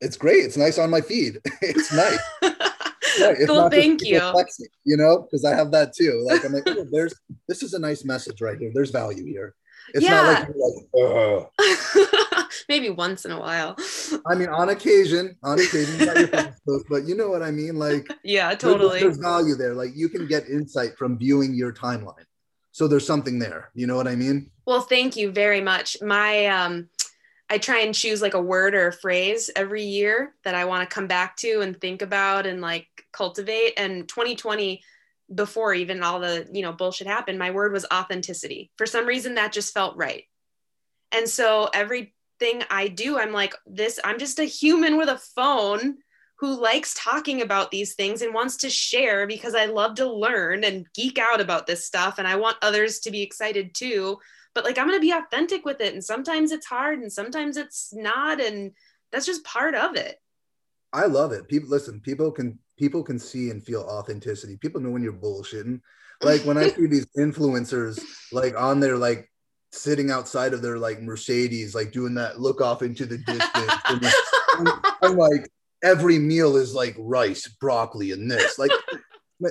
it's 0.00 0.16
great. 0.16 0.44
It's 0.44 0.56
nice 0.56 0.78
on 0.78 0.90
my 0.90 1.00
feed. 1.00 1.40
It's 1.60 1.92
nice 1.92 2.20
right. 3.20 3.48
well, 3.48 3.70
thank 3.70 4.02
you. 4.02 4.20
you 4.84 4.96
know, 4.96 5.22
because 5.22 5.44
I 5.44 5.54
have 5.54 5.70
that 5.72 5.94
too. 5.94 6.24
Like 6.26 6.44
I'm 6.44 6.52
like, 6.52 6.64
oh, 6.66 6.86
there's 6.90 7.14
this 7.46 7.62
is 7.62 7.74
a 7.74 7.78
nice 7.78 8.04
message 8.04 8.40
right 8.40 8.58
here. 8.58 8.70
There's 8.74 8.90
value 8.90 9.24
here. 9.24 9.54
It's 9.94 10.04
yeah. 10.04 10.46
not 10.92 11.48
like, 11.54 12.48
maybe 12.68 12.90
once 12.90 13.24
in 13.24 13.30
a 13.30 13.40
while. 13.40 13.76
I 14.26 14.34
mean, 14.34 14.48
on 14.48 14.68
occasion, 14.68 15.36
on 15.42 15.58
occasion, 15.58 15.98
but 16.90 17.04
you 17.06 17.14
know 17.14 17.30
what 17.30 17.42
I 17.42 17.50
mean. 17.50 17.76
Like, 17.76 18.06
yeah, 18.22 18.54
totally. 18.54 19.00
There's, 19.00 19.16
there's 19.16 19.18
value 19.18 19.54
there. 19.54 19.74
Like 19.74 19.90
you 19.94 20.08
can 20.08 20.26
get 20.26 20.46
insight 20.48 20.96
from 20.98 21.18
viewing 21.18 21.54
your 21.54 21.72
timeline. 21.72 22.24
So 22.72 22.86
there's 22.86 23.06
something 23.06 23.38
there. 23.38 23.70
You 23.74 23.86
know 23.86 23.96
what 23.96 24.06
I 24.06 24.14
mean? 24.14 24.50
Well, 24.66 24.82
thank 24.82 25.16
you 25.16 25.32
very 25.32 25.60
much. 25.60 25.96
My 26.02 26.46
um 26.46 26.88
I 27.50 27.58
try 27.58 27.80
and 27.80 27.94
choose 27.94 28.20
like 28.20 28.34
a 28.34 28.42
word 28.42 28.74
or 28.74 28.88
a 28.88 28.92
phrase 28.92 29.50
every 29.56 29.84
year 29.84 30.34
that 30.44 30.54
I 30.54 30.66
want 30.66 30.88
to 30.88 30.94
come 30.94 31.06
back 31.06 31.36
to 31.38 31.60
and 31.60 31.80
think 31.80 32.02
about 32.02 32.46
and 32.46 32.60
like 32.60 32.86
cultivate. 33.12 33.74
And 33.78 34.06
2020, 34.08 34.82
before 35.34 35.74
even 35.74 36.02
all 36.02 36.20
the 36.20 36.48
you 36.52 36.62
know 36.62 36.72
bullshit 36.72 37.06
happened, 37.06 37.38
my 37.38 37.50
word 37.50 37.72
was 37.72 37.86
authenticity. 37.92 38.70
For 38.76 38.86
some 38.86 39.06
reason, 39.06 39.34
that 39.36 39.52
just 39.52 39.72
felt 39.72 39.96
right. 39.96 40.24
And 41.12 41.28
so 41.28 41.70
everything 41.72 42.62
I 42.70 42.88
do, 42.88 43.18
I'm 43.18 43.32
like 43.32 43.54
this. 43.66 43.98
I'm 44.04 44.18
just 44.18 44.38
a 44.38 44.44
human 44.44 44.98
with 44.98 45.08
a 45.08 45.20
phone 45.34 45.98
who 46.40 46.60
likes 46.60 46.94
talking 46.94 47.42
about 47.42 47.70
these 47.70 47.94
things 47.94 48.22
and 48.22 48.32
wants 48.32 48.58
to 48.58 48.70
share 48.70 49.26
because 49.26 49.54
I 49.54 49.66
love 49.66 49.96
to 49.96 50.08
learn 50.10 50.62
and 50.64 50.86
geek 50.94 51.18
out 51.18 51.40
about 51.40 51.66
this 51.66 51.86
stuff, 51.86 52.18
and 52.18 52.28
I 52.28 52.36
want 52.36 52.58
others 52.60 53.00
to 53.00 53.10
be 53.10 53.22
excited 53.22 53.74
too 53.74 54.18
but 54.54 54.64
like 54.64 54.78
i'm 54.78 54.86
going 54.86 54.98
to 54.98 55.00
be 55.00 55.12
authentic 55.12 55.64
with 55.64 55.80
it 55.80 55.92
and 55.92 56.04
sometimes 56.04 56.52
it's 56.52 56.66
hard 56.66 56.98
and 56.98 57.12
sometimes 57.12 57.56
it's 57.56 57.92
not 57.94 58.40
and 58.40 58.72
that's 59.12 59.26
just 59.26 59.44
part 59.44 59.74
of 59.74 59.96
it. 59.96 60.16
I 60.92 61.06
love 61.06 61.32
it. 61.32 61.48
People 61.48 61.68
listen 61.68 62.00
people 62.00 62.30
can 62.30 62.58
people 62.78 63.02
can 63.02 63.18
see 63.18 63.50
and 63.50 63.62
feel 63.62 63.82
authenticity. 63.82 64.56
People 64.56 64.80
know 64.80 64.90
when 64.90 65.02
you're 65.02 65.12
bullshitting. 65.12 65.80
Like 66.22 66.42
when 66.42 66.58
i 66.58 66.68
see 66.70 66.86
these 66.86 67.06
influencers 67.16 68.02
like 68.32 68.58
on 68.58 68.80
their 68.80 68.96
like 68.96 69.30
sitting 69.70 70.10
outside 70.10 70.54
of 70.54 70.62
their 70.62 70.78
like 70.78 71.02
mercedes 71.02 71.74
like 71.74 71.92
doing 71.92 72.14
that 72.14 72.40
look 72.40 72.62
off 72.62 72.80
into 72.80 73.04
the 73.04 73.18
distance 73.18 73.72
and 73.88 74.08
I'm, 74.56 74.82
I'm 75.02 75.16
like 75.16 75.50
every 75.84 76.18
meal 76.18 76.56
is 76.56 76.74
like 76.74 76.96
rice 76.98 77.46
broccoli 77.60 78.12
and 78.12 78.30
this. 78.30 78.58
Like 78.58 78.72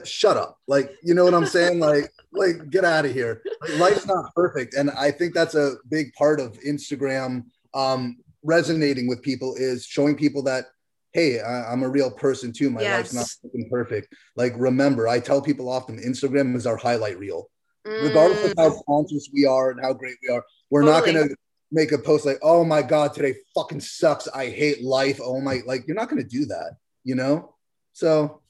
shut 0.05 0.37
up. 0.37 0.59
Like 0.67 0.91
you 1.03 1.13
know 1.13 1.23
what 1.23 1.33
i'm 1.33 1.45
saying? 1.45 1.79
Like 1.79 2.11
like 2.31 2.69
get 2.69 2.85
out 2.85 3.05
of 3.05 3.13
here. 3.13 3.41
Life's 3.77 4.05
not 4.05 4.33
perfect. 4.35 4.73
And 4.73 4.91
i 4.91 5.11
think 5.11 5.33
that's 5.33 5.55
a 5.55 5.75
big 5.89 6.13
part 6.13 6.39
of 6.39 6.59
instagram 6.61 7.45
um 7.73 8.17
resonating 8.43 9.07
with 9.07 9.21
people 9.21 9.55
is 9.55 9.85
showing 9.85 10.15
people 10.15 10.43
that 10.43 10.65
hey 11.13 11.39
I, 11.39 11.71
am 11.71 11.83
a 11.83 11.89
real 11.89 12.11
person 12.11 12.51
too. 12.51 12.69
My 12.69 12.81
yes. 12.81 13.13
life's 13.13 13.43
not 13.43 13.69
perfect. 13.69 14.13
Like 14.35 14.53
remember 14.57 15.07
i 15.07 15.19
tell 15.19 15.41
people 15.41 15.69
often 15.69 15.97
instagram 15.97 16.55
is 16.55 16.67
our 16.67 16.77
highlight 16.77 17.19
reel. 17.19 17.49
Mm. 17.85 18.03
regardless 18.03 18.51
of 18.51 18.53
how 18.57 18.81
conscious 18.85 19.29
we 19.33 19.45
are 19.45 19.71
and 19.71 19.79
how 19.81 19.93
great 19.93 20.17
we 20.21 20.33
are 20.33 20.43
we're 20.69 20.81
totally. 20.81 21.13
not 21.13 21.19
going 21.19 21.29
to 21.29 21.35
make 21.71 21.93
a 21.93 21.97
post 21.97 22.25
like 22.25 22.39
oh 22.41 22.65
my 22.65 22.81
god 22.81 23.13
today 23.13 23.35
fucking 23.55 23.79
sucks. 23.79 24.27
I 24.27 24.49
hate 24.49 24.83
life. 24.83 25.19
Oh 25.23 25.39
my 25.39 25.61
like 25.65 25.87
you're 25.87 25.95
not 25.95 26.09
going 26.09 26.21
to 26.21 26.27
do 26.27 26.45
that 26.47 26.77
you 27.07 27.15
know? 27.15 27.55
So 27.93 28.41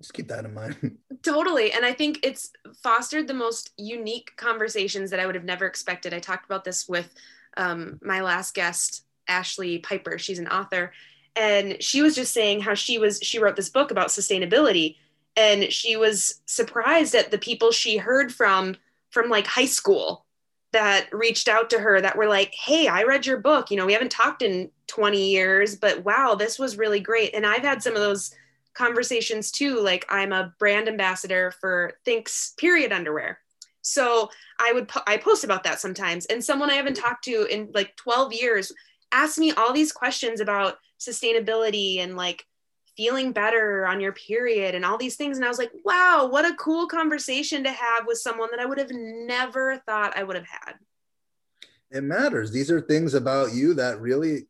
just 0.00 0.14
keep 0.14 0.28
that 0.28 0.44
in 0.44 0.54
mind. 0.54 0.98
totally. 1.22 1.72
And 1.72 1.84
I 1.84 1.92
think 1.92 2.20
it's 2.22 2.52
fostered 2.82 3.28
the 3.28 3.34
most 3.34 3.70
unique 3.76 4.32
conversations 4.36 5.10
that 5.10 5.20
I 5.20 5.26
would 5.26 5.34
have 5.34 5.44
never 5.44 5.66
expected. 5.66 6.14
I 6.14 6.18
talked 6.18 6.46
about 6.46 6.64
this 6.64 6.88
with 6.88 7.12
um, 7.56 7.98
my 8.02 8.22
last 8.22 8.54
guest, 8.54 9.04
Ashlee 9.28 9.82
Piper. 9.82 10.18
She's 10.18 10.38
an 10.38 10.48
author. 10.48 10.92
And 11.36 11.82
she 11.82 12.02
was 12.02 12.14
just 12.14 12.32
saying 12.32 12.60
how 12.60 12.74
she 12.74 12.98
was, 12.98 13.20
she 13.22 13.38
wrote 13.38 13.56
this 13.56 13.68
book 13.68 13.90
about 13.90 14.08
sustainability. 14.08 14.96
And 15.36 15.70
she 15.72 15.96
was 15.96 16.40
surprised 16.46 17.14
at 17.14 17.30
the 17.30 17.38
people 17.38 17.70
she 17.70 17.98
heard 17.98 18.32
from, 18.32 18.76
from 19.10 19.28
like 19.28 19.46
high 19.46 19.66
school 19.66 20.24
that 20.72 21.08
reached 21.12 21.48
out 21.48 21.68
to 21.70 21.78
her 21.78 22.00
that 22.00 22.16
were 22.16 22.28
like, 22.28 22.54
Hey, 22.54 22.88
I 22.88 23.02
read 23.02 23.26
your 23.26 23.38
book. 23.38 23.70
You 23.70 23.76
know, 23.76 23.86
we 23.86 23.92
haven't 23.92 24.12
talked 24.12 24.42
in 24.42 24.70
20 24.86 25.30
years, 25.30 25.76
but 25.76 26.04
wow, 26.04 26.34
this 26.34 26.58
was 26.58 26.78
really 26.78 27.00
great. 27.00 27.34
And 27.34 27.44
I've 27.44 27.62
had 27.62 27.82
some 27.82 27.94
of 27.94 28.00
those 28.00 28.34
conversations 28.74 29.50
too 29.50 29.80
like 29.80 30.06
i'm 30.08 30.32
a 30.32 30.52
brand 30.58 30.88
ambassador 30.88 31.52
for 31.60 31.94
Thinx 32.06 32.56
period 32.56 32.92
underwear. 32.92 33.38
So 33.82 34.30
i 34.60 34.72
would 34.72 34.88
po- 34.88 35.02
i 35.06 35.16
post 35.16 35.44
about 35.44 35.64
that 35.64 35.80
sometimes. 35.80 36.26
And 36.26 36.44
someone 36.44 36.70
i 36.70 36.74
haven't 36.74 36.94
talked 36.94 37.24
to 37.24 37.44
in 37.46 37.70
like 37.74 37.96
12 37.96 38.32
years 38.32 38.72
asked 39.12 39.38
me 39.38 39.52
all 39.52 39.72
these 39.72 39.92
questions 39.92 40.40
about 40.40 40.76
sustainability 40.98 41.98
and 41.98 42.16
like 42.16 42.44
feeling 42.96 43.32
better 43.32 43.86
on 43.86 44.00
your 44.00 44.12
period 44.12 44.74
and 44.74 44.84
all 44.84 44.98
these 44.98 45.16
things. 45.16 45.36
And 45.36 45.44
i 45.44 45.48
was 45.48 45.58
like 45.58 45.72
wow 45.84 46.28
what 46.30 46.44
a 46.44 46.54
cool 46.54 46.86
conversation 46.86 47.64
to 47.64 47.70
have 47.70 48.06
with 48.06 48.18
someone 48.18 48.50
that 48.50 48.60
i 48.60 48.66
would 48.66 48.78
have 48.78 48.92
never 48.92 49.78
thought 49.86 50.16
i 50.16 50.22
would 50.22 50.36
have 50.36 50.46
had. 50.46 50.74
It 51.90 52.04
matters. 52.04 52.52
These 52.52 52.70
are 52.70 52.80
things 52.80 53.14
about 53.14 53.52
you 53.52 53.74
that 53.74 54.00
really 54.00 54.46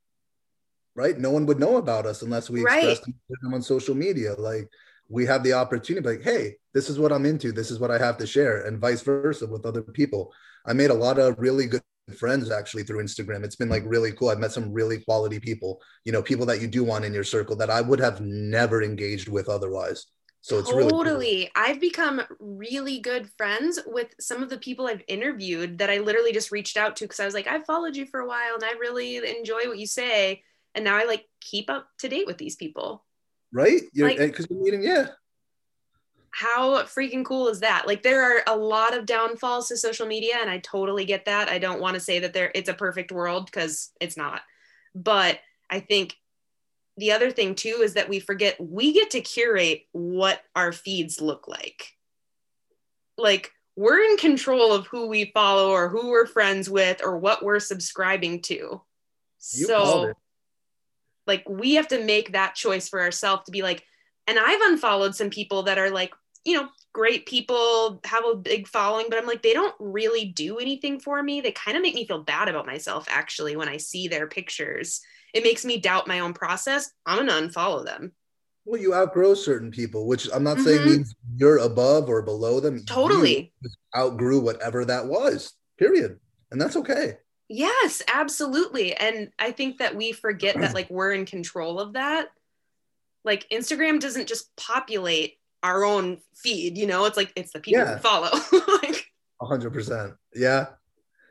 right? 1.00 1.18
No 1.18 1.30
one 1.30 1.46
would 1.46 1.58
know 1.58 1.78
about 1.78 2.04
us 2.04 2.20
unless 2.20 2.50
we 2.50 2.62
right. 2.62 2.90
express 2.90 3.14
them 3.42 3.54
on 3.54 3.62
social 3.62 3.94
media. 3.94 4.34
Like 4.34 4.68
we 5.08 5.24
have 5.24 5.42
the 5.42 5.54
opportunity, 5.54 6.06
like, 6.06 6.22
hey, 6.22 6.56
this 6.74 6.90
is 6.90 6.98
what 6.98 7.10
I'm 7.10 7.24
into. 7.24 7.52
This 7.52 7.70
is 7.70 7.80
what 7.80 7.90
I 7.90 7.98
have 7.98 8.18
to 8.18 8.26
share, 8.26 8.66
and 8.66 8.78
vice 8.78 9.00
versa 9.00 9.46
with 9.46 9.64
other 9.64 9.82
people. 9.82 10.32
I 10.66 10.74
made 10.74 10.90
a 10.90 10.94
lot 10.94 11.18
of 11.18 11.36
really 11.38 11.66
good 11.66 11.82
friends 12.18 12.50
actually 12.50 12.82
through 12.82 13.02
Instagram. 13.02 13.44
It's 13.44 13.56
been 13.56 13.70
like 13.70 13.82
really 13.86 14.12
cool. 14.12 14.28
I've 14.28 14.38
met 14.38 14.52
some 14.52 14.72
really 14.72 15.00
quality 15.00 15.40
people, 15.40 15.80
you 16.04 16.12
know, 16.12 16.22
people 16.22 16.44
that 16.46 16.60
you 16.60 16.68
do 16.68 16.84
want 16.84 17.04
in 17.04 17.14
your 17.14 17.24
circle 17.24 17.56
that 17.56 17.70
I 17.70 17.80
would 17.80 18.00
have 18.00 18.20
never 18.20 18.82
engaged 18.82 19.28
with 19.28 19.48
otherwise. 19.48 20.06
So 20.42 20.58
it's 20.58 20.70
totally. 20.70 20.84
really 20.84 21.04
totally. 21.04 21.50
Cool. 21.54 21.64
I've 21.64 21.80
become 21.80 22.22
really 22.40 22.98
good 22.98 23.30
friends 23.36 23.78
with 23.86 24.08
some 24.18 24.42
of 24.42 24.48
the 24.48 24.58
people 24.58 24.86
I've 24.86 25.02
interviewed 25.06 25.78
that 25.78 25.90
I 25.90 25.98
literally 25.98 26.32
just 26.32 26.50
reached 26.50 26.76
out 26.76 26.96
to 26.96 27.04
because 27.04 27.20
I 27.20 27.26
was 27.26 27.34
like, 27.34 27.46
I've 27.46 27.66
followed 27.66 27.94
you 27.94 28.06
for 28.06 28.20
a 28.20 28.26
while 28.26 28.54
and 28.54 28.64
I 28.64 28.72
really 28.80 29.16
enjoy 29.16 29.66
what 29.66 29.78
you 29.78 29.86
say 29.86 30.42
and 30.74 30.84
now 30.84 30.96
I 30.96 31.04
like 31.04 31.26
keep 31.40 31.70
up 31.70 31.88
to 31.98 32.08
date 32.08 32.26
with 32.26 32.38
these 32.38 32.56
people. 32.56 33.04
Right? 33.52 33.82
You're 33.92 34.08
because 34.08 34.40
like, 34.40 34.50
you're 34.50 34.62
meeting, 34.62 34.82
yeah. 34.82 35.08
How 36.30 36.82
freaking 36.84 37.24
cool 37.24 37.48
is 37.48 37.60
that? 37.60 37.86
Like 37.86 38.02
there 38.02 38.22
are 38.22 38.42
a 38.46 38.56
lot 38.56 38.96
of 38.96 39.06
downfalls 39.06 39.68
to 39.68 39.76
social 39.76 40.06
media, 40.06 40.36
and 40.40 40.48
I 40.48 40.58
totally 40.58 41.04
get 41.04 41.24
that. 41.24 41.48
I 41.48 41.58
don't 41.58 41.80
want 41.80 41.94
to 41.94 42.00
say 42.00 42.20
that 42.20 42.32
there 42.32 42.52
it's 42.54 42.68
a 42.68 42.74
perfect 42.74 43.10
world 43.10 43.46
because 43.46 43.90
it's 44.00 44.16
not. 44.16 44.42
But 44.94 45.40
I 45.68 45.80
think 45.80 46.16
the 46.96 47.12
other 47.12 47.30
thing 47.30 47.54
too 47.54 47.80
is 47.82 47.94
that 47.94 48.08
we 48.08 48.20
forget 48.20 48.60
we 48.60 48.92
get 48.92 49.10
to 49.10 49.20
curate 49.20 49.86
what 49.92 50.40
our 50.54 50.70
feeds 50.70 51.20
look 51.20 51.48
like. 51.48 51.96
Like 53.18 53.50
we're 53.76 54.00
in 54.00 54.16
control 54.16 54.72
of 54.72 54.86
who 54.86 55.08
we 55.08 55.32
follow 55.32 55.70
or 55.70 55.88
who 55.88 56.10
we're 56.10 56.26
friends 56.26 56.70
with 56.70 57.02
or 57.02 57.18
what 57.18 57.42
we're 57.42 57.60
subscribing 57.60 58.42
to. 58.42 58.54
You 59.54 59.66
so 59.66 60.12
like 61.26 61.48
we 61.48 61.74
have 61.74 61.88
to 61.88 62.04
make 62.04 62.32
that 62.32 62.54
choice 62.54 62.88
for 62.88 63.00
ourselves 63.00 63.44
to 63.44 63.52
be 63.52 63.62
like, 63.62 63.84
and 64.26 64.38
I've 64.38 64.60
unfollowed 64.62 65.14
some 65.14 65.30
people 65.30 65.64
that 65.64 65.78
are 65.78 65.90
like, 65.90 66.12
you 66.44 66.56
know, 66.56 66.68
great 66.92 67.26
people, 67.26 68.00
have 68.04 68.24
a 68.24 68.36
big 68.36 68.66
following, 68.66 69.06
but 69.08 69.18
I'm 69.18 69.26
like, 69.26 69.42
they 69.42 69.52
don't 69.52 69.74
really 69.78 70.24
do 70.24 70.58
anything 70.58 71.00
for 71.00 71.22
me. 71.22 71.40
They 71.40 71.52
kind 71.52 71.76
of 71.76 71.82
make 71.82 71.94
me 71.94 72.06
feel 72.06 72.22
bad 72.22 72.48
about 72.48 72.66
myself 72.66 73.06
actually 73.08 73.56
when 73.56 73.68
I 73.68 73.76
see 73.76 74.08
their 74.08 74.26
pictures. 74.26 75.00
It 75.34 75.44
makes 75.44 75.64
me 75.64 75.78
doubt 75.78 76.08
my 76.08 76.20
own 76.20 76.32
process. 76.32 76.90
I'm 77.06 77.24
gonna 77.24 77.48
unfollow 77.48 77.84
them. 77.84 78.12
Well, 78.64 78.80
you 78.80 78.94
outgrow 78.94 79.34
certain 79.34 79.70
people, 79.70 80.06
which 80.06 80.28
I'm 80.32 80.44
not 80.44 80.58
mm-hmm. 80.58 80.66
saying 80.66 80.84
means 80.84 81.14
you're 81.36 81.58
above 81.58 82.08
or 82.08 82.22
below 82.22 82.60
them. 82.60 82.84
Totally. 82.84 83.52
outgrew 83.96 84.40
whatever 84.40 84.84
that 84.84 85.06
was, 85.06 85.54
period. 85.78 86.18
And 86.50 86.60
that's 86.60 86.76
okay. 86.76 87.18
Yes, 87.52 88.00
absolutely. 88.06 88.94
And 88.94 89.32
I 89.36 89.50
think 89.50 89.78
that 89.78 89.96
we 89.96 90.12
forget 90.12 90.54
that 90.60 90.72
like 90.74 90.88
we're 90.88 91.12
in 91.12 91.26
control 91.26 91.80
of 91.80 91.94
that. 91.94 92.28
Like 93.24 93.46
Instagram 93.50 93.98
doesn't 93.98 94.28
just 94.28 94.54
populate 94.56 95.36
our 95.62 95.84
own 95.84 96.18
feed, 96.34 96.78
you 96.78 96.86
know, 96.86 97.04
it's 97.04 97.16
like 97.16 97.32
it's 97.34 97.52
the 97.52 97.58
people 97.58 97.82
yeah. 97.82 97.96
we 97.96 98.00
follow. 98.00 98.30
like 98.82 99.04
100%. 99.42 100.16
Yeah. 100.34 100.66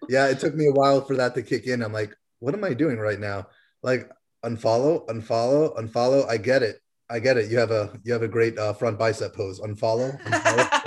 Yeah, 0.10 0.28
it 0.28 0.40
took 0.40 0.54
me 0.56 0.68
a 0.68 0.72
while 0.72 1.02
for 1.02 1.16
that 1.16 1.36
to 1.36 1.42
kick 1.42 1.68
in. 1.68 1.82
I'm 1.82 1.94
like, 1.94 2.14
what 2.40 2.54
am 2.54 2.66
I 2.66 2.74
doing 2.74 3.00
right 3.00 3.20
now? 3.20 3.48
Like 3.82 4.12
unfollow, 4.46 5.08
unfollow, 5.08 5.78
unfollow. 5.78 6.28
I 6.30 6.36
get 6.36 6.64
it. 6.64 6.82
I 7.10 7.20
get 7.20 7.38
it. 7.38 7.50
You 7.50 7.58
have 7.60 7.72
a 7.72 7.98
you 8.04 8.12
have 8.14 8.24
a 8.24 8.28
great 8.28 8.58
uh, 8.60 8.74
front 8.74 9.00
bicep 9.00 9.36
pose. 9.36 9.62
Unfollow. 9.62 10.22
unfollow. 10.24 10.70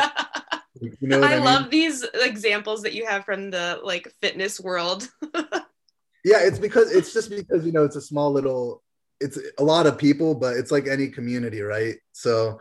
you 0.83 1.09
know 1.09 1.23
I, 1.23 1.33
I 1.33 1.35
mean? 1.37 1.45
love 1.45 1.71
these 1.71 2.05
examples 2.15 2.83
that 2.83 2.93
you 2.93 3.07
have 3.07 3.25
from 3.25 3.51
the 3.51 3.81
like 3.83 4.13
fitness 4.21 4.61
world. 4.61 5.09
yeah, 6.25 6.41
it's 6.41 6.59
because 6.59 6.91
it's 6.93 7.13
just 7.13 7.31
because 7.31 7.65
you 7.65 7.73
know 7.73 7.85
it's 7.85 7.97
a 7.97 8.01
small 8.01 8.33
little. 8.33 8.83
It's 9.21 9.39
a 9.59 9.63
lot 9.63 9.87
of 9.87 9.99
people, 9.99 10.35
but 10.35 10.57
it's 10.57 10.73
like 10.73 10.89
any 10.89 11.09
community, 11.09 11.61
right? 11.61 11.95
So, 12.11 12.59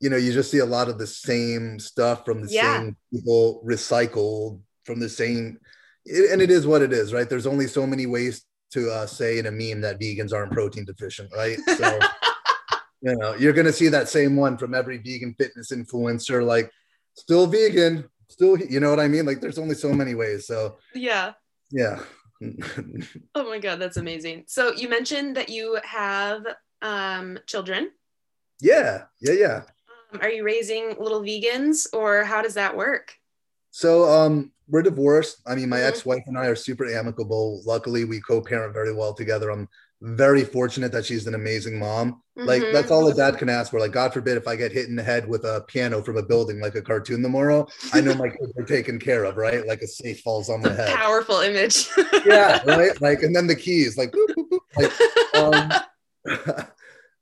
you 0.00 0.08
know, 0.08 0.16
you 0.16 0.32
just 0.32 0.50
see 0.50 0.58
a 0.58 0.66
lot 0.66 0.88
of 0.88 0.96
the 0.96 1.06
same 1.06 1.78
stuff 1.78 2.24
from 2.24 2.40
the 2.40 2.50
yeah. 2.50 2.78
same 2.78 2.96
people 3.12 3.62
recycled 3.62 4.60
from 4.86 5.00
the 5.00 5.08
same, 5.10 5.58
and 6.06 6.40
it 6.40 6.50
is 6.50 6.66
what 6.66 6.80
it 6.80 6.94
is, 6.94 7.12
right? 7.12 7.28
There's 7.28 7.46
only 7.46 7.66
so 7.66 7.86
many 7.86 8.06
ways 8.06 8.42
to 8.70 8.90
uh, 8.90 9.06
say 9.06 9.38
in 9.38 9.46
a 9.46 9.50
meme 9.50 9.82
that 9.82 10.00
vegans 10.00 10.32
aren't 10.32 10.52
protein 10.52 10.86
deficient, 10.86 11.30
right? 11.36 11.58
So 11.76 11.98
you 13.02 13.16
know 13.16 13.34
you're 13.34 13.52
going 13.52 13.66
to 13.66 13.72
see 13.72 13.88
that 13.88 14.08
same 14.08 14.36
one 14.36 14.56
from 14.56 14.74
every 14.74 14.98
vegan 14.98 15.34
fitness 15.38 15.70
influencer 15.72 16.44
like 16.44 16.70
still 17.18 17.46
vegan. 17.46 18.08
Still 18.28 18.58
you 18.58 18.80
know 18.80 18.90
what 18.90 19.00
i 19.00 19.08
mean? 19.08 19.26
Like 19.26 19.40
there's 19.40 19.58
only 19.58 19.74
so 19.74 19.92
many 19.92 20.14
ways 20.14 20.46
so. 20.46 20.78
Yeah. 20.94 21.32
Yeah. 21.70 22.00
Oh 23.34 23.44
my 23.44 23.58
god 23.58 23.80
that's 23.80 23.96
amazing. 23.96 24.44
So 24.46 24.72
you 24.72 24.88
mentioned 24.88 25.36
that 25.36 25.48
you 25.48 25.78
have 25.84 26.42
um 26.82 27.38
children? 27.46 27.90
Yeah 28.60 29.04
yeah 29.20 29.32
yeah. 29.32 29.62
Um, 30.12 30.20
are 30.22 30.30
you 30.30 30.44
raising 30.44 30.94
little 30.98 31.22
vegans 31.22 31.86
or 31.92 32.24
how 32.24 32.42
does 32.42 32.54
that 32.54 32.76
work? 32.76 33.14
So 33.70 34.04
um 34.08 34.52
we're 34.68 34.82
divorced 34.82 35.40
i 35.46 35.54
mean 35.54 35.68
my 35.68 35.78
mm-hmm. 35.78 35.88
ex-wife 35.88 36.22
and 36.26 36.38
i 36.38 36.46
are 36.46 36.56
super 36.56 36.86
amicable 36.86 37.62
luckily 37.64 38.04
we 38.04 38.20
co-parent 38.20 38.72
very 38.72 38.94
well 38.94 39.14
together 39.14 39.50
i'm 39.50 39.68
very 40.00 40.44
fortunate 40.44 40.92
that 40.92 41.04
she's 41.04 41.26
an 41.26 41.34
amazing 41.34 41.78
mom. 41.78 42.22
Mm-hmm. 42.38 42.46
Like 42.46 42.62
that's 42.72 42.90
all 42.90 43.08
a 43.08 43.14
dad 43.14 43.36
can 43.38 43.48
ask 43.48 43.70
for. 43.70 43.80
Like 43.80 43.92
God 43.92 44.12
forbid 44.12 44.36
if 44.36 44.46
I 44.46 44.54
get 44.54 44.70
hit 44.70 44.88
in 44.88 44.96
the 44.96 45.02
head 45.02 45.28
with 45.28 45.44
a 45.44 45.64
piano 45.66 46.02
from 46.02 46.16
a 46.16 46.22
building 46.22 46.60
like 46.60 46.76
a 46.76 46.82
cartoon 46.82 47.22
tomorrow, 47.22 47.66
I 47.92 48.00
know 48.00 48.14
my 48.14 48.28
kids 48.28 48.52
are 48.56 48.64
taken 48.64 48.98
care 48.98 49.24
of, 49.24 49.36
right? 49.36 49.66
Like 49.66 49.82
a 49.82 49.88
safe 49.88 50.20
falls 50.20 50.48
on 50.48 50.62
my 50.62 50.72
head. 50.72 50.94
Powerful 50.94 51.40
image. 51.40 51.88
yeah, 52.24 52.62
right. 52.66 53.00
Like 53.00 53.22
and 53.22 53.34
then 53.34 53.46
the 53.46 53.56
keys, 53.56 53.98
like, 53.98 54.12
boop, 54.12 54.28
boop, 54.36 54.48
boop. 54.50 55.82
like 56.22 56.52
um, 56.54 56.66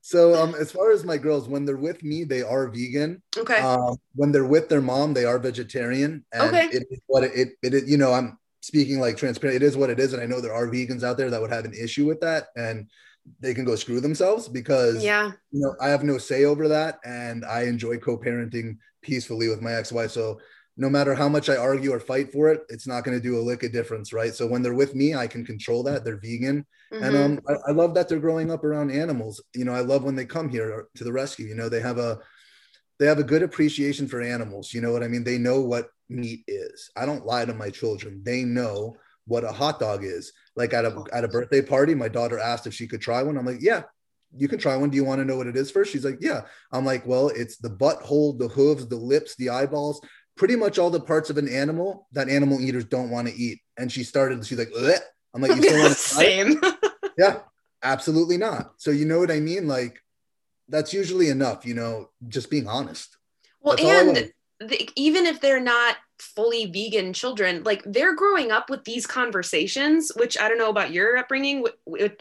so 0.07 0.41
um 0.41 0.55
as 0.55 0.71
far 0.71 0.93
as 0.93 1.03
my 1.03 1.19
girls, 1.19 1.49
when 1.49 1.65
they're 1.65 1.77
with 1.77 2.05
me, 2.05 2.23
they 2.23 2.41
are 2.41 2.69
vegan. 2.69 3.21
Okay. 3.37 3.59
Um, 3.59 3.97
when 4.15 4.31
they're 4.31 4.47
with 4.47 4.69
their 4.69 4.81
mom, 4.81 5.15
they 5.15 5.25
are 5.25 5.41
vegetarian. 5.41 6.25
And 6.33 6.43
okay. 6.43 6.67
it 6.67 6.85
is 6.89 7.01
what 7.09 7.25
it, 7.25 7.49
it, 7.61 7.75
it 7.75 7.89
you 7.89 7.97
know, 7.97 8.13
I'm 8.13 8.39
speaking 8.63 9.01
like 9.01 9.17
transparent, 9.17 9.61
it 9.61 9.67
is 9.67 9.77
what 9.77 9.91
it 9.91 9.99
is. 9.99 10.13
And 10.13 10.23
I 10.23 10.27
know 10.27 10.41
there 10.41 10.55
are 10.55 10.69
vegans 10.69 11.03
out 11.03 11.17
there 11.17 11.29
that 11.29 11.41
would 11.41 11.51
have 11.51 11.65
an 11.65 11.75
issue 11.75 12.07
with 12.07 12.21
that 12.21 12.51
and 12.55 12.89
they 13.41 13.53
can 13.53 13.65
go 13.65 13.75
screw 13.75 14.01
themselves 14.01 14.47
because 14.47 15.03
yeah, 15.03 15.33
you 15.51 15.61
know, 15.61 15.75
I 15.81 15.89
have 15.89 16.05
no 16.05 16.19
say 16.19 16.45
over 16.45 16.69
that. 16.69 17.01
And 17.05 17.45
I 17.45 17.63
enjoy 17.65 17.97
co-parenting 17.97 18.77
peacefully 19.03 19.49
with 19.49 19.61
my 19.61 19.73
ex-wife. 19.73 20.13
So 20.13 20.39
no 20.77 20.89
matter 20.89 21.17
how 21.17 21.29
much 21.29 21.49
I 21.49 21.57
argue 21.57 21.93
or 21.93 21.99
fight 21.99 22.31
for 22.31 22.49
it, 22.53 22.61
it's 22.69 22.87
not 22.87 23.03
going 23.03 23.17
to 23.17 23.29
do 23.29 23.41
a 23.41 23.43
lick 23.43 23.65
of 23.65 23.73
difference, 23.73 24.13
right? 24.13 24.33
So 24.33 24.47
when 24.47 24.63
they're 24.63 24.73
with 24.73 24.95
me, 24.95 25.17
I 25.17 25.27
can 25.27 25.45
control 25.45 25.83
that. 25.83 26.05
They're 26.05 26.21
vegan, 26.21 26.65
mm-hmm. 26.93 27.05
and 27.05 27.17
um, 27.17 27.41
I, 27.49 27.71
I, 27.71 27.73
love 27.73 27.95
that 27.95 28.09
they're 28.09 28.19
growing 28.19 28.51
up 28.51 28.65
around 28.65 28.91
animals. 28.91 29.43
You 29.55 29.65
know, 29.65 29.73
I 29.73 29.81
love 29.81 30.05
when 30.05 30.17
they 30.17 30.27
come 30.27 30.49
here 30.49 30.87
to 30.95 31.05
the 31.05 31.13
rescue. 31.13 31.47
You 31.47 31.55
know, 31.55 31.69
they 31.69 31.81
have 31.81 31.99
a 31.99 32.19
they 32.99 33.07
have 33.07 33.19
a 33.19 33.25
good 33.25 33.43
appreciation 33.43 34.09
for 34.09 34.21
animals. 34.21 34.73
You 34.73 34.81
know 34.81 34.93
what 34.93 35.03
I 35.03 35.09
mean? 35.09 35.25
They 35.25 35.39
know 35.39 35.61
what 35.61 35.89
meat 36.09 36.45
is. 36.47 36.91
I 36.97 37.07
don't 37.07 37.27
lie 37.27 37.45
to 37.45 37.55
my 37.55 37.71
children. 37.71 38.23
They 38.25 38.45
know 38.45 38.97
what 39.27 39.45
a 39.45 39.53
hot 39.53 39.81
dog 39.81 40.05
is. 40.05 40.33
Like 40.55 40.73
at 40.73 40.85
a 40.85 41.05
at 41.13 41.25
a 41.25 41.29
birthday 41.29 41.63
party, 41.63 41.95
my 41.95 42.09
daughter 42.09 42.39
asked 42.39 42.67
if 42.67 42.75
she 42.75 42.87
could 42.87 43.01
try 43.01 43.23
one. 43.23 43.37
I'm 43.37 43.47
like, 43.47 43.61
yeah, 43.61 43.83
you 44.35 44.49
can 44.49 44.59
try 44.59 44.77
one. 44.77 44.91
Do 44.91 44.97
you 44.97 45.05
want 45.05 45.21
to 45.21 45.25
know 45.25 45.37
what 45.37 45.47
it 45.47 45.57
is 45.57 45.71
first? 45.71 45.93
She's 45.93 46.05
like, 46.05 46.19
yeah. 46.21 46.43
I'm 46.73 46.85
like, 46.85 47.07
well, 47.07 47.29
it's 47.29 47.57
the 47.57 47.71
butthole, 47.71 48.39
the 48.39 48.49
hooves, 48.49 48.87
the 48.89 48.97
lips, 48.97 49.37
the 49.37 49.51
eyeballs, 49.51 50.01
pretty 50.37 50.57
much 50.57 50.79
all 50.79 50.91
the 50.91 51.01
parts 51.01 51.31
of 51.31 51.39
an 51.39 51.49
animal 51.49 52.09
that 52.13 52.29
animal 52.29 52.61
eaters 52.61 52.85
don't 52.85 53.11
want 53.11 53.29
to 53.29 53.35
eat. 53.35 53.61
And 53.77 53.91
she 53.91 54.05
started, 54.05 54.45
she's 54.47 54.59
like, 54.59 54.71
Bleh. 54.71 54.99
I'm 55.35 55.43
like, 55.43 55.55
you 55.57 55.63
still 55.63 55.79
want 55.79 55.93
to 55.93 55.99
same? 55.99 56.61
Yeah, 57.17 57.41
absolutely 57.83 58.37
not. 58.37 58.75
So 58.77 58.91
you 58.91 59.05
know 59.05 59.19
what 59.19 59.31
I 59.31 59.41
mean? 59.41 59.67
Like 59.67 60.03
that's 60.69 60.93
usually 60.93 61.29
enough, 61.29 61.65
you 61.65 61.75
know, 61.75 62.11
just 62.29 62.51
being 62.51 62.69
honest. 62.69 63.17
Well, 63.61 63.77
that's 63.77 64.19
and 64.19 64.33
the, 64.61 64.91
even 64.97 65.27
if 65.27 65.41
they're 65.41 65.61
not 65.61 65.97
fully 66.19 66.67
vegan 66.67 67.13
children, 67.13 67.63
like 67.65 67.83
they're 67.85 68.15
growing 68.15 68.51
up 68.51 68.71
with 68.71 68.85
these 68.85 69.07
conversations, 69.07 70.13
which 70.17 70.39
I 70.41 70.49
don't 70.49 70.59
know 70.59 70.71
about 70.71 70.93
your 70.93 71.17
upbringing, 71.17 71.65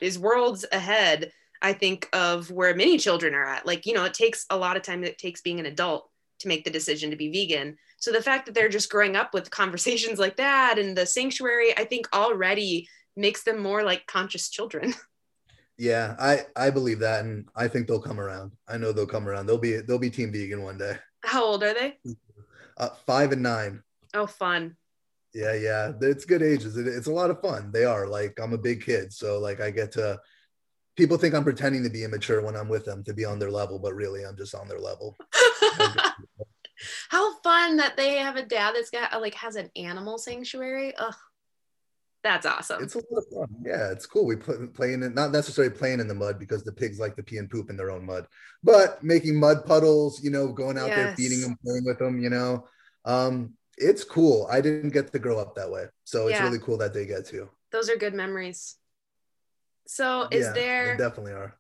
is 0.02 0.20
worlds 0.20 0.66
ahead, 0.72 1.32
I 1.62 1.74
think, 1.74 2.10
of 2.14 2.52
where 2.52 2.76
many 2.76 2.98
children 2.98 3.34
are 3.34 3.46
at. 3.46 3.66
Like, 3.66 3.86
you 3.86 3.94
know, 3.94 4.06
it 4.06 4.14
takes 4.14 4.46
a 4.50 4.58
lot 4.58 4.78
of 4.78 4.84
time 4.84 5.04
it 5.04 5.18
takes 5.18 5.42
being 5.42 5.60
an 5.60 5.66
adult 5.66 6.10
to 6.40 6.48
make 6.48 6.66
the 6.66 6.72
decision 6.72 7.10
to 7.12 7.16
be 7.16 7.32
vegan. 7.32 7.78
So 7.98 8.12
the 8.12 8.22
fact 8.22 8.46
that 8.46 8.54
they're 8.54 8.70
just 8.70 8.92
growing 8.92 9.16
up 9.16 9.34
with 9.34 9.50
conversations 9.50 10.20
like 10.20 10.38
that 10.38 10.78
and 10.78 10.96
the 10.96 11.06
sanctuary, 11.06 11.76
I 11.78 11.86
think 11.86 12.08
already 12.14 12.88
makes 13.16 13.44
them 13.44 13.62
more 13.62 13.84
like 13.84 14.08
conscious 14.08 14.50
children. 14.50 14.94
Yeah, 15.78 16.16
I 16.18 16.46
I 16.56 16.70
believe 16.70 17.00
that, 17.00 17.26
and 17.26 17.50
I 17.54 17.68
think 17.68 17.88
they'll 17.88 18.00
come 18.00 18.20
around. 18.20 18.54
I 18.66 18.78
know 18.78 18.94
they'll 18.94 19.06
come 19.06 19.28
around. 19.28 19.46
They'll 19.46 19.58
be 19.58 19.82
they'll 19.82 20.00
be 20.00 20.10
team 20.10 20.32
vegan 20.32 20.64
one 20.64 20.78
day. 20.78 20.98
How 21.22 21.44
old 21.44 21.64
are 21.64 21.74
they? 21.74 21.98
Uh, 22.78 22.90
five 23.06 23.34
and 23.34 23.44
nine. 23.44 23.84
Oh, 24.14 24.26
fun. 24.26 24.78
Yeah, 25.34 25.54
yeah, 25.54 25.92
it's 26.02 26.24
good 26.24 26.42
ages. 26.42 26.78
It, 26.78 26.88
it's 26.88 27.08
a 27.08 27.12
lot 27.12 27.30
of 27.30 27.42
fun. 27.42 27.72
They 27.74 27.84
are 27.84 28.08
like 28.08 28.40
I'm 28.42 28.54
a 28.54 28.58
big 28.58 28.86
kid, 28.86 29.12
so 29.12 29.40
like 29.40 29.60
I 29.60 29.70
get 29.70 29.92
to. 29.94 30.20
People 30.96 31.18
think 31.18 31.36
I'm 31.36 31.44
pretending 31.44 31.84
to 31.84 31.90
be 31.90 32.06
immature 32.06 32.42
when 32.42 32.56
I'm 32.56 32.70
with 32.70 32.86
them 32.86 33.04
to 33.04 33.14
be 33.14 33.26
on 33.26 33.38
their 33.38 33.52
level, 33.52 33.78
but 33.78 33.94
really 33.96 34.24
I'm 34.24 34.38
just 34.38 34.56
on 34.56 34.70
their 34.70 34.80
level. 34.80 35.18
How 37.10 37.38
fun 37.40 37.76
that 37.78 37.98
they 37.98 38.16
have 38.18 38.38
a 38.38 38.46
dad 38.46 38.76
that's 38.76 38.92
got 38.92 39.20
like 39.22 39.36
has 39.36 39.58
an 39.58 39.70
animal 39.76 40.18
sanctuary. 40.18 40.96
Ugh. 40.96 41.16
That's 42.26 42.48
awesome. 42.48 42.82
It's 42.84 42.96
a 42.96 42.98
lot 42.98 43.20
of 43.20 43.26
fun. 43.32 43.56
Yeah, 43.64 43.92
it's 43.92 44.08
cool. 44.08 44.26
We 44.26 44.36
play 44.36 44.56
playing 44.74 45.04
it, 45.04 45.14
not 45.14 45.32
necessarily 45.32 45.72
playing 45.72 46.00
in 46.00 46.08
the 46.08 46.16
mud 46.16 46.40
because 46.40 46.64
the 46.64 46.72
pigs 46.72 46.98
like 47.00 47.16
to 47.18 47.24
pee 47.24 47.38
and 47.38 47.48
poop 47.48 47.70
in 47.70 47.78
their 47.78 47.92
own 47.92 48.04
mud, 48.04 48.26
but 48.64 49.04
making 49.04 49.40
mud 49.40 49.64
puddles, 49.64 50.24
you 50.24 50.32
know, 50.32 50.48
going 50.48 50.76
out 50.76 50.88
yes. 50.88 50.98
there 50.98 51.16
feeding 51.16 51.42
them, 51.42 51.56
playing 51.64 51.86
with 51.86 52.00
them, 52.00 52.20
you 52.20 52.32
know. 52.32 52.68
Um, 53.06 53.54
it's 53.78 54.04
cool. 54.04 54.48
I 54.52 54.60
didn't 54.60 54.90
get 54.90 55.12
to 55.12 55.20
grow 55.20 55.38
up 55.38 55.54
that 55.54 55.70
way. 55.70 55.86
So 56.04 56.28
it's 56.28 56.40
yeah. 56.40 56.46
really 56.46 56.58
cool 56.58 56.80
that 56.80 56.96
they 56.96 57.06
get 57.06 57.28
to. 57.28 57.48
Those 57.72 57.92
are 57.92 57.96
good 57.96 58.16
memories. 58.16 58.76
So 59.86 60.28
is 60.32 60.48
yeah, 60.48 60.54
there 60.54 60.98
definitely 60.98 61.34
are 61.34 61.56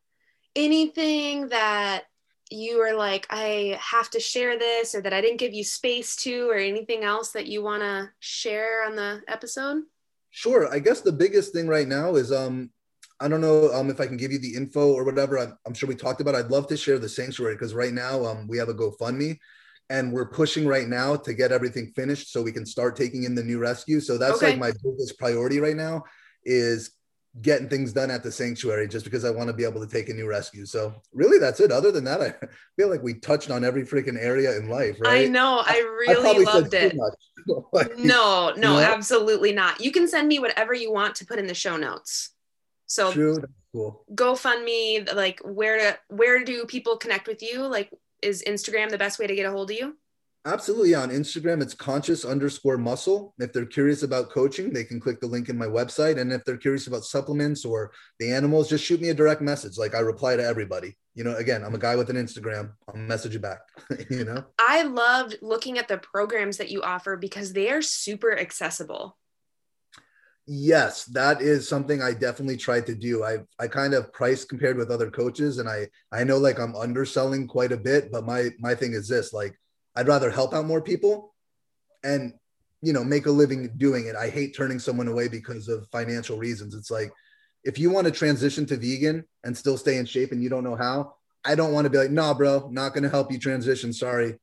anything 0.55 1.49
that 1.49 2.05
you 2.49 2.81
are 2.81 2.95
like, 2.95 3.27
I 3.29 3.79
have 3.79 4.09
to 4.11 4.19
share 4.19 4.57
this 4.57 4.95
or 4.95 5.01
that 5.01 5.13
I 5.13 5.21
didn't 5.21 5.37
give 5.37 5.53
you 5.53 5.63
space 5.63 6.15
to, 6.23 6.49
or 6.49 6.55
anything 6.55 7.03
else 7.03 7.33
that 7.33 7.45
you 7.45 7.61
want 7.61 7.83
to 7.83 8.09
share 8.19 8.83
on 8.85 8.95
the 8.95 9.21
episode? 9.27 9.83
Sure. 10.35 10.67
I 10.69 10.79
guess 10.79 10.99
the 10.99 11.13
biggest 11.13 11.53
thing 11.53 11.65
right 11.65 11.87
now 11.87 12.15
is 12.15 12.29
um 12.29 12.69
I 13.21 13.29
don't 13.29 13.39
know 13.39 13.71
um, 13.71 13.89
if 13.89 14.01
I 14.01 14.05
can 14.05 14.17
give 14.17 14.33
you 14.33 14.39
the 14.39 14.53
info 14.53 14.91
or 14.91 15.05
whatever. 15.05 15.39
I'm, 15.39 15.57
I'm 15.65 15.73
sure 15.73 15.87
we 15.87 15.95
talked 15.95 16.19
about. 16.19 16.35
I'd 16.35 16.51
love 16.51 16.67
to 16.67 16.75
share 16.75 16.99
the 16.99 17.07
sanctuary 17.07 17.55
because 17.55 17.73
right 17.73 17.93
now 17.93 18.25
um, 18.25 18.45
we 18.45 18.57
have 18.57 18.67
a 18.67 18.73
GoFundMe, 18.73 19.37
and 19.89 20.11
we're 20.11 20.27
pushing 20.27 20.67
right 20.67 20.89
now 20.89 21.15
to 21.15 21.33
get 21.33 21.53
everything 21.53 21.93
finished 21.95 22.33
so 22.33 22.41
we 22.41 22.51
can 22.51 22.65
start 22.65 22.97
taking 22.97 23.23
in 23.23 23.33
the 23.33 23.43
new 23.43 23.59
rescue. 23.59 24.01
So 24.01 24.17
that's 24.17 24.43
okay. 24.43 24.49
like 24.49 24.59
my 24.59 24.73
biggest 24.83 25.17
priority 25.17 25.61
right 25.61 25.77
now 25.77 26.03
is 26.43 26.91
getting 27.41 27.67
things 27.67 27.91
done 27.91 28.09
at 28.09 28.23
the 28.23 28.31
sanctuary 28.31 28.87
just 28.87 29.03
because 29.03 29.25
I 29.25 29.29
want 29.29 29.47
to 29.47 29.53
be 29.53 29.65
able 29.65 29.85
to 29.85 29.91
take 29.91 30.09
a 30.09 30.13
new 30.13 30.27
rescue. 30.27 30.65
So 30.65 30.93
really 31.13 31.37
that's 31.37 31.59
it. 31.59 31.71
Other 31.71 31.91
than 31.91 32.03
that, 32.05 32.21
I 32.21 32.33
feel 32.77 32.89
like 32.89 33.03
we 33.03 33.15
touched 33.15 33.51
on 33.51 33.63
every 33.63 33.83
freaking 33.83 34.17
area 34.17 34.57
in 34.57 34.69
life, 34.69 34.97
right? 35.01 35.25
I 35.25 35.29
know. 35.29 35.61
I 35.65 35.79
really 35.79 36.47
I 36.47 36.53
loved 36.53 36.73
it. 36.73 36.95
like, 37.73 37.97
no, 37.97 38.53
no, 38.55 38.55
you 38.55 38.57
know? 38.57 38.79
absolutely 38.79 39.51
not. 39.51 39.81
You 39.81 39.91
can 39.91 40.07
send 40.07 40.27
me 40.27 40.39
whatever 40.39 40.73
you 40.73 40.91
want 40.91 41.15
to 41.15 41.25
put 41.25 41.39
in 41.39 41.47
the 41.47 41.53
show 41.53 41.77
notes. 41.77 42.31
So 42.87 43.11
True. 43.11 43.43
Cool. 43.73 44.05
GoFundMe, 44.13 45.13
like 45.13 45.41
where 45.43 45.77
to 45.79 45.99
where 46.07 46.45
do 46.45 46.65
people 46.65 46.95
connect 46.95 47.27
with 47.27 47.41
you? 47.41 47.67
Like 47.67 47.91
is 48.21 48.43
Instagram 48.47 48.89
the 48.89 48.97
best 48.97 49.19
way 49.19 49.27
to 49.27 49.35
get 49.35 49.45
a 49.45 49.51
hold 49.51 49.71
of 49.71 49.77
you? 49.77 49.97
Absolutely. 50.45 50.93
On 50.93 51.09
Instagram, 51.09 51.59
it's 51.63 51.73
conscious 51.73 52.23
underscore 52.23 52.77
muscle. 52.77 53.33
If 53.39 53.51
they're 53.51 53.65
curious 53.65 54.03
about 54.03 54.29
coaching, 54.29 54.71
they 54.71 54.83
can 54.83 54.99
click 54.99 55.19
the 55.19 55.25
link 55.25 55.49
in 55.49 55.57
my 55.57 55.65
website. 55.65 56.19
And 56.19 56.31
if 56.31 56.45
they're 56.45 56.55
curious 56.55 56.85
about 56.85 57.03
supplements 57.03 57.65
or 57.65 57.91
the 58.19 58.31
animals, 58.31 58.69
just 58.69 58.83
shoot 58.83 59.01
me 59.01 59.09
a 59.09 59.13
direct 59.15 59.41
message. 59.41 59.79
Like 59.79 59.95
I 59.95 59.99
reply 59.99 60.35
to 60.35 60.43
everybody. 60.43 60.97
You 61.15 61.23
know, 61.23 61.35
again, 61.35 61.63
I'm 61.63 61.73
a 61.73 61.79
guy 61.79 61.95
with 61.95 62.11
an 62.11 62.15
Instagram. 62.17 62.73
I'll 62.87 62.95
message 62.95 63.33
you 63.33 63.39
back. 63.39 63.61
you 64.11 64.23
know, 64.23 64.43
I 64.59 64.83
loved 64.83 65.37
looking 65.41 65.79
at 65.79 65.87
the 65.87 65.97
programs 65.97 66.57
that 66.57 66.69
you 66.69 66.83
offer 66.83 67.17
because 67.17 67.53
they 67.53 67.71
are 67.71 67.81
super 67.81 68.37
accessible. 68.37 69.17
Yes, 70.47 71.05
that 71.05 71.41
is 71.41 71.67
something 71.67 72.03
I 72.03 72.13
definitely 72.13 72.57
tried 72.57 72.85
to 72.85 72.93
do. 72.93 73.23
I 73.23 73.39
I 73.57 73.67
kind 73.67 73.95
of 73.95 74.13
price 74.13 74.45
compared 74.45 74.77
with 74.77 74.91
other 74.91 75.09
coaches, 75.09 75.57
and 75.57 75.67
I 75.67 75.87
I 76.11 76.23
know 76.23 76.37
like 76.37 76.59
I'm 76.59 76.75
underselling 76.75 77.47
quite 77.47 77.71
a 77.71 77.77
bit, 77.77 78.11
but 78.11 78.25
my 78.27 78.51
my 78.59 78.75
thing 78.75 78.93
is 78.93 79.07
this 79.07 79.33
like 79.33 79.57
I'd 79.95 80.07
rather 80.07 80.29
help 80.29 80.53
out 80.53 80.65
more 80.65 80.81
people 80.81 81.33
and 82.03 82.33
you 82.81 82.93
know 82.93 83.03
make 83.03 83.25
a 83.25 83.31
living 83.31 83.71
doing 83.77 84.07
it. 84.07 84.15
I 84.15 84.29
hate 84.29 84.55
turning 84.55 84.79
someone 84.79 85.07
away 85.07 85.27
because 85.27 85.67
of 85.67 85.87
financial 85.91 86.37
reasons. 86.37 86.75
It's 86.75 86.91
like 86.91 87.11
if 87.63 87.79
you 87.79 87.89
want 87.89 88.05
to 88.05 88.11
transition 88.11 88.65
to 88.67 88.77
vegan 88.77 89.25
and 89.43 89.57
still 89.57 89.77
stay 89.77 89.97
in 89.97 90.05
shape 90.05 90.31
and 90.31 90.41
you 90.41 90.49
don't 90.49 90.63
know 90.63 90.75
how, 90.75 91.15
I 91.43 91.55
don't 91.55 91.73
want 91.73 91.85
to 91.85 91.89
be 91.89 91.97
like, 91.97 92.11
nah, 92.11 92.33
bro, 92.33 92.69
not 92.71 92.93
going 92.93 93.03
to 93.03 93.09
help 93.09 93.31
you 93.31 93.39
transition. 93.39 93.91
Sorry. 93.91 94.37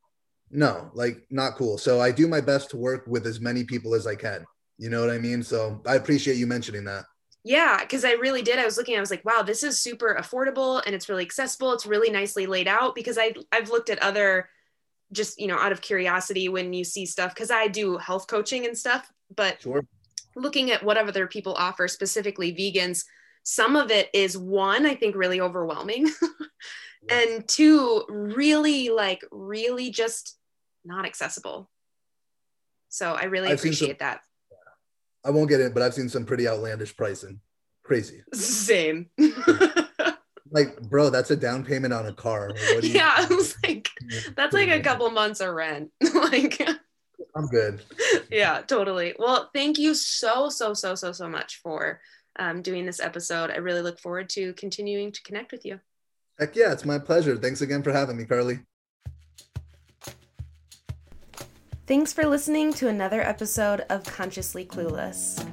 No, 0.51 0.91
like 0.93 1.25
not 1.31 1.55
cool. 1.55 1.77
So 1.77 1.99
I 1.99 2.11
do 2.11 2.27
my 2.27 2.41
best 2.41 2.69
to 2.71 2.77
work 2.77 3.05
with 3.07 3.25
as 3.25 3.39
many 3.39 3.63
people 3.63 3.95
as 3.95 4.05
I 4.05 4.15
can. 4.15 4.45
You 4.77 4.89
know 4.89 4.99
what 4.99 5.09
I 5.09 5.17
mean? 5.17 5.41
So 5.41 5.81
I 5.87 5.95
appreciate 5.95 6.37
you 6.37 6.47
mentioning 6.47 6.83
that. 6.85 7.05
Yeah, 7.45 7.79
because 7.81 8.05
I 8.05 8.13
really 8.13 8.41
did. 8.41 8.57
I 8.57 8.65
was 8.65 8.77
looking, 8.77 8.95
I 8.95 9.01
was 9.01 9.11
like, 9.11 9.25
wow, 9.25 9.41
this 9.41 9.63
is 9.63 9.81
super 9.81 10.15
affordable 10.19 10.81
and 10.85 10.95
it's 10.95 11.09
really 11.09 11.23
accessible. 11.23 11.73
It's 11.73 11.85
really 11.85 12.09
nicely 12.09 12.45
laid 12.45 12.67
out 12.67 12.95
because 12.95 13.17
I 13.17 13.33
I've 13.51 13.69
looked 13.69 13.89
at 13.89 13.99
other 13.99 14.49
just 15.13 15.39
you 15.39 15.47
know 15.47 15.57
out 15.57 15.71
of 15.71 15.81
curiosity 15.81 16.49
when 16.49 16.73
you 16.73 16.83
see 16.83 17.05
stuff 17.05 17.33
because 17.33 17.51
i 17.51 17.67
do 17.67 17.97
health 17.97 18.27
coaching 18.27 18.65
and 18.65 18.77
stuff 18.77 19.11
but 19.35 19.61
sure. 19.61 19.85
looking 20.35 20.71
at 20.71 20.83
what 20.83 20.97
other 20.97 21.27
people 21.27 21.53
offer 21.53 21.87
specifically 21.87 22.53
vegans 22.53 23.05
some 23.43 23.75
of 23.75 23.91
it 23.91 24.09
is 24.13 24.37
one 24.37 24.85
i 24.85 24.95
think 24.95 25.15
really 25.15 25.39
overwhelming 25.39 26.07
and 27.09 27.47
two 27.47 28.03
really 28.09 28.89
like 28.89 29.23
really 29.31 29.89
just 29.89 30.37
not 30.85 31.05
accessible. 31.05 31.69
So 32.89 33.13
i 33.13 33.23
really 33.25 33.49
I've 33.49 33.59
appreciate 33.59 33.99
some, 33.99 34.07
that. 34.07 34.21
I 35.25 35.31
won't 35.31 35.49
get 35.49 35.61
in 35.61 35.73
but 35.73 35.83
i've 35.83 35.93
seen 35.93 36.09
some 36.09 36.25
pretty 36.25 36.47
outlandish 36.47 36.95
pricing. 36.95 37.39
Crazy. 37.83 38.23
Same 38.33 39.09
like, 40.53 40.79
bro, 40.83 41.09
that's 41.09 41.31
a 41.31 41.35
down 41.35 41.65
payment 41.65 41.93
on 41.93 42.05
a 42.05 42.13
car. 42.13 42.51
yeah, 42.81 43.11
I 43.17 43.25
was 43.25 43.57
like, 43.63 43.89
that's 44.35 44.53
like 44.53 44.69
a 44.69 44.79
couple 44.79 45.09
months 45.09 45.41
of 45.41 45.53
rent. 45.53 45.91
like, 46.13 46.61
I'm 47.35 47.47
good. 47.47 47.81
Yeah, 48.31 48.61
totally. 48.61 49.15
Well, 49.17 49.49
thank 49.53 49.77
you 49.79 49.95
so, 49.95 50.49
so, 50.49 50.73
so, 50.73 50.95
so, 50.95 51.11
so 51.11 51.27
much 51.27 51.59
for 51.61 51.99
um, 52.37 52.61
doing 52.61 52.85
this 52.85 52.99
episode. 52.99 53.49
I 53.49 53.57
really 53.57 53.81
look 53.81 53.99
forward 53.99 54.29
to 54.29 54.53
continuing 54.53 55.11
to 55.11 55.21
connect 55.23 55.51
with 55.51 55.65
you. 55.65 55.79
Heck 56.39 56.55
yeah, 56.55 56.71
it's 56.71 56.85
my 56.85 56.99
pleasure. 56.99 57.35
Thanks 57.35 57.61
again 57.61 57.83
for 57.83 57.91
having 57.91 58.17
me, 58.17 58.25
Carly. 58.25 58.59
Thanks 61.85 62.13
for 62.13 62.25
listening 62.25 62.73
to 62.73 62.87
another 62.87 63.21
episode 63.21 63.81
of 63.89 64.03
Consciously 64.05 64.65
Clueless. 64.65 65.45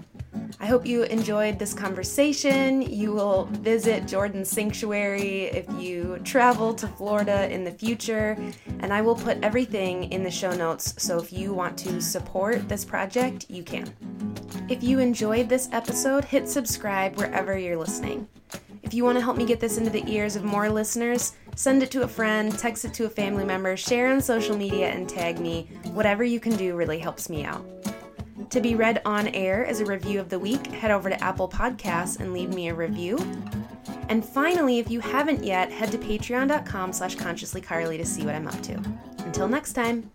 I 0.60 0.66
hope 0.66 0.84
you 0.86 1.04
enjoyed 1.04 1.58
this 1.58 1.72
conversation. 1.72 2.82
You 2.82 3.12
will 3.12 3.46
visit 3.46 4.06
Jordan's 4.06 4.50
sanctuary 4.50 5.44
if 5.44 5.66
you 5.80 6.20
travel 6.24 6.74
to 6.74 6.86
Florida 6.86 7.50
in 7.52 7.64
the 7.64 7.70
future, 7.70 8.36
and 8.80 8.92
I 8.92 9.00
will 9.00 9.14
put 9.14 9.42
everything 9.42 10.12
in 10.12 10.22
the 10.22 10.30
show 10.30 10.52
notes 10.52 10.94
so 10.98 11.18
if 11.18 11.32
you 11.32 11.54
want 11.54 11.78
to 11.78 12.00
support 12.00 12.68
this 12.68 12.84
project, 12.84 13.46
you 13.48 13.62
can. 13.62 13.94
If 14.68 14.82
you 14.82 14.98
enjoyed 14.98 15.48
this 15.48 15.68
episode, 15.72 16.24
hit 16.24 16.48
subscribe 16.48 17.16
wherever 17.16 17.58
you're 17.58 17.76
listening. 17.76 18.28
If 18.82 18.94
you 18.94 19.04
want 19.04 19.18
to 19.18 19.24
help 19.24 19.36
me 19.36 19.46
get 19.46 19.60
this 19.60 19.78
into 19.78 19.90
the 19.90 20.08
ears 20.10 20.36
of 20.36 20.44
more 20.44 20.68
listeners, 20.68 21.34
send 21.54 21.82
it 21.82 21.90
to 21.92 22.02
a 22.02 22.08
friend, 22.08 22.56
text 22.58 22.84
it 22.84 22.94
to 22.94 23.04
a 23.04 23.10
family 23.10 23.44
member, 23.44 23.76
share 23.76 24.12
on 24.12 24.20
social 24.20 24.56
media, 24.56 24.88
and 24.88 25.08
tag 25.08 25.38
me. 25.38 25.68
Whatever 25.92 26.24
you 26.24 26.40
can 26.40 26.56
do 26.56 26.74
really 26.76 26.98
helps 26.98 27.28
me 27.28 27.44
out. 27.44 27.64
To 28.50 28.60
be 28.60 28.74
read 28.74 29.00
on 29.04 29.28
air 29.28 29.64
as 29.64 29.80
a 29.80 29.84
review 29.84 30.18
of 30.18 30.28
the 30.28 30.38
week, 30.38 30.66
head 30.66 30.90
over 30.90 31.08
to 31.08 31.22
Apple 31.22 31.48
Podcasts 31.48 32.18
and 32.18 32.32
leave 32.32 32.52
me 32.52 32.68
a 32.68 32.74
review. 32.74 33.16
And 34.08 34.24
finally, 34.24 34.80
if 34.80 34.90
you 34.90 34.98
haven't 34.98 35.44
yet, 35.44 35.70
head 35.70 35.92
to 35.92 35.98
patreon.com 35.98 36.92
slash 36.92 37.14
consciouslycarly 37.16 37.96
to 37.96 38.04
see 38.04 38.24
what 38.24 38.34
I'm 38.34 38.48
up 38.48 38.60
to. 38.62 38.82
Until 39.18 39.46
next 39.46 39.74
time. 39.74 40.10